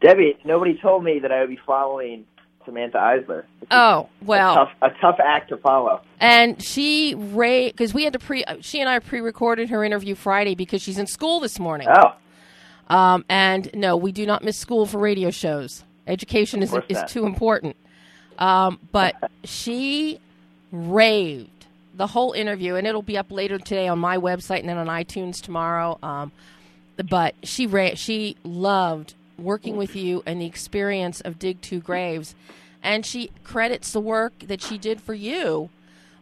Debbie, 0.00 0.38
nobody 0.46 0.78
told 0.80 1.04
me 1.04 1.18
that 1.20 1.30
I 1.30 1.40
would 1.40 1.50
be 1.50 1.60
following 1.66 2.24
Samantha 2.64 2.98
Isler. 2.98 3.44
Oh, 3.70 4.08
well. 4.24 4.54
tough, 4.54 4.70
a 4.82 4.90
tough 5.00 5.16
act 5.24 5.48
to 5.50 5.56
follow. 5.56 6.00
And 6.20 6.62
she 6.62 7.14
Ray 7.14 7.70
because 7.70 7.92
we 7.94 8.04
had 8.04 8.12
to 8.12 8.18
pre 8.18 8.44
she 8.60 8.80
and 8.80 8.88
I 8.88 8.98
pre-recorded 8.98 9.70
her 9.70 9.84
interview 9.84 10.14
Friday 10.14 10.54
because 10.54 10.82
she's 10.82 10.98
in 10.98 11.06
school 11.06 11.40
this 11.40 11.58
morning. 11.58 11.88
Oh, 11.90 12.14
Um, 12.94 13.24
and 13.28 13.70
no, 13.74 13.96
we 13.96 14.12
do 14.12 14.26
not 14.26 14.42
miss 14.44 14.56
school 14.58 14.86
for 14.86 14.98
radio 14.98 15.30
shows. 15.30 15.84
Education 16.06 16.62
is, 16.62 16.74
is 16.88 16.96
not. 16.98 17.08
too 17.08 17.26
important. 17.26 17.76
Um, 18.38 18.78
but 18.92 19.14
she 19.44 20.20
raved 20.70 21.66
the 21.94 22.06
whole 22.06 22.32
interview, 22.32 22.74
and 22.76 22.86
it'll 22.86 23.02
be 23.02 23.18
up 23.18 23.30
later 23.30 23.58
today 23.58 23.88
on 23.88 23.98
my 23.98 24.16
website 24.16 24.60
and 24.60 24.68
then 24.68 24.78
on 24.78 24.86
iTunes 24.86 25.40
tomorrow. 25.40 25.98
Um, 26.02 26.32
but 27.08 27.34
she 27.42 27.66
ra- 27.66 27.94
she 27.94 28.36
loved 28.44 29.14
working 29.42 29.76
with 29.76 29.94
you 29.96 30.22
and 30.26 30.40
the 30.40 30.46
experience 30.46 31.20
of 31.20 31.38
Dig 31.38 31.60
Two 31.60 31.80
Graves, 31.80 32.34
and 32.82 33.04
she 33.04 33.30
credits 33.44 33.92
the 33.92 34.00
work 34.00 34.38
that 34.40 34.60
she 34.60 34.78
did 34.78 35.00
for 35.00 35.14
you 35.14 35.70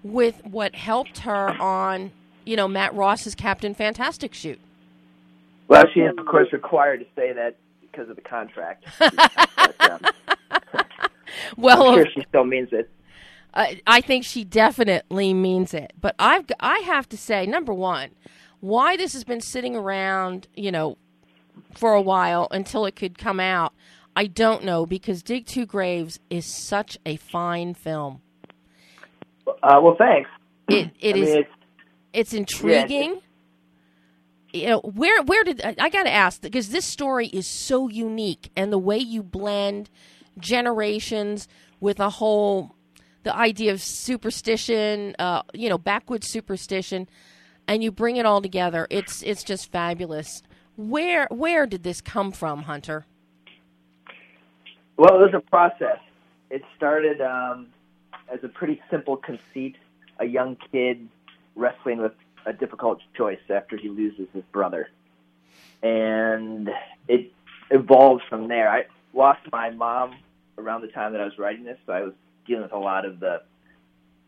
with 0.02 0.44
what 0.44 0.74
helped 0.74 1.18
her 1.18 1.50
on, 1.60 2.10
you 2.44 2.56
know, 2.56 2.68
Matt 2.68 2.94
Ross's 2.94 3.34
Captain 3.34 3.74
Fantastic 3.74 4.34
shoot. 4.34 4.60
Well, 5.68 5.84
she 5.92 6.00
is 6.00 6.12
of 6.18 6.26
course 6.26 6.52
required 6.52 7.00
to 7.00 7.06
say 7.14 7.32
that 7.32 7.56
because 7.80 8.08
of 8.08 8.16
the 8.16 8.22
contract. 8.22 8.84
but, 8.98 9.80
um, 9.80 10.00
Well, 11.56 11.88
I'm 11.90 11.94
sure 11.96 12.06
she 12.14 12.24
still 12.28 12.44
means 12.44 12.68
it. 12.72 12.90
I 13.54 13.80
I 13.86 14.00
think 14.00 14.24
she 14.24 14.44
definitely 14.44 15.34
means 15.34 15.74
it. 15.74 15.92
But 16.00 16.14
I've 16.18 16.46
I 16.60 16.78
have 16.80 17.08
to 17.10 17.16
say, 17.16 17.46
number 17.46 17.74
one, 17.74 18.10
why 18.60 18.96
this 18.96 19.12
has 19.12 19.24
been 19.24 19.40
sitting 19.40 19.76
around, 19.76 20.48
you 20.54 20.72
know, 20.72 20.98
for 21.74 21.94
a 21.94 22.02
while 22.02 22.48
until 22.50 22.84
it 22.86 22.96
could 22.96 23.18
come 23.18 23.40
out, 23.40 23.72
I 24.16 24.26
don't 24.26 24.64
know 24.64 24.86
because 24.86 25.22
Dig 25.22 25.46
Two 25.46 25.66
Graves 25.66 26.18
is 26.28 26.46
such 26.46 26.98
a 27.06 27.16
fine 27.16 27.74
film. 27.74 28.20
Uh, 29.62 29.80
well, 29.82 29.96
thanks. 29.96 30.30
It 30.68 30.90
it 31.00 31.16
is 31.16 31.28
mean, 31.28 31.38
it's, 31.38 31.50
it's 32.12 32.32
intriguing. 32.32 33.20
you 34.52 34.68
know, 34.68 34.80
where 34.80 35.22
where 35.22 35.44
did 35.44 35.60
I, 35.64 35.74
I 35.78 35.90
got 35.90 36.04
to 36.04 36.12
ask 36.12 36.40
because 36.40 36.70
this 36.70 36.84
story 36.84 37.26
is 37.28 37.46
so 37.46 37.88
unique 37.88 38.50
and 38.56 38.72
the 38.72 38.78
way 38.78 38.98
you 38.98 39.22
blend 39.22 39.90
generations 40.38 41.48
with 41.80 42.00
a 42.00 42.10
whole 42.10 42.74
the 43.22 43.34
idea 43.36 43.72
of 43.72 43.82
superstition, 43.82 45.14
uh, 45.18 45.42
you 45.52 45.68
know, 45.68 45.78
backwoods 45.78 46.28
superstition, 46.28 47.08
and 47.68 47.82
you 47.82 47.92
bring 47.92 48.16
it 48.16 48.26
all 48.26 48.40
together. 48.40 48.86
It's 48.90 49.22
it's 49.22 49.42
just 49.42 49.70
fabulous. 49.70 50.42
Where 50.80 51.26
where 51.30 51.66
did 51.66 51.82
this 51.82 52.00
come 52.00 52.32
from, 52.32 52.62
Hunter? 52.62 53.04
Well, 54.96 55.14
it 55.14 55.26
was 55.26 55.34
a 55.34 55.40
process. 55.40 55.98
It 56.48 56.62
started 56.74 57.20
um, 57.20 57.66
as 58.32 58.42
a 58.42 58.48
pretty 58.48 58.80
simple 58.90 59.18
conceit: 59.18 59.76
a 60.18 60.24
young 60.24 60.56
kid 60.72 61.06
wrestling 61.54 61.98
with 62.00 62.12
a 62.46 62.54
difficult 62.54 63.00
choice 63.14 63.40
after 63.50 63.76
he 63.76 63.90
loses 63.90 64.26
his 64.32 64.42
brother, 64.52 64.88
and 65.82 66.70
it 67.08 67.30
evolved 67.70 68.22
from 68.30 68.48
there. 68.48 68.70
I 68.70 68.86
lost 69.12 69.40
my 69.52 69.68
mom 69.68 70.16
around 70.56 70.80
the 70.80 70.88
time 70.88 71.12
that 71.12 71.20
I 71.20 71.26
was 71.26 71.38
writing 71.38 71.64
this, 71.64 71.78
so 71.84 71.92
I 71.92 72.00
was 72.04 72.14
dealing 72.46 72.62
with 72.62 72.72
a 72.72 72.78
lot 72.78 73.04
of 73.04 73.20
the 73.20 73.42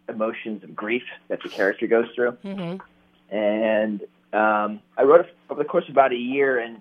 emotions 0.07 0.65
of 0.65 0.77
grief 0.77 1.05
that 1.29 1.43
the 1.43 1.49
character 1.49 1.87
goes 1.87 2.09
through. 2.15 2.33
Mm-hmm. 2.45 3.35
and 3.35 4.03
um, 4.33 4.81
I 4.97 5.03
wrote 5.03 5.21
it 5.21 5.37
over 5.51 5.63
the 5.63 5.69
course 5.69 5.85
of 5.85 5.91
about 5.91 6.13
a 6.13 6.17
year, 6.17 6.59
and 6.59 6.81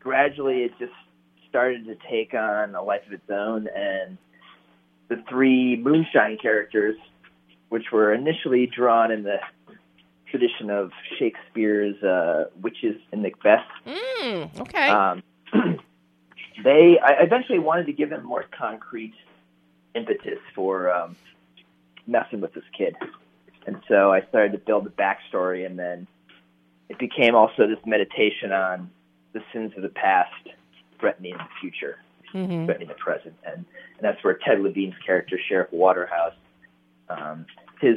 gradually 0.00 0.62
it 0.64 0.72
just 0.78 0.92
started 1.48 1.86
to 1.86 1.96
take 2.10 2.34
on 2.34 2.74
a 2.74 2.82
life 2.82 3.06
of 3.06 3.12
its 3.12 3.28
own. 3.30 3.68
And 3.74 4.18
the 5.08 5.22
three 5.28 5.76
moonshine 5.76 6.38
characters, 6.40 6.96
which 7.68 7.92
were 7.92 8.12
initially 8.12 8.66
drawn 8.66 9.10
in 9.10 9.22
the 9.22 9.38
tradition 10.30 10.70
of 10.70 10.90
Shakespeare's 11.18 12.02
uh, 12.02 12.46
witches 12.60 12.96
in 13.12 13.22
Macbeth, 13.22 13.64
Mm, 13.86 14.60
okay. 14.60 14.88
um, 14.88 15.22
they 16.64 16.98
I 16.98 17.22
eventually 17.22 17.58
wanted 17.58 17.86
to 17.86 17.92
give 17.92 18.08
them 18.10 18.24
more 18.24 18.44
concrete 18.56 19.14
impetus 19.94 20.38
for 20.54 20.90
um, 20.90 21.16
messing 22.06 22.40
with 22.40 22.54
this 22.54 22.64
kid, 22.76 22.96
and 23.66 23.80
so 23.88 24.10
I 24.10 24.22
started 24.22 24.52
to 24.52 24.58
build 24.58 24.84
the 24.86 24.90
backstory, 24.90 25.66
and 25.66 25.78
then 25.78 26.06
it 26.92 26.98
became 26.98 27.34
also 27.34 27.66
this 27.66 27.78
meditation 27.86 28.52
on 28.52 28.90
the 29.32 29.40
sins 29.50 29.72
of 29.76 29.82
the 29.82 29.88
past 29.88 30.50
threatening 31.00 31.32
the 31.32 31.48
future, 31.58 31.96
hmm 32.32 32.66
threatening 32.66 32.88
the 32.88 32.94
present, 32.94 33.34
and, 33.46 33.56
and 33.56 34.02
that's 34.02 34.22
where 34.22 34.38
Ted 34.46 34.60
Levine's 34.60 34.94
character, 35.04 35.40
Sheriff 35.48 35.72
Waterhouse, 35.72 36.34
um, 37.08 37.46
his 37.80 37.96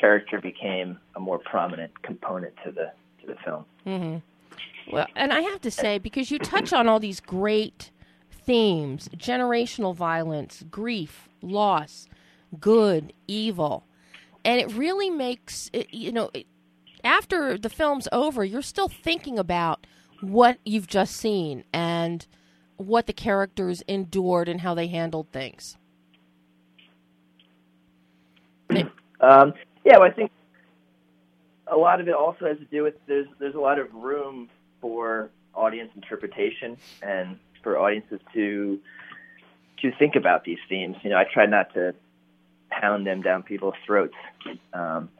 character 0.00 0.40
became 0.40 0.98
a 1.14 1.20
more 1.20 1.38
prominent 1.38 2.02
component 2.02 2.52
to 2.64 2.72
the 2.72 2.92
to 3.20 3.26
the 3.28 3.36
film. 3.44 3.64
hmm 3.84 4.92
Well, 4.92 5.06
and 5.14 5.32
I 5.32 5.42
have 5.42 5.60
to 5.60 5.70
say, 5.70 5.98
because 5.98 6.32
you 6.32 6.40
touch 6.40 6.72
on 6.72 6.88
all 6.88 6.98
these 6.98 7.20
great 7.20 7.92
themes 8.32 9.08
generational 9.16 9.94
violence, 9.94 10.64
grief, 10.68 11.28
loss, 11.42 12.08
good, 12.58 13.12
evil. 13.28 13.84
And 14.44 14.58
it 14.60 14.72
really 14.72 15.10
makes, 15.10 15.70
it, 15.72 15.92
you 15.92 16.12
know, 16.12 16.30
it, 16.32 16.46
after 17.04 17.58
the 17.58 17.68
film's 17.68 18.08
over, 18.12 18.44
you're 18.44 18.62
still 18.62 18.88
thinking 18.88 19.38
about 19.38 19.86
what 20.20 20.58
you've 20.64 20.86
just 20.86 21.16
seen 21.16 21.64
and 21.72 22.26
what 22.76 23.06
the 23.06 23.12
characters 23.12 23.82
endured 23.82 24.48
and 24.48 24.60
how 24.60 24.74
they 24.74 24.86
handled 24.86 25.28
things. 25.32 25.76
Um, 29.22 29.52
yeah, 29.84 29.98
well, 29.98 30.08
I 30.08 30.12
think 30.12 30.30
a 31.66 31.76
lot 31.76 32.00
of 32.00 32.08
it 32.08 32.14
also 32.14 32.46
has 32.46 32.56
to 32.56 32.64
do 32.64 32.82
with 32.82 32.94
there's 33.06 33.26
there's 33.38 33.54
a 33.54 33.60
lot 33.60 33.78
of 33.78 33.92
room 33.92 34.48
for 34.80 35.30
audience 35.54 35.90
interpretation 35.94 36.78
and 37.02 37.38
for 37.62 37.78
audiences 37.78 38.20
to 38.32 38.80
to 39.82 39.92
think 39.98 40.16
about 40.16 40.44
these 40.44 40.58
themes. 40.70 40.96
You 41.02 41.10
know, 41.10 41.16
I 41.16 41.24
try 41.30 41.44
not 41.44 41.72
to 41.74 41.94
pound 42.70 43.06
them 43.06 43.22
down 43.22 43.42
people's 43.42 43.74
throats. 43.84 44.14
Um, 44.72 45.10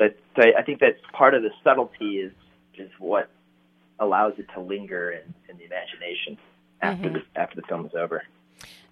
so, 0.00 0.08
so 0.36 0.42
I 0.58 0.62
think 0.62 0.80
that 0.80 0.96
part 1.12 1.34
of 1.34 1.42
the 1.42 1.50
subtlety 1.62 2.18
is 2.18 2.32
is 2.76 2.90
what 2.98 3.28
allows 4.00 4.32
it 4.38 4.46
to 4.54 4.60
linger 4.60 5.10
in, 5.10 5.34
in 5.48 5.58
the 5.58 5.64
imagination 5.64 6.38
after 6.80 7.10
Mhm. 7.10 7.12
the 7.14 7.40
after 7.40 7.56
the 7.60 7.66
film 7.68 7.86
is 7.86 7.92
over. 7.94 8.24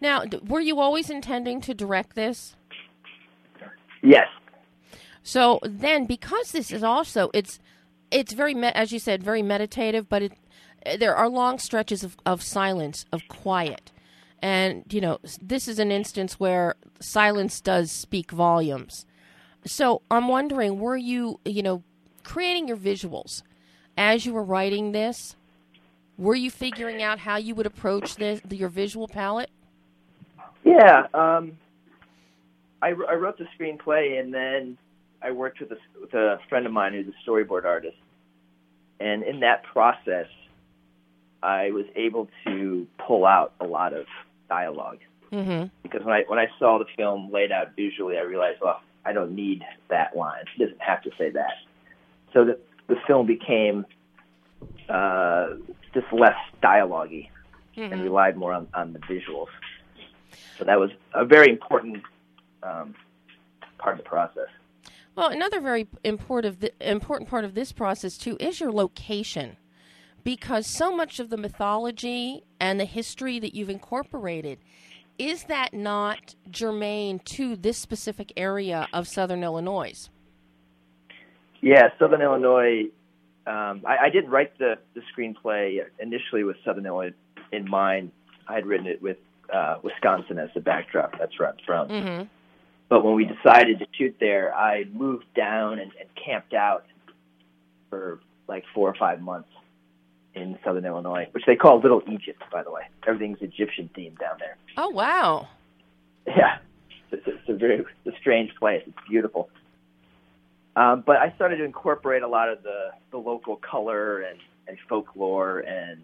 Now, 0.00 0.24
d- 0.24 0.38
were 0.46 0.60
you 0.60 0.78
always 0.78 1.10
intending 1.10 1.60
to 1.62 1.74
direct 1.74 2.14
this? 2.14 2.54
Yes. 4.02 4.28
So 5.22 5.58
then, 5.62 6.06
because 6.06 6.52
this 6.52 6.70
is 6.70 6.82
also 6.84 7.30
it's 7.34 7.58
it's 8.10 8.32
very 8.32 8.54
me- 8.54 8.68
as 8.74 8.92
you 8.92 8.98
said 8.98 9.22
very 9.22 9.42
meditative, 9.42 10.08
but 10.08 10.22
it 10.22 10.32
there 10.98 11.16
are 11.16 11.28
long 11.28 11.58
stretches 11.58 12.04
of, 12.04 12.16
of 12.24 12.42
silence 12.42 13.04
of 13.12 13.22
quiet, 13.28 13.90
and 14.40 14.84
you 14.90 15.00
know 15.00 15.18
this 15.42 15.66
is 15.68 15.78
an 15.78 15.90
instance 15.90 16.38
where 16.38 16.76
silence 17.00 17.60
does 17.60 17.90
speak 17.90 18.30
volumes. 18.30 19.04
So 19.68 20.02
I'm 20.10 20.28
wondering, 20.28 20.78
were 20.80 20.96
you 20.96 21.40
you 21.44 21.62
know 21.62 21.82
creating 22.24 22.68
your 22.68 22.76
visuals 22.76 23.42
as 23.96 24.26
you 24.26 24.32
were 24.32 24.42
writing 24.42 24.92
this? 24.92 25.36
Were 26.16 26.34
you 26.34 26.50
figuring 26.50 27.02
out 27.02 27.20
how 27.20 27.36
you 27.36 27.54
would 27.54 27.66
approach 27.66 28.16
this 28.16 28.40
your 28.50 28.68
visual 28.68 29.06
palette? 29.06 29.50
Yeah, 30.64 31.06
um, 31.14 31.56
I, 32.82 32.88
I 32.88 33.14
wrote 33.14 33.38
the 33.38 33.46
screenplay, 33.58 34.18
and 34.20 34.34
then 34.34 34.76
I 35.22 35.30
worked 35.30 35.60
with 35.60 35.70
a, 35.70 35.78
with 36.00 36.12
a 36.14 36.38
friend 36.48 36.66
of 36.66 36.72
mine 36.72 36.92
who's 36.92 37.06
a 37.06 37.30
storyboard 37.30 37.64
artist. 37.64 37.96
And 39.00 39.22
in 39.22 39.40
that 39.40 39.62
process, 39.62 40.26
I 41.42 41.70
was 41.70 41.84
able 41.94 42.28
to 42.44 42.86
pull 43.06 43.24
out 43.24 43.54
a 43.60 43.64
lot 43.64 43.92
of 43.94 44.06
dialogue 44.48 44.98
Mm-hmm. 45.32 45.66
because 45.82 46.02
when 46.04 46.14
I 46.14 46.24
when 46.26 46.38
I 46.38 46.46
saw 46.58 46.78
the 46.78 46.86
film 46.96 47.30
laid 47.30 47.52
out 47.52 47.76
visually, 47.76 48.16
I 48.16 48.22
realized, 48.22 48.60
well, 48.62 48.80
I 49.08 49.12
don't 49.12 49.34
need 49.34 49.60
that 49.88 50.16
line. 50.16 50.44
It 50.54 50.58
doesn't 50.62 50.82
have 50.90 51.00
to 51.06 51.10
say 51.18 51.28
that. 51.30 51.54
So 52.32 52.38
the 52.48 52.58
the 52.92 52.96
film 53.06 53.24
became 53.26 53.76
uh, 54.88 55.46
just 55.94 56.08
less 56.12 56.38
dialogue-y 56.62 57.30
and 57.76 58.02
relied 58.02 58.36
more 58.36 58.52
on, 58.58 58.66
on 58.74 58.92
the 58.92 58.98
visuals. 59.12 59.52
So 60.58 60.64
that 60.64 60.78
was 60.78 60.90
a 61.14 61.24
very 61.24 61.50
important 61.56 62.02
um, 62.62 62.94
part 63.78 63.92
of 63.96 64.04
the 64.04 64.08
process. 64.08 64.50
Well, 65.14 65.28
another 65.28 65.60
very 65.60 65.88
important 66.04 66.70
important 66.80 67.30
part 67.30 67.44
of 67.44 67.54
this 67.54 67.70
process 67.72 68.18
too 68.24 68.36
is 68.48 68.60
your 68.60 68.72
location, 68.72 69.56
because 70.24 70.66
so 70.66 70.94
much 70.94 71.20
of 71.20 71.30
the 71.30 71.36
mythology 71.36 72.44
and 72.60 72.78
the 72.78 72.84
history 72.84 73.38
that 73.38 73.54
you've 73.54 73.70
incorporated 73.70 74.58
is 75.18 75.44
that 75.44 75.74
not 75.74 76.34
germane 76.50 77.18
to 77.20 77.56
this 77.56 77.76
specific 77.76 78.32
area 78.36 78.88
of 78.92 79.08
Southern 79.08 79.42
Illinois. 79.42 80.08
Yeah, 81.60 81.88
Southern 81.98 82.22
Illinois. 82.22 82.84
Um, 83.46 83.82
I, 83.86 83.96
I 84.04 84.10
didn't 84.10 84.30
write 84.30 84.56
the, 84.58 84.78
the 84.94 85.02
screenplay 85.12 85.80
initially 85.98 86.44
with 86.44 86.56
Southern 86.64 86.86
Illinois 86.86 87.14
in 87.52 87.68
mind. 87.68 88.12
I 88.46 88.54
had 88.54 88.66
written 88.66 88.86
it 88.86 89.02
with 89.02 89.18
uh, 89.52 89.78
Wisconsin 89.82 90.38
as 90.38 90.50
the 90.54 90.60
backdrop. 90.60 91.18
That's 91.18 91.36
where 91.38 91.48
I'm 91.48 91.56
from. 91.66 91.88
Mm-hmm. 91.88 92.24
But 92.88 93.04
when 93.04 93.14
we 93.14 93.24
decided 93.24 93.80
to 93.80 93.86
shoot 93.92 94.16
there, 94.20 94.54
I 94.54 94.84
moved 94.84 95.26
down 95.34 95.78
and, 95.78 95.92
and 95.98 96.08
camped 96.14 96.54
out 96.54 96.86
for 97.90 98.20
like 98.46 98.64
four 98.74 98.88
or 98.88 98.94
five 98.94 99.20
months 99.20 99.48
in 100.40 100.58
southern 100.64 100.84
Illinois, 100.84 101.28
which 101.32 101.44
they 101.46 101.56
call 101.56 101.80
Little 101.80 102.02
Egypt, 102.08 102.42
by 102.52 102.62
the 102.62 102.70
way. 102.70 102.82
Everything's 103.06 103.38
Egyptian 103.40 103.90
themed 103.96 104.18
down 104.18 104.36
there. 104.38 104.56
Oh 104.76 104.88
wow! 104.90 105.48
Yeah, 106.26 106.58
it's, 107.10 107.26
it's 107.26 107.48
a 107.48 107.54
very 107.54 107.84
it's 108.04 108.16
a 108.16 108.18
strange 108.20 108.54
place. 108.56 108.82
It's 108.86 108.96
beautiful. 109.08 109.50
Um, 110.76 111.02
but 111.04 111.16
I 111.16 111.32
started 111.34 111.56
to 111.56 111.64
incorporate 111.64 112.22
a 112.22 112.28
lot 112.28 112.48
of 112.48 112.62
the, 112.62 112.90
the 113.10 113.16
local 113.18 113.56
color 113.56 114.20
and, 114.20 114.38
and 114.68 114.78
folklore 114.88 115.58
and 115.60 116.00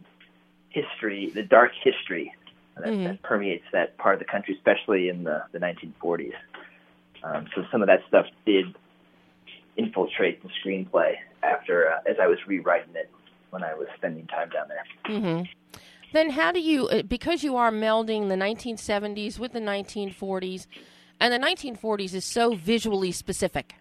history, 0.70 1.30
the 1.32 1.44
dark 1.44 1.70
history 1.84 2.34
that, 2.76 2.86
Mhm. 2.86 3.04
that 3.04 3.22
permeates 3.22 3.64
that 3.72 3.96
part 3.98 4.14
of 4.14 4.18
the 4.18 4.24
country, 4.24 4.54
especially 4.56 5.08
in 5.08 5.22
the, 5.22 5.44
the 5.52 5.60
1940s. 5.60 6.32
Um, 7.22 7.46
so 7.54 7.64
some 7.70 7.82
of 7.82 7.86
that 7.86 8.00
stuff 8.08 8.26
did 8.44 8.74
infiltrate 9.76 10.42
the 10.42 10.48
screenplay 10.64 11.14
after, 11.44 11.92
uh, 11.92 11.98
as 12.10 12.16
I 12.20 12.26
was 12.26 12.38
rewriting 12.48 12.96
it 12.96 13.08
when 13.54 13.62
I 13.62 13.72
was 13.72 13.86
spending 13.96 14.26
time 14.26 14.50
down 14.50 14.66
there. 14.68 15.20
hmm 15.20 15.42
Then 16.12 16.30
how 16.30 16.52
do 16.52 16.60
you, 16.60 16.88
uh, 16.88 17.02
because 17.02 17.42
you 17.42 17.56
are 17.56 17.70
melding 17.70 18.28
the 18.28 18.34
1970s 18.34 19.38
with 19.38 19.52
the 19.52 19.60
1940s, 19.60 20.66
and 21.20 21.32
the 21.32 21.38
1940s 21.38 22.12
is 22.14 22.24
so 22.24 22.54
visually 22.54 23.12
specific. 23.12 23.74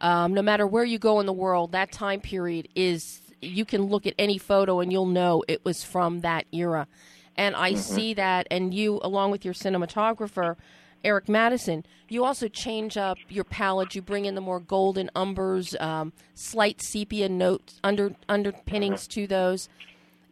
Um, 0.00 0.32
no 0.32 0.40
matter 0.40 0.66
where 0.66 0.84
you 0.84 0.98
go 0.98 1.20
in 1.20 1.26
the 1.26 1.32
world, 1.32 1.72
that 1.72 1.92
time 1.92 2.20
period 2.20 2.68
is, 2.74 3.20
you 3.42 3.66
can 3.66 3.82
look 3.82 4.06
at 4.06 4.14
any 4.18 4.38
photo 4.38 4.80
and 4.80 4.90
you'll 4.90 5.04
know 5.04 5.44
it 5.46 5.62
was 5.62 5.84
from 5.84 6.22
that 6.22 6.46
era. 6.52 6.88
And 7.36 7.54
I 7.54 7.74
see 7.74 8.14
that, 8.14 8.46
and 8.50 8.72
you, 8.72 8.98
along 9.02 9.30
with 9.30 9.44
your 9.44 9.54
cinematographer, 9.54 10.56
Eric 11.02 11.28
Madison, 11.28 11.84
you 12.08 12.24
also 12.24 12.48
change 12.48 12.96
up 12.96 13.16
your 13.28 13.44
palette. 13.44 13.94
You 13.94 14.02
bring 14.02 14.26
in 14.26 14.34
the 14.34 14.40
more 14.40 14.60
golden 14.60 15.10
umbers, 15.14 15.80
um, 15.80 16.12
slight 16.34 16.82
sepia 16.82 17.28
notes, 17.28 17.80
under 17.82 18.14
underpinnings 18.28 19.06
to 19.08 19.26
those 19.26 19.68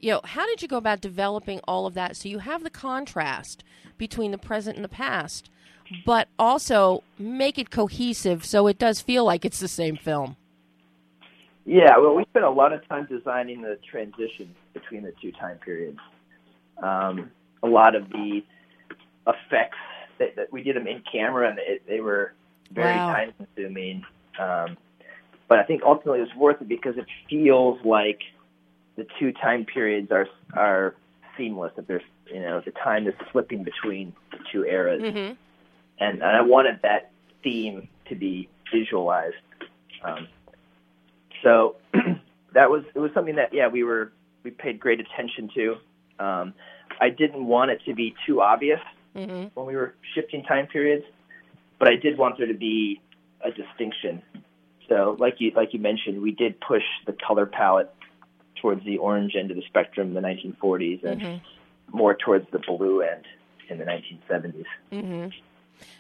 you 0.01 0.13
know, 0.13 0.21
how 0.25 0.47
did 0.47 0.63
you 0.63 0.69
go 0.69 0.77
about 0.77 1.01
developing 1.01 1.61
all 1.67 1.87
of 1.87 1.95
that 1.95 2.17
so 2.17 2.29
you 2.29 2.39
have 2.39 2.63
the 2.63 2.71
contrast 2.71 3.65
between 3.97 4.31
the 4.31 4.39
present 4.39 4.77
and 4.77 4.85
the 4.85 4.89
past, 4.89 5.51
but 6.05 6.29
also 6.39 7.03
make 7.19 7.59
it 7.59 7.71
cohesive 7.71 8.45
so 8.45 8.67
it 8.67 8.79
does 8.79 9.01
feel 9.01 9.25
like 9.25 9.45
it's 9.45 9.61
the 9.61 9.69
same 9.69 9.97
film? 9.97 10.37
Yeah, 11.65 11.99
well, 11.99 12.15
we 12.15 12.25
spent 12.25 12.45
a 12.45 12.51
lot 12.51 12.73
of 12.73 12.87
time 12.89 13.07
designing 13.11 13.61
the 13.61 13.79
transition 13.91 14.55
between 14.73 15.03
the 15.03 15.13
two 15.21 15.33
time 15.33 15.59
periods. 15.59 15.99
Um, 16.83 17.31
a 17.63 17.67
lot 17.67 17.95
of 17.95 18.09
the 18.11 18.43
effects 19.27 19.77
that, 20.19 20.37
that 20.37 20.53
we 20.53 20.63
did 20.63 20.77
them 20.77 20.87
in 20.87 21.03
camera, 21.11 21.49
and 21.51 21.59
it, 21.59 21.83
they 21.87 22.01
were 22.01 22.33
very 22.73 22.97
Wow. 22.99 23.13
time 23.13 23.33
consuming. 23.37 24.05
Um, 24.39 24.77
but 25.49 25.59
I 25.59 25.63
think 25.65 25.83
ultimately 25.85 26.21
it 26.21 26.29
was 26.29 26.35
worth 26.37 26.61
it 26.61 26.69
because 26.69 26.97
it 26.99 27.07
feels 27.29 27.79
like 27.85 28.21
the 28.97 29.07
two 29.19 29.33
time 29.33 29.65
periods 29.65 30.11
are 30.13 30.27
are 30.55 30.95
seamless. 31.37 31.73
That 31.77 31.87
there's 31.89 32.03
you 32.27 32.41
know 32.41 32.61
the 32.61 32.73
time 32.73 33.07
is 33.07 33.15
slipping 33.33 33.63
between 33.65 34.13
the 34.33 34.39
two 34.53 34.65
eras 34.65 35.03
Mm-hmm. 35.03 35.35
and, 36.01 36.23
and 36.23 36.23
I 36.23 36.43
wanted 36.43 36.81
that 36.83 37.11
theme 37.43 37.89
to 38.09 38.15
be 38.15 38.49
visualized. 38.73 39.37
Um, 40.05 40.29
so 41.43 41.77
that 42.53 42.71
was 42.71 42.85
it 42.95 42.99
was 42.99 43.11
something 43.15 43.37
that 43.37 43.55
yeah 43.55 43.69
we 43.69 43.85
were 43.85 44.13
we 44.43 44.51
paid 44.51 44.79
great 44.81 45.01
attention 45.01 45.49
to. 45.55 45.77
Um, 46.19 46.55
I 47.01 47.11
didn't 47.11 47.47
want 47.47 47.71
it 47.71 47.81
to 47.87 47.95
be 47.95 48.15
too 48.27 48.41
obvious 48.43 48.81
Mm-hmm. 49.19 49.47
when 49.55 49.67
we 49.67 49.75
were 49.77 49.95
shifting 50.15 50.43
time 50.45 50.67
periods, 50.67 51.05
but 51.79 51.89
I 51.89 51.97
did 51.97 52.17
want 52.19 52.39
there 52.39 52.47
to 52.47 52.55
be 52.55 53.01
a 53.45 53.51
distinction. 53.51 54.23
So 54.89 55.17
like 55.19 55.35
you 55.39 55.53
like 55.55 55.75
you 55.75 55.81
mentioned, 55.81 56.23
we 56.23 56.33
did 56.33 56.61
push 56.61 56.83
the 57.07 57.13
color 57.27 57.47
palette 57.47 57.93
towards 58.61 58.85
the 58.85 58.99
orange 58.99 59.35
end 59.39 59.51
of 59.51 59.57
the 59.57 59.63
spectrum 59.69 60.09
in 60.09 60.15
the 60.15 60.21
1940s 60.21 61.05
and 61.05 61.21
Mm-hmm. 61.21 61.97
more 61.97 62.15
towards 62.15 62.51
the 62.51 62.59
blue 62.59 63.03
end 63.03 63.25
in 63.69 63.79
the 63.79 63.85
1970s. 63.85 64.65
Mm-hmm. 64.93 65.29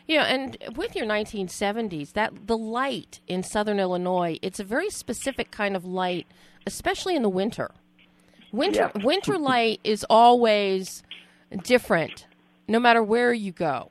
Yeah, 0.06 0.24
and 0.24 0.56
with 0.74 0.96
your 0.96 1.06
1970s, 1.06 2.12
that 2.14 2.46
the 2.46 2.56
light 2.56 3.20
in 3.28 3.42
Southern 3.42 3.78
Illinois, 3.78 4.38
it's 4.42 4.58
a 4.58 4.64
very 4.64 4.90
specific 4.90 5.50
kind 5.52 5.76
of 5.76 5.84
light, 5.84 6.26
especially 6.66 7.14
in 7.14 7.22
the 7.22 7.28
winter. 7.28 7.70
Winter 8.50 8.90
Yeah. 8.94 9.02
winter 9.04 9.38
light 9.38 9.80
is 9.84 10.04
always 10.08 11.02
different, 11.62 12.26
no 12.68 12.78
matter 12.78 13.02
where 13.02 13.32
you 13.32 13.50
go. 13.52 13.90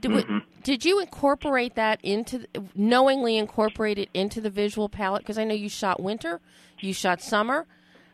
Did, 0.00 0.12
we- 0.12 0.42
did 0.64 0.84
you 0.84 0.98
incorporate 0.98 1.74
that 1.76 2.00
into 2.02 2.46
knowingly 2.74 3.36
incorporate 3.36 3.98
it 3.98 4.08
into 4.12 4.40
the 4.40 4.50
visual 4.50 4.88
palette? 4.88 5.22
Because 5.22 5.38
I 5.38 5.44
know 5.44 5.54
you 5.54 5.68
shot 5.68 6.02
winter, 6.02 6.40
you 6.80 6.92
shot 6.92 7.20
summer. 7.20 7.66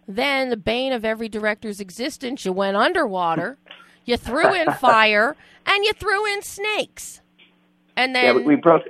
Then 0.06 0.48
the 0.50 0.56
bane 0.56 0.92
of 0.92 1.04
every 1.04 1.28
director's 1.28 1.80
existence, 1.80 2.44
you 2.44 2.52
went 2.52 2.76
underwater, 2.76 3.58
you 4.04 4.16
threw 4.16 4.54
in 4.54 4.72
fire, 4.80 5.36
and 5.66 5.84
you 5.84 5.92
threw 5.94 6.26
in 6.32 6.42
snakes. 6.42 7.20
And 7.96 8.14
then 8.14 8.24
Yeah, 8.24 8.32
we, 8.34 8.42
we 8.42 8.56
broke 8.56 8.82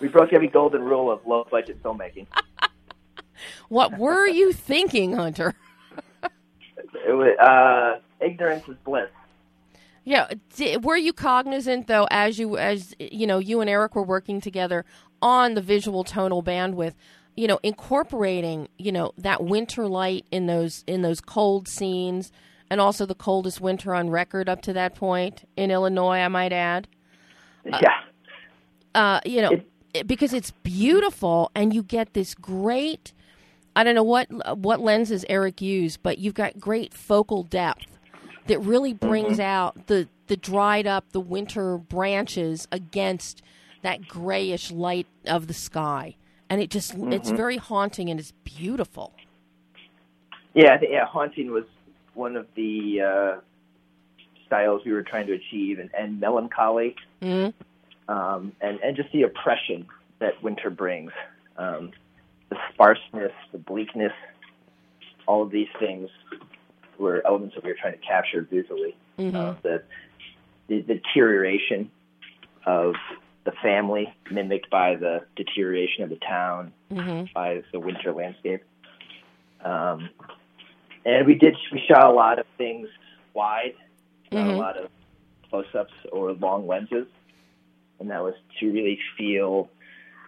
we 0.00 0.08
broke 0.08 0.32
every 0.32 0.48
golden 0.48 0.82
rule 0.82 1.10
of 1.10 1.26
low 1.26 1.46
budget 1.50 1.82
filmmaking. 1.82 2.26
what 3.68 3.98
were 3.98 4.26
you 4.26 4.52
thinking, 4.52 5.12
Hunter? 5.14 5.54
It 7.06 7.12
was, 7.12 7.36
uh, 7.38 8.00
ignorance 8.24 8.66
is 8.68 8.76
bliss. 8.84 9.08
Yeah, 10.08 10.28
were 10.82 10.96
you 10.96 11.12
cognizant 11.12 11.88
though, 11.88 12.06
as 12.12 12.38
you 12.38 12.56
as 12.58 12.94
you 13.00 13.26
know, 13.26 13.38
you 13.40 13.60
and 13.60 13.68
Eric 13.68 13.96
were 13.96 14.04
working 14.04 14.40
together 14.40 14.84
on 15.20 15.54
the 15.54 15.60
visual 15.60 16.04
tonal 16.04 16.44
bandwidth, 16.44 16.94
you 17.36 17.48
know, 17.48 17.58
incorporating 17.64 18.68
you 18.78 18.92
know 18.92 19.12
that 19.18 19.42
winter 19.42 19.88
light 19.88 20.24
in 20.30 20.46
those 20.46 20.84
in 20.86 21.02
those 21.02 21.20
cold 21.20 21.66
scenes, 21.66 22.30
and 22.70 22.80
also 22.80 23.04
the 23.04 23.16
coldest 23.16 23.60
winter 23.60 23.96
on 23.96 24.08
record 24.08 24.48
up 24.48 24.62
to 24.62 24.72
that 24.74 24.94
point 24.94 25.42
in 25.56 25.72
Illinois, 25.72 26.18
I 26.18 26.28
might 26.28 26.52
add. 26.52 26.86
yeah, 27.64 27.80
uh, 28.94 29.20
you 29.26 29.42
know, 29.42 29.60
it- 29.92 30.06
because 30.06 30.32
it's 30.32 30.52
beautiful 30.62 31.50
and 31.54 31.74
you 31.74 31.82
get 31.82 32.12
this 32.14 32.32
great. 32.36 33.12
I 33.74 33.82
don't 33.82 33.96
know 33.96 34.04
what 34.04 34.28
what 34.56 34.78
lenses 34.80 35.24
Eric 35.28 35.60
used, 35.60 36.00
but 36.04 36.18
you've 36.18 36.34
got 36.34 36.60
great 36.60 36.94
focal 36.94 37.42
depth 37.42 37.95
that 38.48 38.60
really 38.60 38.92
brings 38.92 39.40
out 39.40 39.86
the 39.86 40.08
the 40.26 40.36
dried 40.36 40.86
up 40.86 41.12
the 41.12 41.20
winter 41.20 41.78
branches 41.78 42.66
against 42.72 43.42
that 43.82 44.08
grayish 44.08 44.70
light 44.70 45.06
of 45.26 45.46
the 45.46 45.54
sky, 45.54 46.16
and 46.48 46.60
it 46.60 46.70
just 46.70 46.94
it's 46.96 47.30
very 47.30 47.56
haunting 47.56 48.10
and 48.10 48.18
it's 48.18 48.32
beautiful. 48.44 49.12
yeah, 50.54 50.74
I 50.74 50.78
think, 50.78 50.92
yeah. 50.92 51.04
Haunting 51.04 51.52
was 51.52 51.64
one 52.14 52.36
of 52.36 52.46
the 52.54 53.00
uh, 53.00 53.40
styles 54.46 54.82
we 54.84 54.92
were 54.92 55.02
trying 55.02 55.26
to 55.26 55.34
achieve, 55.34 55.78
and, 55.78 55.90
and 55.96 56.20
melancholy, 56.20 56.96
mm 57.22 57.52
um, 58.08 58.52
and 58.60 58.78
and 58.80 58.96
just 58.96 59.10
the 59.12 59.22
oppression 59.22 59.86
that 60.20 60.40
winter 60.42 60.70
brings, 60.70 61.10
um, 61.56 61.90
the 62.50 62.56
sparseness, 62.72 63.32
the 63.50 63.58
bleakness, 63.58 64.12
all 65.26 65.42
of 65.42 65.50
these 65.50 65.68
things 65.80 66.08
were 66.98 67.26
elements 67.26 67.54
that 67.54 67.64
we 67.64 67.70
were 67.70 67.76
trying 67.80 67.92
to 67.98 68.06
capture 68.06 68.42
visually. 68.42 68.96
hmm 69.16 69.34
uh, 69.34 69.54
the, 69.62 69.82
the 70.68 70.82
deterioration 70.82 71.90
of 72.66 72.94
the 73.44 73.52
family 73.62 74.12
mimicked 74.30 74.68
by 74.70 74.96
the 74.96 75.20
deterioration 75.36 76.02
of 76.02 76.10
the 76.10 76.16
town 76.16 76.72
hmm 76.90 77.24
by 77.34 77.62
the 77.72 77.78
winter 77.80 78.12
landscape. 78.12 78.62
Um, 79.64 80.10
and 81.04 81.26
we 81.26 81.34
did 81.34 81.56
we 81.72 81.80
shot 81.88 82.04
a 82.10 82.12
lot 82.12 82.38
of 82.38 82.46
things 82.58 82.88
wide, 83.34 83.74
not 84.32 84.48
Mhm. 84.48 84.54
a 84.54 84.56
lot 84.56 84.76
of 84.76 84.90
close-ups 85.50 85.92
or 86.12 86.32
long 86.32 86.66
lenses, 86.66 87.06
and 88.00 88.10
that 88.10 88.22
was 88.22 88.34
to 88.58 88.72
really 88.72 88.98
feel 89.16 89.70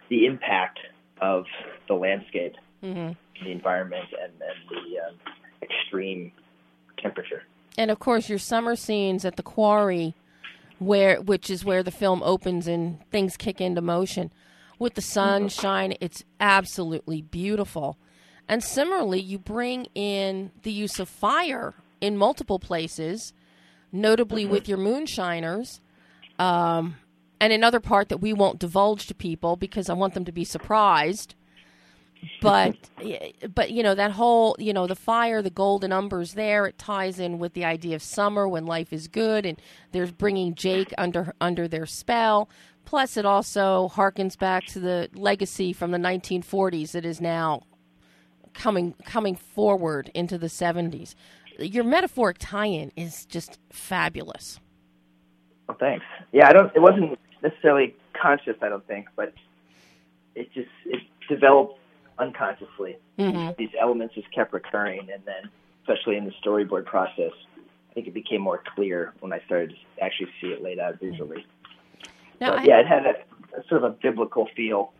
the 0.08 0.26
impact 0.26 0.78
of 1.20 1.46
the 1.88 1.94
landscape, 1.94 2.54
hmm 2.80 3.10
the 3.42 3.50
environment, 3.52 4.06
and, 4.20 4.32
and 4.40 4.58
the 4.70 4.98
um, 5.00 5.14
extreme 5.62 6.32
temperature. 7.00 7.42
and 7.76 7.90
of 7.90 7.98
course 7.98 8.28
your 8.28 8.38
summer 8.38 8.76
scenes 8.76 9.24
at 9.24 9.36
the 9.36 9.42
quarry 9.42 10.14
where 10.78 11.20
which 11.20 11.50
is 11.50 11.64
where 11.64 11.82
the 11.82 11.90
film 11.90 12.22
opens 12.22 12.68
and 12.68 12.98
things 13.10 13.36
kick 13.36 13.60
into 13.60 13.80
motion. 13.80 14.30
With 14.78 14.94
the 14.94 15.02
sunshine 15.02 15.94
it's 16.00 16.24
absolutely 16.38 17.20
beautiful. 17.22 17.96
And 18.48 18.62
similarly 18.62 19.20
you 19.20 19.38
bring 19.38 19.86
in 19.94 20.52
the 20.62 20.72
use 20.72 21.00
of 21.00 21.08
fire 21.08 21.74
in 22.00 22.16
multiple 22.16 22.58
places 22.60 23.32
notably 23.90 24.46
with 24.46 24.68
your 24.68 24.78
moonshiners 24.78 25.80
um, 26.38 26.96
and 27.40 27.52
another 27.52 27.80
part 27.80 28.08
that 28.08 28.18
we 28.18 28.32
won't 28.32 28.58
divulge 28.58 29.06
to 29.06 29.14
people 29.14 29.56
because 29.56 29.88
i 29.88 29.94
want 29.94 30.14
them 30.14 30.24
to 30.24 30.32
be 30.32 30.44
surprised 30.44 31.34
but 32.40 32.76
but 33.54 33.70
you 33.70 33.82
know 33.82 33.94
that 33.94 34.12
whole 34.12 34.56
you 34.58 34.72
know 34.72 34.86
the 34.86 34.94
fire 34.94 35.42
the 35.42 35.50
golden 35.50 35.90
umbers 35.90 36.34
there 36.34 36.66
it 36.66 36.78
ties 36.78 37.18
in 37.18 37.38
with 37.38 37.52
the 37.54 37.64
idea 37.64 37.94
of 37.94 38.02
summer 38.02 38.48
when 38.48 38.66
life 38.66 38.92
is 38.92 39.08
good 39.08 39.46
and 39.46 39.60
there's 39.92 40.12
bringing 40.12 40.54
jake 40.54 40.92
under 40.98 41.34
under 41.40 41.68
their 41.68 41.86
spell 41.86 42.48
plus 42.84 43.16
it 43.16 43.26
also 43.26 43.90
harkens 43.94 44.38
back 44.38 44.64
to 44.64 44.80
the 44.80 45.08
legacy 45.14 45.72
from 45.72 45.90
the 45.90 45.98
1940s 45.98 46.92
that 46.92 47.04
is 47.04 47.20
now 47.20 47.62
coming 48.58 48.94
coming 49.04 49.36
forward 49.36 50.10
into 50.14 50.36
the 50.36 50.48
70s. 50.48 51.14
Your 51.58 51.84
metaphoric 51.84 52.36
tie-in 52.38 52.92
is 52.96 53.24
just 53.24 53.58
fabulous. 53.70 54.60
Well, 55.66 55.76
thanks. 55.78 56.04
Yeah, 56.32 56.48
I 56.48 56.52
don't. 56.52 56.74
It 56.74 56.80
wasn't 56.80 57.18
necessarily 57.42 57.94
conscious, 58.20 58.56
I 58.62 58.68
don't 58.68 58.86
think, 58.86 59.06
but 59.16 59.32
it 60.34 60.52
just 60.52 60.68
it 60.86 61.02
developed 61.28 61.77
unconsciously. 62.18 62.96
Mm-hmm. 63.18 63.52
These 63.58 63.70
elements 63.80 64.14
just 64.14 64.30
kept 64.32 64.52
recurring, 64.52 65.08
and 65.12 65.22
then, 65.24 65.50
especially 65.82 66.16
in 66.16 66.24
the 66.24 66.32
storyboard 66.44 66.84
process, 66.84 67.32
I 67.90 67.94
think 67.94 68.06
it 68.06 68.14
became 68.14 68.40
more 68.40 68.62
clear 68.74 69.14
when 69.20 69.32
I 69.32 69.40
started 69.46 69.70
to 69.96 70.04
actually 70.04 70.28
see 70.40 70.48
it 70.48 70.62
laid 70.62 70.78
out 70.78 71.00
visually. 71.00 71.46
Now, 72.40 72.50
But 72.52 72.58
I- 72.60 72.64
yeah, 72.64 72.80
it 72.80 72.86
had 72.86 73.06
a, 73.06 73.58
a 73.58 73.64
sort 73.68 73.84
of 73.84 73.92
a 73.92 73.96
biblical 74.00 74.48
feel. 74.56 74.92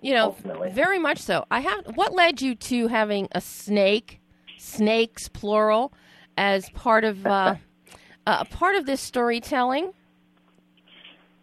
you 0.00 0.14
know, 0.14 0.26
ultimately. 0.26 0.70
very 0.70 0.98
much 0.98 1.18
so. 1.18 1.44
I 1.50 1.60
have. 1.60 1.84
What 1.96 2.14
led 2.14 2.40
you 2.40 2.54
to 2.54 2.86
having 2.88 3.28
a 3.32 3.40
snake, 3.40 4.20
snakes 4.56 5.28
plural, 5.28 5.92
as 6.36 6.70
part 6.70 7.04
of 7.04 7.26
uh, 7.26 7.56
uh, 8.26 8.44
part 8.44 8.76
of 8.76 8.86
this 8.86 9.00
storytelling? 9.00 9.92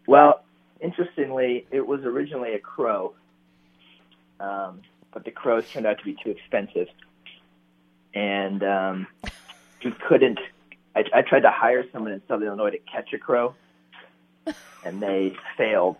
Well, 0.06 0.42
interestingly, 0.80 1.66
it 1.70 1.86
was 1.86 2.00
originally 2.04 2.54
a 2.54 2.58
crow, 2.58 3.12
um, 4.40 4.82
but 5.12 5.24
the 5.24 5.30
crows 5.30 5.64
turned 5.70 5.86
out 5.86 5.98
to 5.98 6.04
be 6.04 6.16
too 6.22 6.30
expensive, 6.30 6.88
and 8.14 8.62
um, 8.62 9.06
we 9.84 9.92
couldn't. 9.92 10.38
I, 10.94 11.04
I 11.14 11.22
tried 11.22 11.40
to 11.40 11.50
hire 11.50 11.84
someone 11.92 12.12
in 12.12 12.22
Southern 12.28 12.48
Illinois 12.48 12.70
to 12.70 12.78
catch 12.78 13.12
a 13.12 13.18
crow, 13.18 13.54
and 14.84 15.02
they 15.02 15.34
failed. 15.56 15.96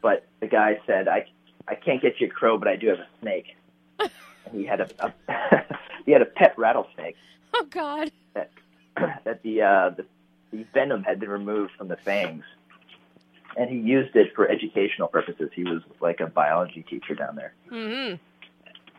But 0.00 0.26
the 0.40 0.46
guy 0.46 0.80
said, 0.86 1.08
"I 1.08 1.26
I 1.66 1.74
can't 1.74 2.00
get 2.00 2.20
you 2.20 2.28
a 2.28 2.30
crow, 2.30 2.58
but 2.58 2.68
I 2.68 2.76
do 2.76 2.88
have 2.88 2.98
a 2.98 3.08
snake." 3.20 3.56
And 3.98 4.10
he 4.52 4.64
had 4.64 4.80
a, 4.80 4.88
a 4.98 5.64
he 6.06 6.12
had 6.12 6.22
a 6.22 6.26
pet 6.26 6.54
rattlesnake 6.56 7.16
Oh 7.54 7.66
God! 7.70 8.10
that 8.34 8.50
that 9.24 9.42
the, 9.42 9.62
uh, 9.62 9.90
the 9.90 10.06
the 10.50 10.64
venom 10.72 11.02
had 11.02 11.20
been 11.20 11.28
removed 11.28 11.72
from 11.76 11.88
the 11.88 11.96
fangs, 11.96 12.44
and 13.58 13.68
he 13.68 13.76
used 13.76 14.14
it 14.14 14.28
for 14.34 14.48
educational 14.48 15.08
purposes. 15.08 15.50
He 15.54 15.64
was 15.64 15.82
like 16.00 16.20
a 16.20 16.26
biology 16.26 16.84
teacher 16.88 17.14
down 17.14 17.36
there, 17.36 17.52
hmm 17.68 18.14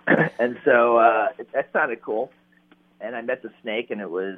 and 0.40 0.58
so 0.66 0.98
uh, 0.98 1.30
that 1.54 1.70
sounded 1.72 2.02
cool. 2.02 2.32
And 3.02 3.16
I 3.16 3.22
met 3.22 3.42
the 3.42 3.52
snake, 3.62 3.92
and 3.92 4.02
it 4.02 4.10
was 4.10 4.38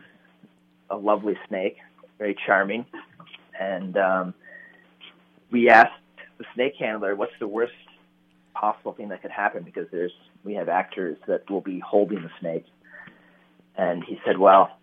a 0.90 0.96
lovely 0.96 1.36
snake, 1.48 1.78
very 2.20 2.36
charming. 2.46 2.86
And 3.60 3.98
um, 3.98 4.34
we 5.50 5.70
asked 5.70 5.94
the 6.38 6.46
snake 6.54 6.76
handler, 6.78 7.16
"What's 7.16 7.34
the 7.40 7.48
worst 7.48 7.74
possible 8.54 8.94
thing 8.94 9.10
that 9.10 9.22
could 9.22 9.32
happen?" 9.32 9.64
Because 9.64 9.88
there's 9.92 10.14
we 10.44 10.54
have 10.56 10.70
actors 10.70 11.18
that 11.28 11.50
will 11.50 11.62
be 11.62 11.80
holding 11.80 12.22
the 12.22 12.32
snake, 12.40 12.66
and 13.76 14.04
he 14.04 14.20
said, 14.26 14.38
"Well, 14.38 14.78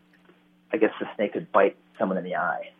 I 0.72 0.78
guess 0.78 0.92
the 0.98 1.06
snake 1.14 1.34
could 1.34 1.52
bite 1.52 1.76
someone 1.98 2.18
in 2.18 2.24
the 2.24 2.36
eye." 2.36 2.70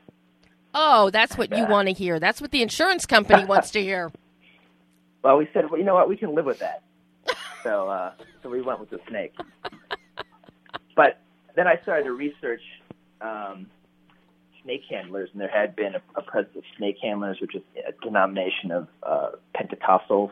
Oh, 0.74 1.10
that's 1.10 1.36
what 1.36 1.56
you 1.56 1.66
want 1.66 1.88
to 1.88 1.94
hear. 1.94 2.20
That's 2.20 2.40
what 2.40 2.50
the 2.50 2.62
insurance 2.62 3.06
company 3.06 3.44
wants 3.44 3.70
to 3.72 3.82
hear. 3.82 4.10
Well, 5.20 5.36
we 5.36 5.48
said, 5.52 5.68
well, 5.68 5.78
you 5.80 5.84
know 5.84 5.94
what, 5.94 6.08
we 6.08 6.16
can 6.16 6.32
live 6.36 6.44
with 6.46 6.60
that. 6.60 6.84
so, 7.64 7.88
uh, 7.88 8.12
so 8.40 8.48
we 8.48 8.62
went 8.62 8.78
with 8.78 8.88
the 8.88 9.00
snake. 9.08 9.34
But 10.94 11.18
then 11.56 11.66
I 11.66 11.76
started 11.82 12.04
to 12.04 12.12
research 12.12 12.62
um, 13.20 13.66
snake 14.62 14.82
handlers, 14.88 15.28
and 15.32 15.40
there 15.40 15.48
had 15.48 15.74
been 15.74 15.96
a, 15.96 16.02
a 16.14 16.22
presence 16.22 16.54
of 16.56 16.62
snake 16.76 16.98
handlers, 17.02 17.38
which 17.40 17.56
is 17.56 17.62
a 17.86 17.92
denomination 18.04 18.70
of 18.70 18.86
uh, 19.02 19.30
Pentecostals 19.56 20.30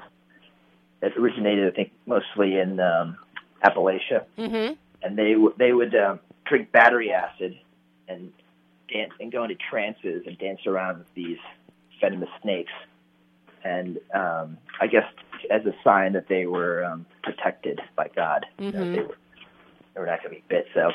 that 1.01 1.17
originated, 1.17 1.67
I 1.73 1.75
think, 1.75 1.93
mostly 2.07 2.57
in 2.57 2.79
um, 2.79 3.17
Appalachia. 3.65 4.25
hmm 4.37 4.75
and 5.03 5.19
they 5.19 5.33
w- 5.33 5.55
they 5.59 5.73
would 5.73 5.95
um, 5.95 6.21
drink 6.47 6.71
battery 6.73 7.13
acid 7.13 7.59
and 8.09 8.33
dance 8.93 9.13
and 9.21 9.33
go 9.33 9.43
into 9.45 9.57
trances 9.71 10.25
and 10.27 10.39
dance 10.39 10.61
around 10.67 10.99
with 10.99 11.15
these 11.15 11.39
venomous 12.01 12.29
snakes, 12.43 12.73
and 13.65 13.99
um, 14.15 14.59
I 14.81 14.87
guess 14.87 15.05
as 15.51 15.65
a 15.67 15.75
sign 15.83 16.13
that 16.15 16.29
they 16.29 16.47
were 16.47 16.85
um, 16.85 17.07
protected 17.23 17.81
by 17.97 18.09
God, 18.15 18.47
You 18.59 18.73
know, 18.73 18.85
they, 18.93 19.01
were, 19.01 19.17
they 19.95 20.01
were 20.01 20.07
not 20.07 20.23
going 20.23 20.35
to 20.35 20.41
be 20.41 20.45
bit. 20.49 20.67
So 20.75 20.91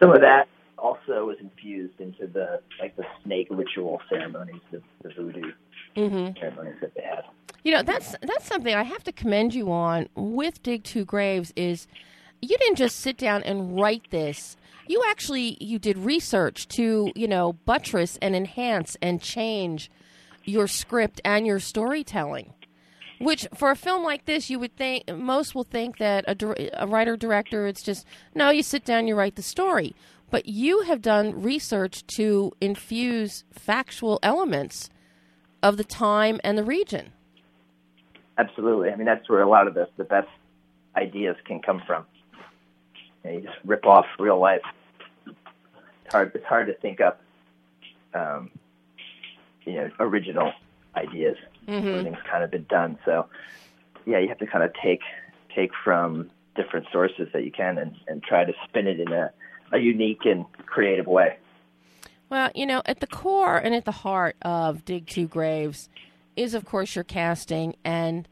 some 0.00 0.12
of 0.12 0.20
that 0.20 0.48
also 0.78 1.26
was 1.26 1.36
infused 1.40 2.00
into 2.00 2.26
the 2.26 2.60
like 2.80 2.96
the 2.96 3.04
snake 3.24 3.48
ritual 3.50 4.00
ceremonies, 4.08 4.60
the, 4.70 4.80
the 5.02 5.10
voodoo 5.14 5.52
hmm 5.96 6.28
ceremonies 6.38 6.76
that 6.80 6.94
they 6.94 7.02
had. 7.02 7.24
You 7.64 7.72
know, 7.72 7.82
that's 7.82 8.14
that's 8.22 8.46
something 8.46 8.74
I 8.74 8.84
have 8.84 9.02
to 9.04 9.12
commend 9.12 9.54
you 9.54 9.70
on 9.72 10.08
with 10.14 10.62
Dig 10.62 10.84
Two 10.84 11.04
Graves 11.04 11.52
is 11.56 11.86
you 12.40 12.56
didn't 12.56 12.76
just 12.76 13.00
sit 13.00 13.16
down 13.16 13.42
and 13.42 13.78
write 13.78 14.10
this. 14.10 14.56
You 14.88 15.04
actually 15.08 15.58
you 15.60 15.78
did 15.78 15.98
research 15.98 16.66
to, 16.68 17.12
you 17.14 17.28
know, 17.28 17.52
buttress 17.52 18.18
and 18.22 18.34
enhance 18.34 18.96
and 19.02 19.20
change 19.20 19.90
your 20.44 20.66
script 20.66 21.20
and 21.24 21.46
your 21.46 21.60
storytelling. 21.60 22.54
Which 23.20 23.46
for 23.54 23.70
a 23.70 23.76
film 23.76 24.02
like 24.02 24.24
this, 24.24 24.48
you 24.48 24.58
would 24.58 24.76
think 24.76 25.12
most 25.12 25.54
will 25.54 25.64
think 25.64 25.98
that 25.98 26.24
a, 26.26 26.82
a 26.82 26.86
writer 26.86 27.16
director 27.16 27.66
it's 27.66 27.82
just 27.82 28.06
no, 28.34 28.50
you 28.50 28.62
sit 28.62 28.84
down, 28.84 29.06
you 29.06 29.14
write 29.14 29.36
the 29.36 29.42
story. 29.42 29.94
But 30.30 30.46
you 30.46 30.82
have 30.82 31.02
done 31.02 31.42
research 31.42 32.06
to 32.08 32.52
infuse 32.60 33.44
factual 33.52 34.18
elements 34.22 34.90
of 35.62 35.76
the 35.76 35.84
time 35.84 36.40
and 36.44 36.56
the 36.56 36.64
region. 36.64 37.12
Absolutely. 38.36 38.90
I 38.90 38.96
mean, 38.96 39.06
that's 39.06 39.28
where 39.28 39.42
a 39.42 39.48
lot 39.48 39.66
of 39.66 39.74
the, 39.74 39.88
the 39.96 40.04
best 40.04 40.28
ideas 40.96 41.36
can 41.44 41.60
come 41.60 41.82
from. 41.86 42.06
You, 43.34 43.40
just 43.42 43.56
rip 43.64 43.86
off 43.86 44.06
real 44.18 44.38
life. 44.38 44.62
It's 45.26 46.12
hard. 46.12 46.32
It's 46.34 46.44
hard 46.44 46.66
to 46.68 46.74
think 46.74 47.00
up, 47.00 47.20
um, 48.14 48.50
you 49.64 49.74
know, 49.74 49.90
original 50.00 50.52
ideas. 50.96 51.36
Everything's 51.66 52.16
kind 52.30 52.42
of 52.42 52.50
been 52.50 52.66
done. 52.68 52.98
So, 53.04 53.26
yeah, 54.06 54.18
you 54.18 54.28
have 54.28 54.38
to 54.38 54.46
kind 54.46 54.64
of 54.64 54.72
take 54.82 55.02
take 55.54 55.70
from 55.84 56.30
different 56.54 56.86
sources 56.92 57.28
that 57.32 57.44
you 57.44 57.52
can 57.52 57.78
and, 57.78 57.94
and 58.06 58.22
try 58.22 58.44
to 58.44 58.52
spin 58.66 58.86
it 58.86 58.98
in 59.00 59.12
a, 59.12 59.30
a 59.72 59.78
unique 59.78 60.24
and 60.24 60.44
creative 60.66 61.06
way. 61.06 61.38
Well, 62.30 62.50
you 62.54 62.66
know, 62.66 62.82
at 62.84 63.00
the 63.00 63.06
core 63.06 63.56
and 63.56 63.74
at 63.74 63.84
the 63.84 63.92
heart 63.92 64.36
of 64.42 64.84
Dig 64.84 65.06
Two 65.06 65.26
Graves 65.26 65.88
is, 66.36 66.54
of 66.54 66.64
course, 66.64 66.94
your 66.94 67.04
casting, 67.04 67.76
and 67.84 68.28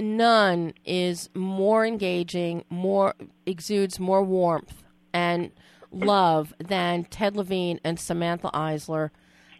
none 0.00 0.72
is 0.84 1.28
more 1.34 1.86
engaging, 1.86 2.64
more 2.70 3.14
exudes 3.44 3.98
more 3.98 4.22
warmth 4.22 4.82
and 5.12 5.50
love 5.92 6.52
than 6.58 7.04
Ted 7.04 7.36
Levine 7.36 7.80
and 7.84 7.98
Samantha 7.98 8.50
Isler 8.52 9.10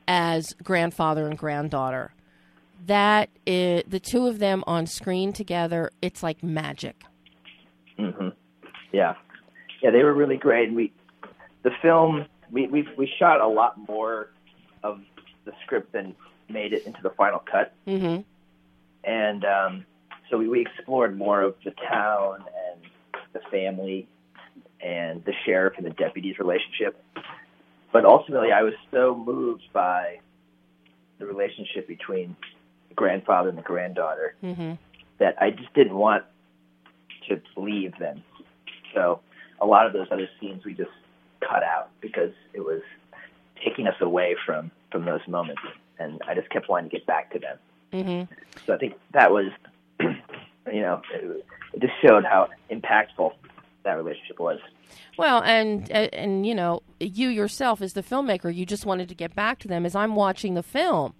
as 0.08 0.54
grandfather 0.62 1.26
and 1.26 1.38
granddaughter. 1.38 2.12
That 2.86 3.30
is, 3.46 3.82
the 3.88 3.98
two 3.98 4.26
of 4.26 4.38
them 4.38 4.62
on 4.66 4.86
screen 4.86 5.32
together, 5.32 5.90
it's 6.02 6.22
like 6.22 6.42
magic. 6.42 7.02
hmm 7.98 8.28
Yeah, 8.92 9.14
yeah, 9.82 9.90
they 9.90 10.04
were 10.04 10.14
really 10.14 10.36
great. 10.36 10.72
We, 10.72 10.92
the 11.62 11.70
film, 11.82 12.26
we 12.50 12.66
we 12.68 12.86
we 12.96 13.10
shot 13.18 13.40
a 13.40 13.48
lot 13.48 13.76
more 13.88 14.30
of 14.84 15.00
the 15.44 15.52
script 15.64 15.92
than 15.92 16.14
made 16.48 16.72
it 16.72 16.86
into 16.86 17.02
the 17.02 17.10
final 17.10 17.40
cut, 17.40 17.72
hmm 17.86 18.18
and 19.02 19.44
um, 19.44 19.86
so 20.30 20.38
we, 20.38 20.48
we 20.48 20.60
explored 20.60 21.16
more 21.16 21.42
of 21.42 21.54
the 21.64 21.72
town 21.88 22.44
and 22.70 22.80
the 23.32 23.40
family 23.50 24.08
and 24.80 25.24
the 25.24 25.32
sheriff 25.44 25.74
and 25.76 25.86
the 25.86 25.90
deputy's 25.90 26.38
relationship. 26.38 27.02
But 27.92 28.04
ultimately, 28.04 28.52
I 28.52 28.62
was 28.62 28.74
so 28.90 29.14
moved 29.14 29.64
by 29.72 30.20
the 31.18 31.26
relationship 31.26 31.88
between 31.88 32.36
the 32.88 32.94
grandfather 32.94 33.48
and 33.48 33.58
the 33.58 33.62
granddaughter 33.62 34.34
hmm 34.40 34.72
that 35.18 35.34
I 35.40 35.48
just 35.50 35.72
didn't 35.72 35.94
want 35.94 36.24
to 37.28 37.40
leave 37.56 37.98
them. 37.98 38.22
So 38.94 39.20
a 39.60 39.66
lot 39.66 39.86
of 39.86 39.94
those 39.94 40.08
other 40.10 40.28
scenes 40.38 40.62
we 40.62 40.74
just 40.74 40.90
cut 41.40 41.62
out 41.62 41.88
because 42.02 42.32
it 42.52 42.60
was 42.60 42.82
taking 43.64 43.86
us 43.86 43.94
away 44.00 44.36
from 44.44 44.70
from 44.92 45.04
those 45.04 45.26
moments, 45.26 45.62
and 45.98 46.20
I 46.28 46.34
just 46.34 46.50
kept 46.50 46.68
wanting 46.68 46.90
to 46.90 46.96
get 46.96 47.06
back 47.06 47.32
to 47.32 47.38
them. 47.38 47.58
hmm 47.92 48.34
So 48.66 48.74
I 48.74 48.78
think 48.78 48.94
that 49.12 49.30
was, 49.30 49.46
you 50.76 50.82
know, 50.82 51.00
it, 51.14 51.46
it 51.72 51.80
just 51.80 51.94
showed 52.04 52.24
how 52.24 52.48
impactful 52.70 53.32
that 53.84 53.94
relationship 53.94 54.38
was. 54.38 54.58
Well, 55.16 55.42
and 55.42 55.90
uh, 55.90 56.08
and 56.12 56.46
you 56.46 56.54
know, 56.54 56.82
you 57.00 57.28
yourself 57.28 57.80
as 57.80 57.94
the 57.94 58.02
filmmaker, 58.02 58.54
you 58.54 58.66
just 58.66 58.84
wanted 58.84 59.08
to 59.08 59.14
get 59.14 59.34
back 59.34 59.58
to 59.60 59.68
them. 59.68 59.86
As 59.86 59.94
I'm 59.96 60.14
watching 60.14 60.54
the 60.54 60.62
film, 60.62 61.14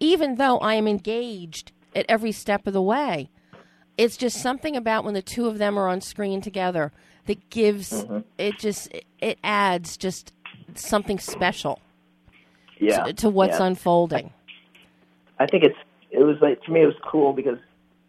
even 0.00 0.36
though 0.36 0.58
I 0.58 0.74
am 0.74 0.86
engaged 0.86 1.72
at 1.94 2.06
every 2.08 2.32
step 2.32 2.66
of 2.66 2.72
the 2.72 2.82
way, 2.82 3.28
it's 3.98 4.16
just 4.16 4.40
something 4.40 4.76
about 4.76 5.04
when 5.04 5.14
the 5.14 5.22
two 5.22 5.46
of 5.46 5.58
them 5.58 5.78
are 5.78 5.88
on 5.88 6.00
screen 6.00 6.40
together 6.40 6.92
that 7.26 7.50
gives 7.50 8.04
it 8.38 8.58
just 8.58 8.92
it 9.20 9.38
adds 9.44 9.96
just 9.96 10.32
something 10.74 11.18
special 11.18 11.80
Yeah, 12.78 13.04
to, 13.04 13.12
to 13.14 13.28
what's 13.28 13.58
yeah. 13.58 13.66
unfolding. 13.66 14.32
I 15.38 15.46
think 15.46 15.64
it's 15.64 15.76
it 16.10 16.22
was 16.22 16.36
like 16.40 16.62
to 16.62 16.70
me 16.72 16.82
it 16.82 16.86
was 16.86 16.96
cool 17.04 17.32
because 17.32 17.58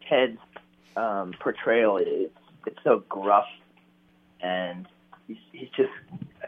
Ted's 0.08 0.38
um, 0.96 1.34
portrayal 1.40 1.98
is 1.98 2.30
it's 2.66 2.80
so 2.84 3.04
gruff, 3.10 3.46
and 4.42 4.88
he's 5.28 5.38
he's 5.52 5.70
just 5.76 5.92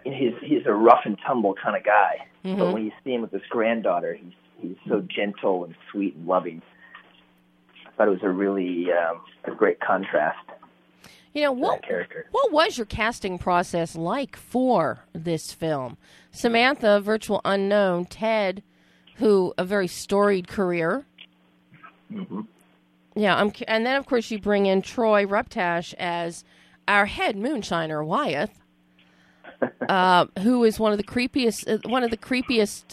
he's 0.03 0.33
he's 0.41 0.65
a 0.65 0.73
rough 0.73 1.01
and 1.05 1.17
tumble 1.25 1.53
kind 1.55 1.75
of 1.75 1.83
guy. 1.83 2.27
Mm-hmm. 2.43 2.59
But 2.59 2.73
when 2.73 2.85
you 2.85 2.91
see 3.03 3.13
him 3.13 3.21
with 3.21 3.31
his 3.31 3.41
granddaughter, 3.49 4.13
he's 4.13 4.33
he's 4.59 4.77
so 4.87 5.01
gentle 5.01 5.65
and 5.65 5.75
sweet 5.91 6.15
and 6.15 6.25
loving. 6.27 6.61
I 7.87 7.91
thought 7.97 8.07
it 8.07 8.11
was 8.11 8.23
a 8.23 8.29
really 8.29 8.87
um, 8.91 9.21
a 9.45 9.51
great 9.51 9.79
contrast 9.79 10.37
You 11.33 11.43
know 11.43 11.51
what? 11.53 11.81
character. 11.83 12.25
What 12.31 12.51
was 12.51 12.77
your 12.77 12.85
casting 12.85 13.37
process 13.37 13.95
like 13.95 14.35
for 14.35 15.05
this 15.13 15.51
film? 15.53 15.97
Samantha, 16.31 16.99
virtual 16.99 17.39
unknown, 17.45 18.05
Ted, 18.05 18.63
who 19.15 19.53
a 19.57 19.63
very 19.63 19.87
storied 19.87 20.47
career. 20.49 21.05
hmm 22.11 22.41
Yeah, 23.15 23.35
I'm, 23.35 23.51
and 23.67 23.85
then 23.85 23.95
of 23.95 24.05
course 24.05 24.29
you 24.29 24.39
bring 24.39 24.65
in 24.65 24.81
Troy 24.81 25.25
Ruptash 25.25 25.93
as 25.97 26.43
our 26.87 27.05
head 27.05 27.35
moonshiner 27.35 28.05
Wyeth, 28.05 28.51
uh, 29.89 30.25
who 30.39 30.63
is 30.63 30.79
one 30.79 30.91
of 30.91 30.97
the 30.97 31.03
creepiest 31.03 31.67
uh, 31.67 31.89
one 31.89 32.03
of 32.03 32.11
the 32.11 32.17
creepiest 32.17 32.83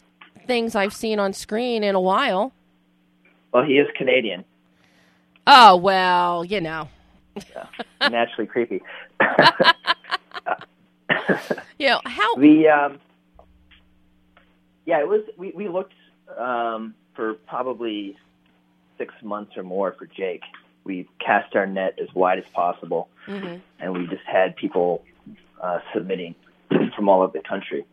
things 0.46 0.74
I've 0.74 0.94
seen 0.94 1.18
on 1.18 1.32
screen 1.32 1.82
in 1.82 1.94
a 1.94 2.00
while. 2.00 2.52
Well, 3.52 3.64
he 3.64 3.74
is 3.74 3.88
Canadian, 3.96 4.44
Oh 5.46 5.76
well, 5.76 6.44
you 6.44 6.60
know, 6.60 6.88
naturally 8.00 8.46
creepy. 8.46 8.82
yeah, 11.78 11.98
how. 12.04 12.34
the 12.36 12.68
um, 12.68 13.00
yeah, 14.86 15.00
it 15.00 15.08
was. 15.08 15.22
We 15.36 15.52
we 15.52 15.68
looked 15.68 15.94
um, 16.38 16.94
for 17.14 17.34
probably 17.34 18.16
six 18.98 19.14
months 19.22 19.56
or 19.56 19.62
more 19.62 19.92
for 19.98 20.06
Jake. 20.06 20.42
We 20.84 21.08
cast 21.24 21.54
our 21.54 21.66
net 21.66 21.98
as 22.02 22.12
wide 22.14 22.38
as 22.38 22.44
possible, 22.52 23.08
Mhm. 23.28 23.60
and 23.80 23.92
we 23.92 24.06
just 24.08 24.24
had 24.26 24.56
people 24.56 25.04
uh, 25.60 25.78
submitting 25.94 26.34
from 26.96 27.08
all 27.08 27.22
over 27.22 27.32
the 27.38 27.48
country. 27.48 27.84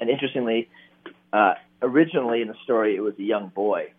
And 0.00 0.08
interestingly, 0.08 0.68
uh, 1.32 1.54
originally 1.82 2.40
in 2.42 2.48
the 2.48 2.56
story, 2.64 2.96
it 2.96 3.00
was 3.00 3.14
a 3.18 3.22
young 3.22 3.48
boy, 3.48 3.92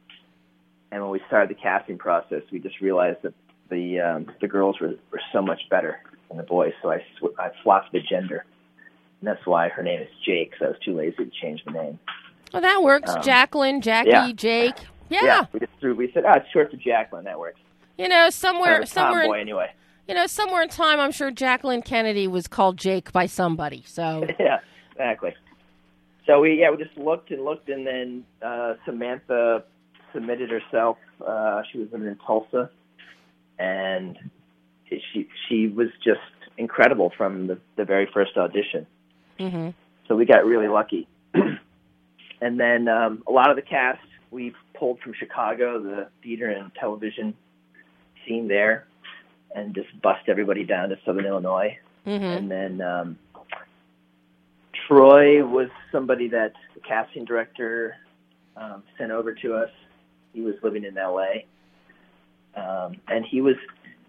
and 0.91 1.01
when 1.01 1.11
we 1.11 1.21
started 1.27 1.49
the 1.49 1.59
casting 1.61 1.97
process, 1.97 2.41
we 2.51 2.59
just 2.59 2.81
realized 2.81 3.21
that 3.21 3.33
the 3.69 3.99
um, 3.99 4.31
the 4.41 4.47
girls 4.47 4.79
were, 4.79 4.95
were 5.11 5.21
so 5.31 5.41
much 5.41 5.61
better 5.69 5.99
than 6.29 6.37
the 6.37 6.43
boys. 6.43 6.73
So 6.81 6.91
I 6.91 6.99
sw- 7.17 7.37
I 7.39 7.51
swapped 7.61 7.91
the 7.91 8.01
gender, 8.01 8.43
and 9.21 9.27
that's 9.27 9.45
why 9.45 9.69
her 9.69 9.83
name 9.83 10.01
is 10.01 10.09
Jake. 10.25 10.53
So 10.59 10.65
I 10.65 10.69
was 10.69 10.79
too 10.83 10.95
lazy 10.95 11.15
to 11.25 11.31
change 11.41 11.63
the 11.65 11.71
name. 11.71 11.99
Well, 12.51 12.61
that 12.61 12.83
works. 12.83 13.09
Um, 13.09 13.21
Jacqueline, 13.23 13.81
Jackie, 13.81 14.09
yeah. 14.09 14.31
Jake. 14.35 14.75
Yeah. 15.09 15.45
we 15.51 15.59
just 15.59 15.71
threw. 15.79 15.95
We 15.95 16.11
said, 16.13 16.23
ah, 16.25 16.37
it's 16.37 16.49
short 16.51 16.71
for 16.71 16.77
Jacqueline. 16.77 17.25
That 17.25 17.39
works. 17.39 17.59
you 17.97 18.07
know, 18.07 18.29
somewhere, 18.29 18.85
somewhere, 18.85 19.21
tomboy 19.23 19.35
in, 19.35 19.41
anyway. 19.41 19.71
you 20.07 20.15
know, 20.15 20.27
somewhere 20.27 20.63
in 20.63 20.69
time, 20.69 20.99
I'm 20.99 21.11
sure 21.11 21.31
Jacqueline 21.31 21.81
Kennedy 21.81 22.27
was 22.27 22.47
called 22.47 22.77
Jake 22.77 23.11
by 23.11 23.25
somebody. 23.27 23.83
So, 23.85 24.25
yeah, 24.39 24.59
exactly. 24.91 25.33
So 26.25 26.39
we 26.39 26.59
yeah 26.61 26.71
we 26.71 26.77
just 26.83 26.97
looked 26.97 27.31
and 27.31 27.43
looked, 27.43 27.67
and 27.69 27.85
then 27.85 28.23
uh, 28.41 28.75
Samantha 28.85 29.63
submitted 30.13 30.49
herself. 30.49 30.97
Uh, 31.25 31.61
she 31.71 31.77
was 31.79 31.89
living 31.91 32.07
in 32.07 32.17
Tulsa, 32.25 32.69
and 33.59 34.17
she 34.89 35.27
she 35.47 35.67
was 35.67 35.87
just 36.03 36.19
incredible 36.57 37.11
from 37.17 37.47
the, 37.47 37.57
the 37.75 37.83
very 37.83 38.07
first 38.13 38.37
audition. 38.37 38.87
hmm 39.39 39.69
So 40.07 40.15
we 40.15 40.25
got 40.25 40.45
really 40.45 40.67
lucky. 40.67 41.07
and 41.33 42.59
then 42.59 42.87
um, 42.87 43.23
a 43.27 43.31
lot 43.31 43.49
of 43.49 43.55
the 43.55 43.61
cast 43.61 43.99
we 44.31 44.53
pulled 44.73 44.99
from 44.99 45.13
Chicago, 45.13 45.81
the 45.81 46.09
theater 46.21 46.49
and 46.49 46.71
television 46.75 47.33
scene 48.25 48.47
there, 48.47 48.85
and 49.55 49.73
just 49.75 49.89
bust 50.01 50.27
everybody 50.27 50.63
down 50.63 50.89
to 50.89 50.97
Southern 51.05 51.25
Illinois. 51.25 51.77
hmm 52.05 52.11
And 52.11 52.49
then 52.49 52.81
um, 52.81 53.17
Troy 54.87 55.45
was 55.45 55.69
somebody 55.91 56.27
that 56.29 56.53
the 56.73 56.81
casting 56.81 57.25
director 57.25 57.95
um, 58.57 58.83
sent 58.97 59.11
over 59.11 59.33
to 59.33 59.55
us. 59.55 59.69
He 60.33 60.41
was 60.41 60.55
living 60.63 60.83
in 60.83 60.97
L.A. 60.97 61.45
Um, 62.55 62.97
and 63.07 63.25
he 63.25 63.41
was 63.41 63.55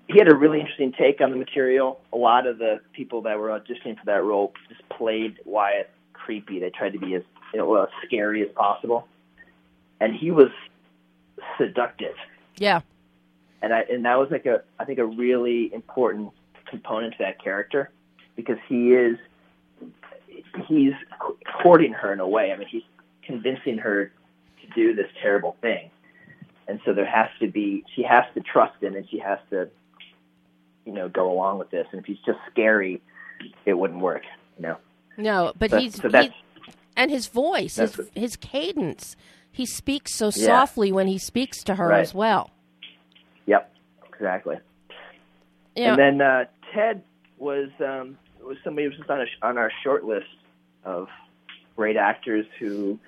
he 0.08 0.18
had 0.18 0.28
a 0.28 0.34
really 0.34 0.60
interesting 0.60 0.92
take 0.92 1.20
on 1.20 1.30
the 1.30 1.36
material. 1.36 2.00
A 2.12 2.16
lot 2.16 2.46
of 2.46 2.58
the 2.58 2.80
people 2.92 3.22
that 3.22 3.38
were 3.38 3.48
auditioning 3.48 3.98
for 3.98 4.04
that 4.06 4.22
role 4.22 4.52
just 4.68 4.86
played 4.90 5.38
Wyeth 5.46 5.86
creepy. 6.12 6.60
They 6.60 6.70
tried 6.70 6.92
to 6.92 6.98
be 6.98 7.14
as 7.14 7.22
you 7.52 7.60
know, 7.60 7.82
as 7.82 7.88
scary 8.04 8.42
as 8.42 8.48
possible, 8.54 9.06
and 10.00 10.14
he 10.14 10.30
was 10.30 10.50
seductive 11.58 12.16
yeah, 12.56 12.80
and 13.62 13.72
I 13.72 13.80
and 13.90 14.04
that 14.04 14.18
was 14.18 14.30
like 14.30 14.46
a 14.46 14.62
I 14.78 14.84
think 14.84 14.98
a 14.98 15.06
really 15.06 15.72
important 15.74 16.30
component 16.66 17.12
to 17.14 17.18
that 17.20 17.42
character 17.42 17.90
because 18.36 18.58
he 18.68 18.92
is 18.92 19.18
he's 20.68 20.92
courting 21.62 21.92
her 21.92 22.12
in 22.12 22.20
a 22.20 22.28
way. 22.28 22.52
I 22.52 22.56
mean, 22.56 22.68
he's 22.68 22.82
convincing 23.22 23.78
her 23.78 24.12
to 24.62 24.66
do 24.74 24.94
this 24.94 25.08
terrible 25.20 25.56
thing, 25.60 25.90
and 26.68 26.80
so 26.84 26.92
there 26.92 27.06
has 27.06 27.28
to 27.40 27.48
be 27.48 27.84
she 27.94 28.02
has 28.02 28.24
to 28.34 28.40
trust 28.40 28.80
him 28.82 28.94
and 28.94 29.08
she 29.08 29.18
has 29.18 29.38
to 29.50 29.68
you 30.84 30.92
know 30.92 31.08
go 31.08 31.30
along 31.30 31.58
with 31.58 31.70
this. 31.70 31.86
And 31.90 32.00
if 32.00 32.06
he's 32.06 32.20
just 32.24 32.38
scary, 32.50 33.02
it 33.64 33.74
wouldn't 33.74 34.00
work. 34.00 34.22
You 34.58 34.62
know, 34.62 34.76
no, 35.16 35.52
but 35.58 35.70
so, 35.70 35.78
he's 35.78 36.00
so 36.00 36.08
that's 36.08 36.28
he, 36.28 36.72
and 36.96 37.10
his 37.10 37.26
voice, 37.26 37.76
his 37.76 38.00
his 38.14 38.36
cadence. 38.36 39.16
He 39.54 39.66
speaks 39.66 40.12
so 40.12 40.26
Yeah. 40.26 40.46
softly 40.46 40.90
when 40.90 41.06
he 41.06 41.16
speaks 41.16 41.62
to 41.64 41.76
her 41.76 41.88
Right. 41.88 42.00
as 42.00 42.12
well. 42.12 42.50
yep 43.46 43.70
exactly. 44.12 44.56
Know, 45.76 45.82
And 45.92 45.98
then 45.98 46.20
uh, 46.20 46.44
Ted 46.72 47.02
was 47.38 47.68
um, 47.80 48.18
was 48.42 48.56
somebody 48.64 48.84
who 48.84 48.90
was 48.90 48.98
just 48.98 49.10
on, 49.10 49.20
a, 49.20 49.26
on 49.46 49.56
our 49.58 49.70
short 49.82 50.04
list 50.04 50.26
of 50.84 51.08
great 51.76 51.96
actors 51.96 52.46
who 52.58 52.98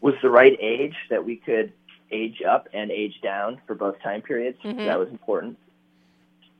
was 0.00 0.14
the 0.22 0.30
right 0.30 0.56
age 0.60 0.94
that 1.10 1.24
we 1.24 1.36
could 1.36 1.72
age 2.10 2.40
up 2.42 2.68
and 2.72 2.90
age 2.90 3.20
down 3.22 3.60
for 3.66 3.74
both 3.74 4.00
time 4.02 4.22
periods. 4.22 4.58
Mhm. 4.62 4.86
That 4.86 4.98
was 4.98 5.08
important. 5.10 5.58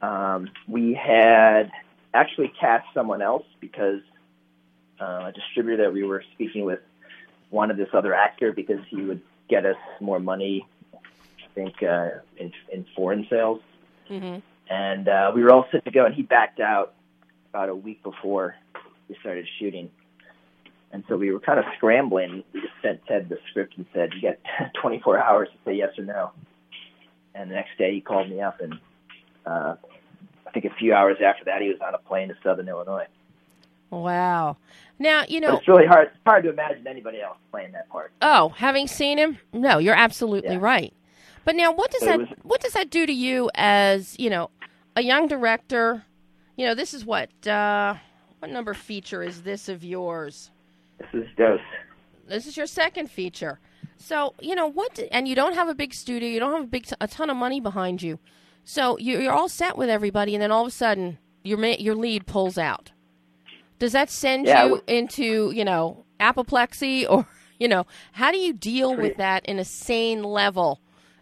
Um, 0.02 0.50
we 0.68 0.92
had 0.94 1.70
actually 2.12 2.48
cast 2.60 2.86
someone 2.92 3.22
else 3.22 3.46
because 3.60 4.00
uh, 5.00 5.26
a 5.28 5.32
distributor 5.32 5.82
that 5.84 5.92
we 5.92 6.02
were 6.04 6.22
speaking 6.34 6.64
with 6.64 6.80
wanted 7.54 7.76
this 7.76 7.88
other 7.94 8.12
actor 8.12 8.52
because 8.52 8.80
he 8.88 9.00
would 9.00 9.22
get 9.48 9.64
us 9.64 9.76
more 10.00 10.18
money. 10.18 10.66
I 10.92 11.54
think 11.54 11.82
uh, 11.82 12.08
in 12.36 12.52
in 12.72 12.84
foreign 12.96 13.26
sales 13.30 13.60
mhm. 14.10 14.42
and 14.68 15.08
uh, 15.08 15.30
we 15.34 15.42
were 15.42 15.52
all 15.52 15.66
set 15.70 15.84
to 15.84 15.90
go, 15.90 16.04
and 16.04 16.14
he 16.14 16.22
backed 16.22 16.60
out 16.60 16.94
about 17.50 17.68
a 17.68 17.74
week 17.74 18.02
before 18.02 18.56
we 19.08 19.16
started 19.20 19.46
shooting. 19.58 19.88
And 20.90 21.04
so 21.08 21.16
we 21.16 21.32
were 21.32 21.40
kind 21.40 21.58
of 21.58 21.64
scrambling. 21.76 22.44
We 22.52 22.60
just 22.60 22.72
sent 22.82 23.04
Ted 23.06 23.28
the 23.28 23.38
script 23.50 23.74
and 23.76 23.86
said, 23.94 24.10
"You 24.14 24.20
get 24.20 24.40
24 24.82 25.18
hours 25.18 25.48
to 25.48 25.58
say 25.64 25.76
yes 25.76 25.96
or 25.96 26.04
no." 26.04 26.32
And 27.34 27.50
the 27.50 27.54
next 27.54 27.78
day, 27.78 27.94
he 27.94 28.00
called 28.00 28.28
me 28.28 28.40
up, 28.40 28.60
and 28.60 28.74
uh, 29.46 29.76
I 30.46 30.50
think 30.50 30.64
a 30.64 30.74
few 30.74 30.92
hours 30.92 31.18
after 31.24 31.44
that, 31.46 31.62
he 31.62 31.68
was 31.68 31.78
on 31.80 31.94
a 31.94 31.98
plane 31.98 32.28
to 32.28 32.34
Southern 32.42 32.68
Illinois. 32.68 33.06
Wow. 34.02 34.56
Now 34.98 35.24
you 35.28 35.40
know. 35.40 35.56
it's 35.56 35.68
really 35.68 35.86
hard. 35.86 36.08
It's 36.08 36.16
hard 36.26 36.44
to 36.44 36.50
imagine 36.50 36.86
anybody 36.86 37.20
else 37.20 37.36
playing 37.50 37.72
that 37.72 37.88
part. 37.88 38.12
Oh, 38.22 38.50
having 38.50 38.86
seen 38.86 39.18
him, 39.18 39.38
no, 39.52 39.78
you're 39.78 39.94
absolutely 39.94 40.52
Yeah. 40.54 40.60
right. 40.60 40.92
But 41.44 41.56
now, 41.56 41.72
what 41.72 41.90
does 41.90 42.00
So 42.00 42.06
that 42.06 42.18
was- 42.20 42.28
what 42.42 42.60
does 42.60 42.72
that 42.72 42.90
do 42.90 43.04
to 43.06 43.12
you 43.12 43.50
as 43.54 44.16
you 44.18 44.30
know 44.30 44.50
a 44.96 45.02
young 45.02 45.26
director? 45.28 46.04
You 46.56 46.66
know, 46.66 46.74
this 46.74 46.94
is 46.94 47.04
what 47.04 47.28
uh, 47.46 47.94
what 48.38 48.50
number 48.50 48.72
feature 48.74 49.22
is 49.22 49.42
this 49.42 49.68
of 49.68 49.84
yours? 49.84 50.50
This 50.98 51.24
is 51.24 51.28
dose. 51.36 51.60
This 52.26 52.46
is 52.46 52.56
your 52.56 52.66
second 52.66 53.10
feature. 53.10 53.58
So 53.98 54.34
you 54.40 54.54
know 54.54 54.66
what, 54.68 55.00
and 55.10 55.26
you 55.28 55.34
don't 55.34 55.54
have 55.54 55.68
a 55.68 55.74
big 55.74 55.92
studio, 55.92 56.28
you 56.28 56.40
don't 56.40 56.52
have 56.54 56.64
a 56.64 56.66
big 56.68 56.86
a 57.00 57.08
ton 57.08 57.30
of 57.30 57.36
money 57.36 57.60
behind 57.60 58.02
you, 58.02 58.18
so 58.64 58.96
you- 58.98 59.18
you're 59.20 59.32
all 59.32 59.48
set 59.48 59.76
with 59.76 59.88
everybody, 59.90 60.34
and 60.34 60.42
then 60.42 60.50
all 60.52 60.62
of 60.62 60.68
a 60.68 60.70
sudden 60.70 61.18
your 61.42 61.62
your 61.64 61.94
lead 61.94 62.26
pulls 62.26 62.56
out. 62.56 62.92
Does 63.84 63.92
that 63.92 64.08
send 64.08 64.46
Yeah, 64.46 64.62
you 64.62 64.68
w- 64.76 64.82
into 64.86 65.50
you 65.50 65.62
know 65.62 66.06
apoplexy, 66.18 67.04
or 67.10 67.26
you 67.58 67.68
know 67.68 67.84
how 68.12 68.32
do 68.32 68.38
you 68.38 68.54
deal 68.54 68.96
with 68.96 69.18
that 69.18 69.44
in 69.44 69.58
a 69.58 69.64
sane 69.64 70.22
level 70.22 70.80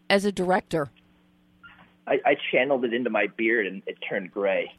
as 0.08 0.24
a 0.24 0.30
director? 0.30 0.90
I, 2.06 2.20
I 2.24 2.36
channeled 2.52 2.84
it 2.84 2.94
into 2.94 3.10
my 3.10 3.26
beard, 3.36 3.66
and 3.66 3.82
it 3.88 3.98
turned 4.08 4.30
gray. 4.30 4.70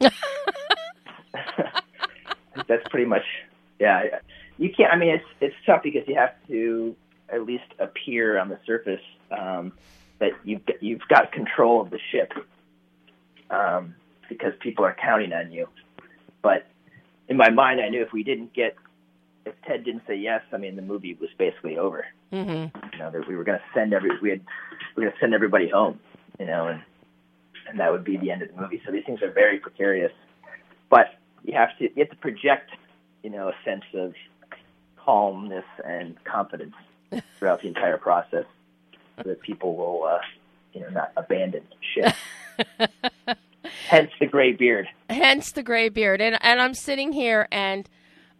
That's 2.68 2.88
pretty 2.88 3.04
much, 3.06 3.24
yeah. 3.78 4.04
You 4.56 4.70
can't. 4.74 4.90
I 4.90 4.96
mean, 4.96 5.10
it's 5.10 5.24
it's 5.42 5.54
tough 5.66 5.82
because 5.82 6.08
you 6.08 6.14
have 6.14 6.32
to 6.48 6.96
at 7.28 7.44
least 7.44 7.64
appear 7.78 8.38
on 8.38 8.48
the 8.48 8.58
surface 8.64 9.02
um, 9.30 9.72
that 10.20 10.30
you've 10.44 10.64
got- 10.64 10.82
you've 10.82 11.06
got 11.08 11.32
control 11.32 11.82
of 11.82 11.90
the 11.90 11.98
ship 12.10 12.32
um, 13.50 13.94
because 14.30 14.54
people 14.60 14.86
are 14.86 14.96
counting 14.98 15.34
on 15.34 15.52
you. 15.52 15.68
But 16.40 16.66
in 17.28 17.36
my 17.36 17.50
mind, 17.50 17.80
I 17.80 17.88
knew 17.88 18.02
if 18.02 18.12
we 18.12 18.22
didn't 18.22 18.52
get, 18.52 18.76
if 19.46 19.54
Ted 19.66 19.84
didn't 19.84 20.02
say 20.06 20.16
yes, 20.16 20.42
I 20.52 20.56
mean, 20.56 20.76
the 20.76 20.82
movie 20.82 21.14
was 21.14 21.30
basically 21.38 21.78
over. 21.78 22.06
hmm 22.30 22.66
You 22.92 22.98
know, 22.98 23.10
that 23.10 23.26
we 23.28 23.36
were 23.36 23.44
going 23.44 23.58
to 23.58 23.64
send 23.72 23.92
every 23.92 24.10
we 24.20 24.30
had 24.30 24.40
we 24.96 25.04
were 25.04 25.10
going 25.10 25.12
to 25.12 25.20
send 25.20 25.34
everybody 25.34 25.68
home. 25.68 26.00
You 26.38 26.46
know, 26.46 26.68
and 26.68 26.82
and 27.68 27.80
that 27.80 27.92
would 27.92 28.04
be 28.04 28.16
the 28.16 28.30
end 28.30 28.42
of 28.42 28.54
the 28.54 28.60
movie. 28.60 28.82
So 28.84 28.92
these 28.92 29.04
things 29.04 29.22
are 29.22 29.30
very 29.30 29.58
precarious, 29.58 30.12
but 30.90 31.14
you 31.44 31.54
have 31.54 31.76
to 31.78 31.84
you 31.84 31.98
have 31.98 32.10
to 32.10 32.16
project, 32.16 32.70
you 33.22 33.30
know, 33.30 33.48
a 33.48 33.54
sense 33.64 33.84
of 33.94 34.14
calmness 34.96 35.64
and 35.84 36.22
confidence 36.24 36.74
throughout 37.38 37.62
the 37.62 37.68
entire 37.68 37.98
process, 37.98 38.44
so 39.16 39.22
that 39.28 39.40
people 39.40 39.76
will, 39.76 40.04
uh, 40.04 40.18
you 40.72 40.80
know, 40.80 40.88
not 40.88 41.12
abandon 41.16 41.62
ship. 41.94 42.14
Hence 43.94 44.10
the 44.18 44.26
gray 44.26 44.52
beard. 44.52 44.88
Hence 45.08 45.52
the 45.52 45.62
gray 45.62 45.88
beard. 45.88 46.20
And 46.20 46.38
and 46.42 46.60
I'm 46.60 46.74
sitting 46.74 47.12
here 47.12 47.46
and 47.52 47.88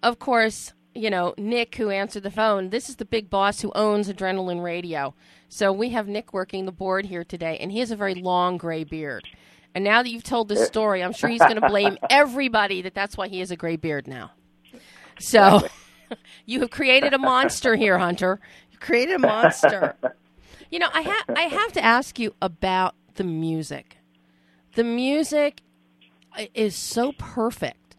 of 0.03 0.19
course, 0.19 0.73
you 0.95 1.11
know, 1.11 1.35
Nick 1.39 1.77
who 1.77 1.91
answered 1.91 2.25
the 2.25 2.31
phone, 2.31 2.71
this 2.71 2.89
is 2.89 2.97
the 2.97 3.05
big 3.05 3.31
boss 3.31 3.61
who 3.61 3.71
owns 3.75 4.09
Adrenaline 4.09 4.63
Radio. 4.63 5.15
So 5.49 5.73
we 5.73 5.91
have 5.91 6.09
Nick 6.09 6.33
working 6.33 6.67
the 6.67 6.73
board 6.73 7.07
here 7.07 7.25
today 7.25 7.57
and 7.61 7.71
he 7.71 7.79
has 7.79 7.91
a 7.91 7.97
very 7.97 8.15
long 8.15 8.57
gray 8.57 8.85
beard. 8.85 9.29
And 9.75 9.85
now 9.85 10.03
that 10.03 10.09
you've 10.11 10.25
told 10.25 10.49
this 10.49 10.61
uh, 10.61 10.67
story, 10.67 11.03
I'm 11.03 11.13
sure 11.13 11.31
he's 11.31 11.41
going 11.41 11.55
to 11.61 11.69
blame 11.69 11.99
everybody 12.11 12.83
that 12.83 12.95
that's 12.95 13.17
why 13.17 13.29
he 13.29 13.41
has 13.41 13.51
a 13.51 13.57
gray 13.57 13.77
beard 13.77 14.07
now. 14.07 14.33
So 15.21 15.69
you 16.47 16.61
have 16.61 16.71
created 16.71 17.13
a 17.13 17.19
monster 17.19 17.77
here, 17.77 17.99
Hunter. 17.99 18.41
You 18.71 18.79
created 18.79 19.17
a 19.17 19.19
monster. 19.21 19.97
You 20.71 20.81
know, 20.81 20.89
I 20.93 21.03
ha- 21.03 21.25
I 21.37 21.43
have 21.43 21.71
to 21.73 21.85
ask 21.85 22.19
you 22.19 22.35
about 22.43 22.97
the 23.15 23.23
music. 23.23 23.99
The 24.75 24.85
music 24.85 25.61
is 26.55 26.75
so 26.75 27.13
perfect. 27.13 27.97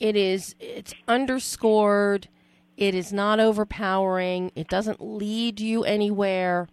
It 0.00 0.16
is 0.16 0.54
it's 0.60 0.94
underscored. 1.06 2.28
It 2.76 2.94
is 2.94 3.12
not 3.12 3.40
overpowering. 3.40 4.52
It 4.54 4.68
doesn't 4.68 5.00
lead 5.00 5.60
you 5.60 5.84
anywhere. 5.84 6.68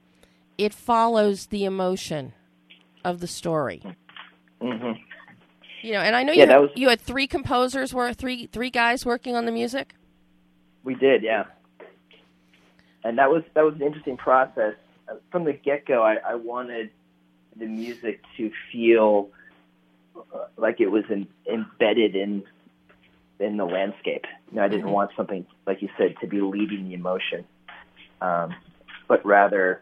It 0.57 0.73
follows 0.73 1.47
the 1.47 1.65
emotion 1.65 2.33
of 3.03 3.19
the 3.19 3.27
story. 3.27 3.81
Mm-hmm. 4.61 4.91
You 5.81 5.93
know, 5.93 5.99
and 5.99 6.15
I 6.15 6.23
know 6.23 6.33
Yeah, 6.33 6.45
you 6.45 6.49
had, 6.49 6.57
was- 6.59 6.71
you 6.75 6.89
had 6.89 7.01
three 7.01 7.27
composers, 7.27 7.93
were 7.93 8.13
three 8.13 8.47
three 8.47 8.69
guys 8.69 9.05
working 9.05 9.35
on 9.35 9.45
the 9.45 9.51
music. 9.51 9.93
We 10.83 10.95
did, 10.95 11.23
yeah. 11.23 11.45
And 13.03 13.17
that 13.19 13.29
was 13.29 13.43
that 13.53 13.63
was 13.63 13.75
an 13.75 13.81
interesting 13.83 14.17
process. 14.17 14.73
From 15.31 15.43
the 15.45 15.53
get 15.53 15.85
go, 15.85 16.01
I, 16.01 16.15
I 16.27 16.35
wanted 16.35 16.89
the 17.57 17.65
music 17.65 18.21
to 18.37 18.51
feel 18.71 19.29
uh, 20.15 20.45
like 20.57 20.79
it 20.81 20.87
was 20.87 21.03
in, 21.09 21.27
embedded 21.51 22.15
in 22.15 22.43
in 23.39 23.57
the 23.57 23.65
landscape. 23.65 24.25
You 24.49 24.57
know, 24.57 24.63
I 24.63 24.67
didn't 24.69 24.89
want 24.89 25.11
something 25.17 25.45
like 25.67 25.81
you 25.81 25.89
said 25.97 26.15
to 26.21 26.27
be 26.27 26.39
leading 26.41 26.87
the 26.87 26.93
emotion, 26.93 27.45
um, 28.21 28.55
but 29.07 29.25
rather 29.25 29.81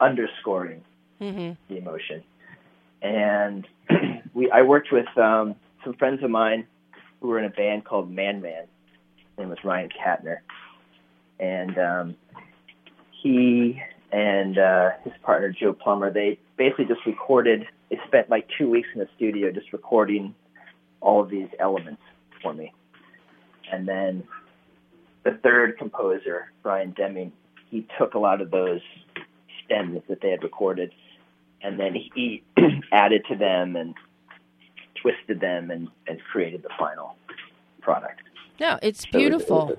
underscoring 0.00 0.82
Mm-hmm. 1.20 1.52
the 1.72 1.78
emotion. 1.78 2.22
And 3.00 3.66
we, 4.34 4.50
I 4.50 4.62
worked 4.62 4.88
with 4.90 5.06
um, 5.16 5.54
some 5.84 5.94
friends 5.94 6.22
of 6.24 6.30
mine 6.30 6.66
who 7.20 7.28
were 7.28 7.38
in 7.38 7.44
a 7.44 7.50
band 7.50 7.84
called 7.84 8.10
Man 8.10 8.42
Man. 8.42 8.64
His 9.16 9.38
name 9.38 9.48
was 9.48 9.58
Ryan 9.64 9.88
Kattner, 9.90 10.38
and 11.38 11.78
um, 11.78 12.16
he 13.22 13.80
and 14.14 14.58
uh, 14.58 14.90
his 15.02 15.12
partner 15.24 15.50
Joe 15.50 15.72
Plummer. 15.72 16.08
They 16.12 16.38
basically 16.56 16.84
just 16.84 17.04
recorded. 17.04 17.66
They 17.90 17.98
spent 18.06 18.30
like 18.30 18.48
two 18.56 18.70
weeks 18.70 18.86
in 18.94 19.00
the 19.00 19.08
studio 19.16 19.50
just 19.50 19.72
recording 19.72 20.36
all 21.00 21.20
of 21.20 21.28
these 21.30 21.48
elements 21.58 22.00
for 22.40 22.54
me. 22.54 22.72
And 23.72 23.88
then 23.88 24.22
the 25.24 25.32
third 25.42 25.76
composer, 25.78 26.52
Brian 26.62 26.92
Deming, 26.92 27.32
he 27.70 27.88
took 27.98 28.14
a 28.14 28.18
lot 28.20 28.40
of 28.40 28.52
those 28.52 28.80
stems 29.64 30.00
that 30.08 30.20
they 30.20 30.30
had 30.30 30.44
recorded 30.44 30.92
and 31.60 31.80
then 31.80 31.94
he 31.94 32.44
added 32.92 33.24
to 33.30 33.34
them 33.36 33.74
and 33.74 33.94
twisted 35.02 35.40
them 35.40 35.70
and, 35.72 35.88
and 36.06 36.20
created 36.30 36.62
the 36.62 36.68
final 36.78 37.16
product. 37.80 38.20
No, 38.60 38.78
it's 38.80 39.00
So 39.00 39.08
it 39.08 39.14
was- 39.14 39.14
it 39.14 39.18
beautiful. 39.18 39.66
was 39.66 39.76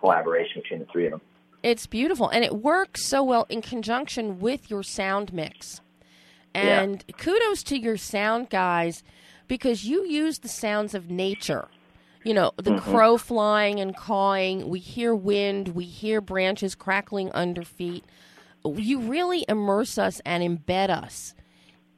collaboration 0.00 0.62
between 0.62 0.80
the 0.80 0.86
three 0.86 1.04
of 1.06 1.12
them. 1.12 1.20
It's 1.62 1.86
beautiful, 1.86 2.28
and 2.28 2.44
it 2.44 2.56
works 2.56 3.04
so 3.04 3.22
well 3.22 3.46
in 3.48 3.60
conjunction 3.60 4.40
with 4.40 4.70
your 4.70 4.82
sound 4.82 5.32
mix. 5.32 5.80
Yeah. 6.54 6.80
And 6.82 7.04
kudos 7.16 7.62
to 7.64 7.78
your 7.78 7.96
sound 7.96 8.50
guys 8.50 9.02
because 9.46 9.84
you 9.84 10.04
use 10.04 10.38
the 10.38 10.48
sounds 10.48 10.94
of 10.94 11.10
nature. 11.10 11.68
You 12.24 12.34
know, 12.34 12.52
the 12.56 12.72
mm-hmm. 12.72 12.90
crow 12.90 13.18
flying 13.18 13.80
and 13.80 13.96
cawing. 13.96 14.68
We 14.68 14.78
hear 14.78 15.14
wind. 15.14 15.68
We 15.68 15.84
hear 15.84 16.20
branches 16.20 16.74
crackling 16.74 17.30
under 17.32 17.62
feet. 17.62 18.04
You 18.64 19.00
really 19.00 19.44
immerse 19.48 19.96
us 19.96 20.20
and 20.26 20.42
embed 20.42 20.90
us 20.90 21.34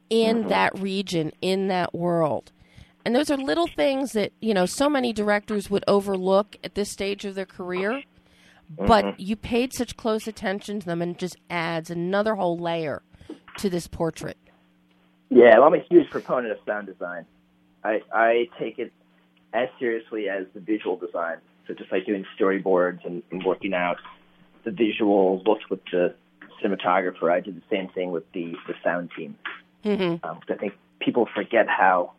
in 0.09 0.39
mm-hmm. 0.39 0.49
that 0.49 0.77
region, 0.79 1.31
in 1.41 1.67
that 1.67 1.93
world. 1.93 2.51
And 3.05 3.13
those 3.13 3.29
are 3.29 3.37
little 3.37 3.67
things 3.67 4.13
that, 4.13 4.31
you 4.39 4.53
know, 4.53 4.65
so 4.65 4.89
many 4.89 5.11
directors 5.11 5.69
would 5.69 5.83
overlook 5.87 6.55
at 6.63 6.75
this 6.75 6.89
stage 6.89 7.25
of 7.25 7.35
their 7.35 7.45
career 7.45 8.03
but 8.69 9.19
you 9.19 9.35
paid 9.35 9.73
such 9.73 9.97
close 9.97 10.27
attention 10.27 10.79
to 10.79 10.85
them 10.85 11.01
and 11.01 11.11
it 11.11 11.17
just 11.17 11.37
adds 11.49 11.89
another 11.89 12.35
whole 12.35 12.57
layer 12.57 13.01
to 13.57 13.69
this 13.69 13.87
portrait. 13.87 14.37
Yeah, 15.29 15.57
well, 15.57 15.67
I'm 15.67 15.73
a 15.73 15.83
huge 15.89 16.09
proponent 16.09 16.51
of 16.51 16.59
sound 16.65 16.87
design. 16.87 17.25
I, 17.83 18.01
I 18.13 18.49
take 18.59 18.79
it 18.79 18.93
as 19.53 19.69
seriously 19.79 20.29
as 20.29 20.45
the 20.53 20.59
visual 20.59 20.95
design. 20.95 21.37
So 21.67 21.73
just 21.73 21.91
like 21.91 22.05
doing 22.05 22.25
storyboards 22.39 23.05
and, 23.05 23.23
and 23.31 23.43
working 23.43 23.73
out 23.73 23.97
the 24.63 24.71
visual 24.71 25.41
looks 25.45 25.69
with 25.69 25.79
the 25.91 26.13
cinematographer, 26.63 27.31
I 27.31 27.39
did 27.39 27.57
the 27.57 27.63
same 27.69 27.89
thing 27.89 28.11
with 28.11 28.29
the, 28.33 28.53
the 28.67 28.73
sound 28.83 29.11
team. 29.17 29.35
Mm-hmm. 29.83 30.25
Um, 30.25 30.39
I 30.49 30.55
think 30.55 30.73
people 30.99 31.27
forget 31.33 31.67
how 31.67 32.13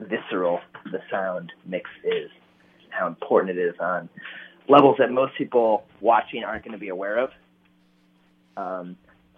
visceral 0.00 0.60
the 0.90 1.00
sound 1.10 1.52
mix 1.66 1.88
is, 2.04 2.30
how 2.90 3.06
important 3.06 3.58
it 3.58 3.60
is 3.60 3.74
on 3.78 4.08
levels 4.70 4.96
that 4.98 5.10
most 5.10 5.34
people 5.36 5.84
watching 6.00 6.44
aren't 6.44 6.64
going 6.64 6.72
to 6.72 6.78
be 6.78 6.88
aware 6.88 7.18
of. 7.18 7.30
Um, 8.56 8.96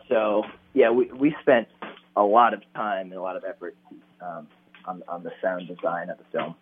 so 0.09 0.45
yeah, 0.75 0.91
we 0.91 1.07
we 1.13 1.35
spent 1.41 1.69
a 2.17 2.23
lot 2.23 2.55
of 2.55 2.63
time 2.75 3.07
and 3.07 3.15
a 3.15 3.23
lot 3.23 3.37
of 3.37 3.45
effort 3.45 3.75
um, 4.21 4.47
on 4.85 5.03
on 5.09 5.23
the 5.25 5.33
sound 5.41 5.67
design 5.69 6.11
of 6.11 6.19
the 6.19 6.25
film, 6.33 6.55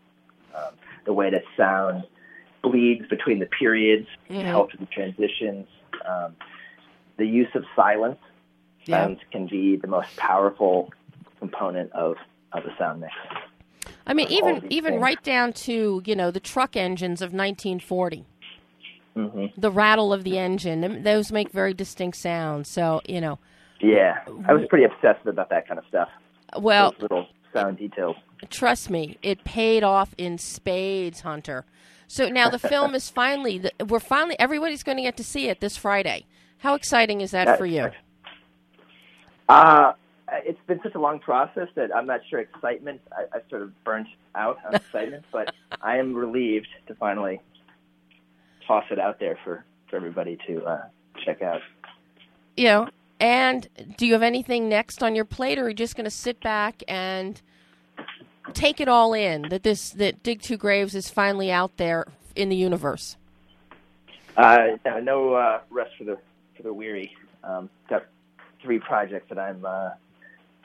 um, 0.54 0.72
the 1.04 1.12
way 1.12 1.30
that 1.30 1.42
sound 1.56 2.04
bleeds 2.62 3.06
between 3.08 3.38
the 3.38 3.46
periods, 3.46 4.06
Mhm. 4.28 4.42
helps 4.44 4.72
with 4.72 4.80
the 4.80 4.94
transitions, 4.94 5.66
um, 6.06 6.36
the 7.16 7.26
use 7.26 7.48
of 7.54 7.64
silence. 7.74 8.18
Yeah. 8.84 9.06
Sounds 9.06 9.20
can 9.30 9.46
be 9.46 9.76
the 9.76 9.86
most 9.88 10.16
powerful 10.16 10.92
component 11.38 11.90
of 11.92 12.16
of 12.52 12.64
the 12.64 12.72
sound 12.78 13.00
mix. 13.00 13.14
I 14.06 14.14
mean, 14.14 14.28
even 14.28 14.66
even 14.70 14.92
things. 14.94 15.02
right 15.02 15.22
down 15.22 15.52
to 15.54 16.02
you 16.04 16.14
know 16.14 16.30
the 16.30 16.40
truck 16.40 16.76
engines 16.76 17.22
of 17.22 17.32
1940, 17.32 18.26
hmm 19.14 19.46
the 19.56 19.70
rattle 19.70 20.12
of 20.12 20.24
the 20.24 20.38
engine. 20.38 21.02
Those 21.02 21.32
make 21.32 21.50
very 21.50 21.74
distinct 21.74 22.16
sounds. 22.18 22.68
So 22.68 23.00
you 23.08 23.20
know, 23.20 23.38
Yeah, 23.80 24.18
I 24.46 24.52
was 24.52 24.66
pretty 24.68 24.84
obsessed 24.84 25.26
about 25.26 25.50
that 25.50 25.66
kind 25.66 25.78
of 25.78 25.84
stuff. 25.88 26.08
well, 26.58 26.92
Those 26.92 27.02
little 27.02 27.26
sound 27.52 27.78
details. 27.78 28.16
trust 28.48 28.90
me, 28.90 29.18
it 29.22 29.44
paid 29.44 29.82
off 29.82 30.14
in 30.16 30.38
spades, 30.38 31.22
Hunter. 31.22 31.64
So 32.06 32.28
now 32.28 32.48
the 32.48 32.58
film 32.58 32.94
is 32.94 33.08
finally 33.10 33.70
we're 33.88 34.00
finally 34.00 34.36
everybody's 34.38 34.82
going 34.82 34.96
to 34.96 35.02
get 35.02 35.16
to 35.18 35.24
see 35.24 35.48
it 35.48 35.60
this 35.60 35.76
Friday. 35.76 36.26
How 36.58 36.74
exciting 36.74 37.20
is 37.20 37.30
that 37.32 37.46
That- 37.46 37.58
for 37.58 37.66
you? 37.66 37.90
Uh, 39.48 39.92
it's 40.44 40.60
been 40.68 40.80
such 40.82 40.94
a 40.94 41.00
long 41.00 41.18
process 41.18 41.68
that 41.74 41.94
I'm 41.94 42.06
not 42.06 42.20
sure 42.28 42.38
excitement. 42.38 43.00
I, 43.12 43.38
I 43.38 43.40
sort 43.50 43.62
of 43.62 43.84
burnt 43.84 44.06
out 44.36 44.58
on 44.64 44.74
excitement, 44.76 45.24
but 45.32 45.52
I 45.82 45.96
am 45.96 46.14
relieved 46.14 46.68
to 46.86 46.94
finally 46.94 47.40
toss 48.70 48.84
it 48.92 49.00
out 49.00 49.18
there 49.18 49.36
for, 49.42 49.64
for 49.88 49.96
everybody 49.96 50.38
to 50.46 50.64
uh, 50.64 50.82
check 51.24 51.42
out. 51.42 51.60
You 52.56 52.64
know, 52.64 52.88
and 53.18 53.68
do 53.98 54.06
you 54.06 54.12
have 54.12 54.22
anything 54.22 54.68
next 54.68 55.02
on 55.02 55.16
your 55.16 55.24
plate, 55.24 55.58
or 55.58 55.64
are 55.64 55.68
you 55.70 55.74
just 55.74 55.96
going 55.96 56.04
to 56.04 56.10
sit 56.10 56.40
back 56.40 56.84
and 56.86 57.40
take 58.52 58.80
it 58.80 58.86
all 58.86 59.12
in? 59.12 59.48
That 59.48 59.64
this 59.64 59.90
that 59.90 60.22
Dig 60.22 60.40
Two 60.40 60.56
Graves 60.56 60.94
is 60.94 61.10
finally 61.10 61.50
out 61.50 61.76
there 61.78 62.06
in 62.36 62.48
the 62.48 62.56
universe. 62.56 63.16
Uh, 64.36 64.76
no 64.84 65.00
no 65.00 65.34
uh, 65.34 65.60
rest 65.70 65.90
for 65.98 66.04
the 66.04 66.18
for 66.56 66.62
the 66.62 66.72
weary. 66.72 67.16
Um, 67.42 67.68
got 67.88 68.06
three 68.62 68.78
projects 68.78 69.28
that 69.30 69.38
I'm 69.38 69.64
uh, 69.64 69.90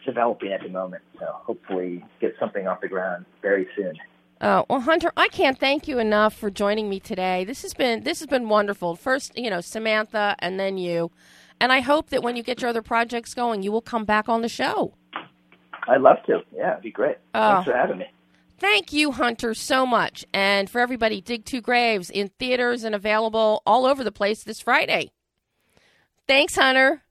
developing 0.06 0.52
at 0.52 0.62
the 0.62 0.70
moment, 0.70 1.02
so 1.20 1.26
hopefully 1.26 2.06
get 2.22 2.36
something 2.40 2.68
off 2.68 2.82
the 2.82 2.88
ground 2.88 3.26
very 3.42 3.68
soon. 3.76 3.98
Uh, 4.42 4.64
well, 4.70 4.82
Hunter, 4.82 5.12
I 5.16 5.30
can't 5.30 5.58
thank 5.58 5.88
you 5.88 5.98
enough 5.98 6.36
for 6.36 6.50
joining 6.50 6.90
me 6.90 7.00
today. 7.00 7.46
This 7.46 7.62
has 7.62 7.74
been 7.74 8.04
this 8.04 8.20
has 8.20 8.28
been 8.28 8.50
wonderful. 8.50 8.96
First, 8.96 9.38
you 9.38 9.50
know, 9.50 9.62
Samantha, 9.62 10.36
and 10.40 10.60
then 10.60 10.78
you, 10.78 11.12
and 11.60 11.72
I 11.72 11.80
hope 11.80 12.10
that 12.10 12.22
when 12.22 12.36
you 12.36 12.44
get 12.44 12.62
your 12.62 12.70
other 12.70 12.82
projects 12.82 13.34
going, 13.34 13.64
you 13.64 13.72
will 13.72 13.82
come 13.82 14.04
back 14.04 14.28
on 14.28 14.42
the 14.42 14.50
show. 14.50 14.94
I'd 15.88 16.02
love 16.02 16.18
to. 16.28 16.42
Yeah, 16.56 16.72
it'd 16.72 16.84
be 16.84 16.92
great. 16.92 17.18
Oh. 17.34 17.56
Thanks 17.56 17.66
for 17.66 17.78
having 17.78 17.98
me. 17.98 18.06
Thank 18.58 18.94
you, 18.94 19.12
Hunter, 19.12 19.54
so 19.54 19.86
much. 19.86 20.26
And 20.34 20.70
for 20.70 20.80
everybody, 20.80 21.22
Dig 21.22 21.46
Two 21.46 21.62
Graves 21.62 22.10
in 22.10 22.30
theaters 22.40 22.84
and 22.84 22.94
available 22.96 23.62
all 23.66 23.86
over 23.86 24.04
the 24.04 24.12
place 24.12 24.44
this 24.44 24.62
Friday. 24.62 25.12
Thanks, 26.28 26.56
Hunter. 26.56 27.04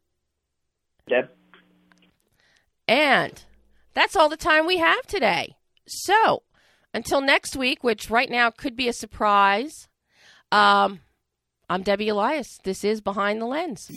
Deb? 1.08 1.30
And 2.88 3.42
that's 3.92 4.16
all 4.16 4.28
the 4.28 4.36
time 4.36 4.66
we 4.66 4.78
have 4.78 5.06
today. 5.06 5.56
So 5.86 6.43
until 6.94 7.20
next 7.20 7.56
week, 7.56 7.84
which 7.84 8.08
right 8.08 8.30
now 8.30 8.50
could 8.50 8.76
be 8.76 8.88
a 8.88 8.92
surprise, 8.92 9.88
um, 10.52 11.00
I'm 11.68 11.82
Debbie 11.82 12.08
Elias. 12.08 12.60
This 12.62 12.84
is 12.84 13.00
Behind 13.00 13.40
the 13.42 13.46
Lens. 13.46 13.90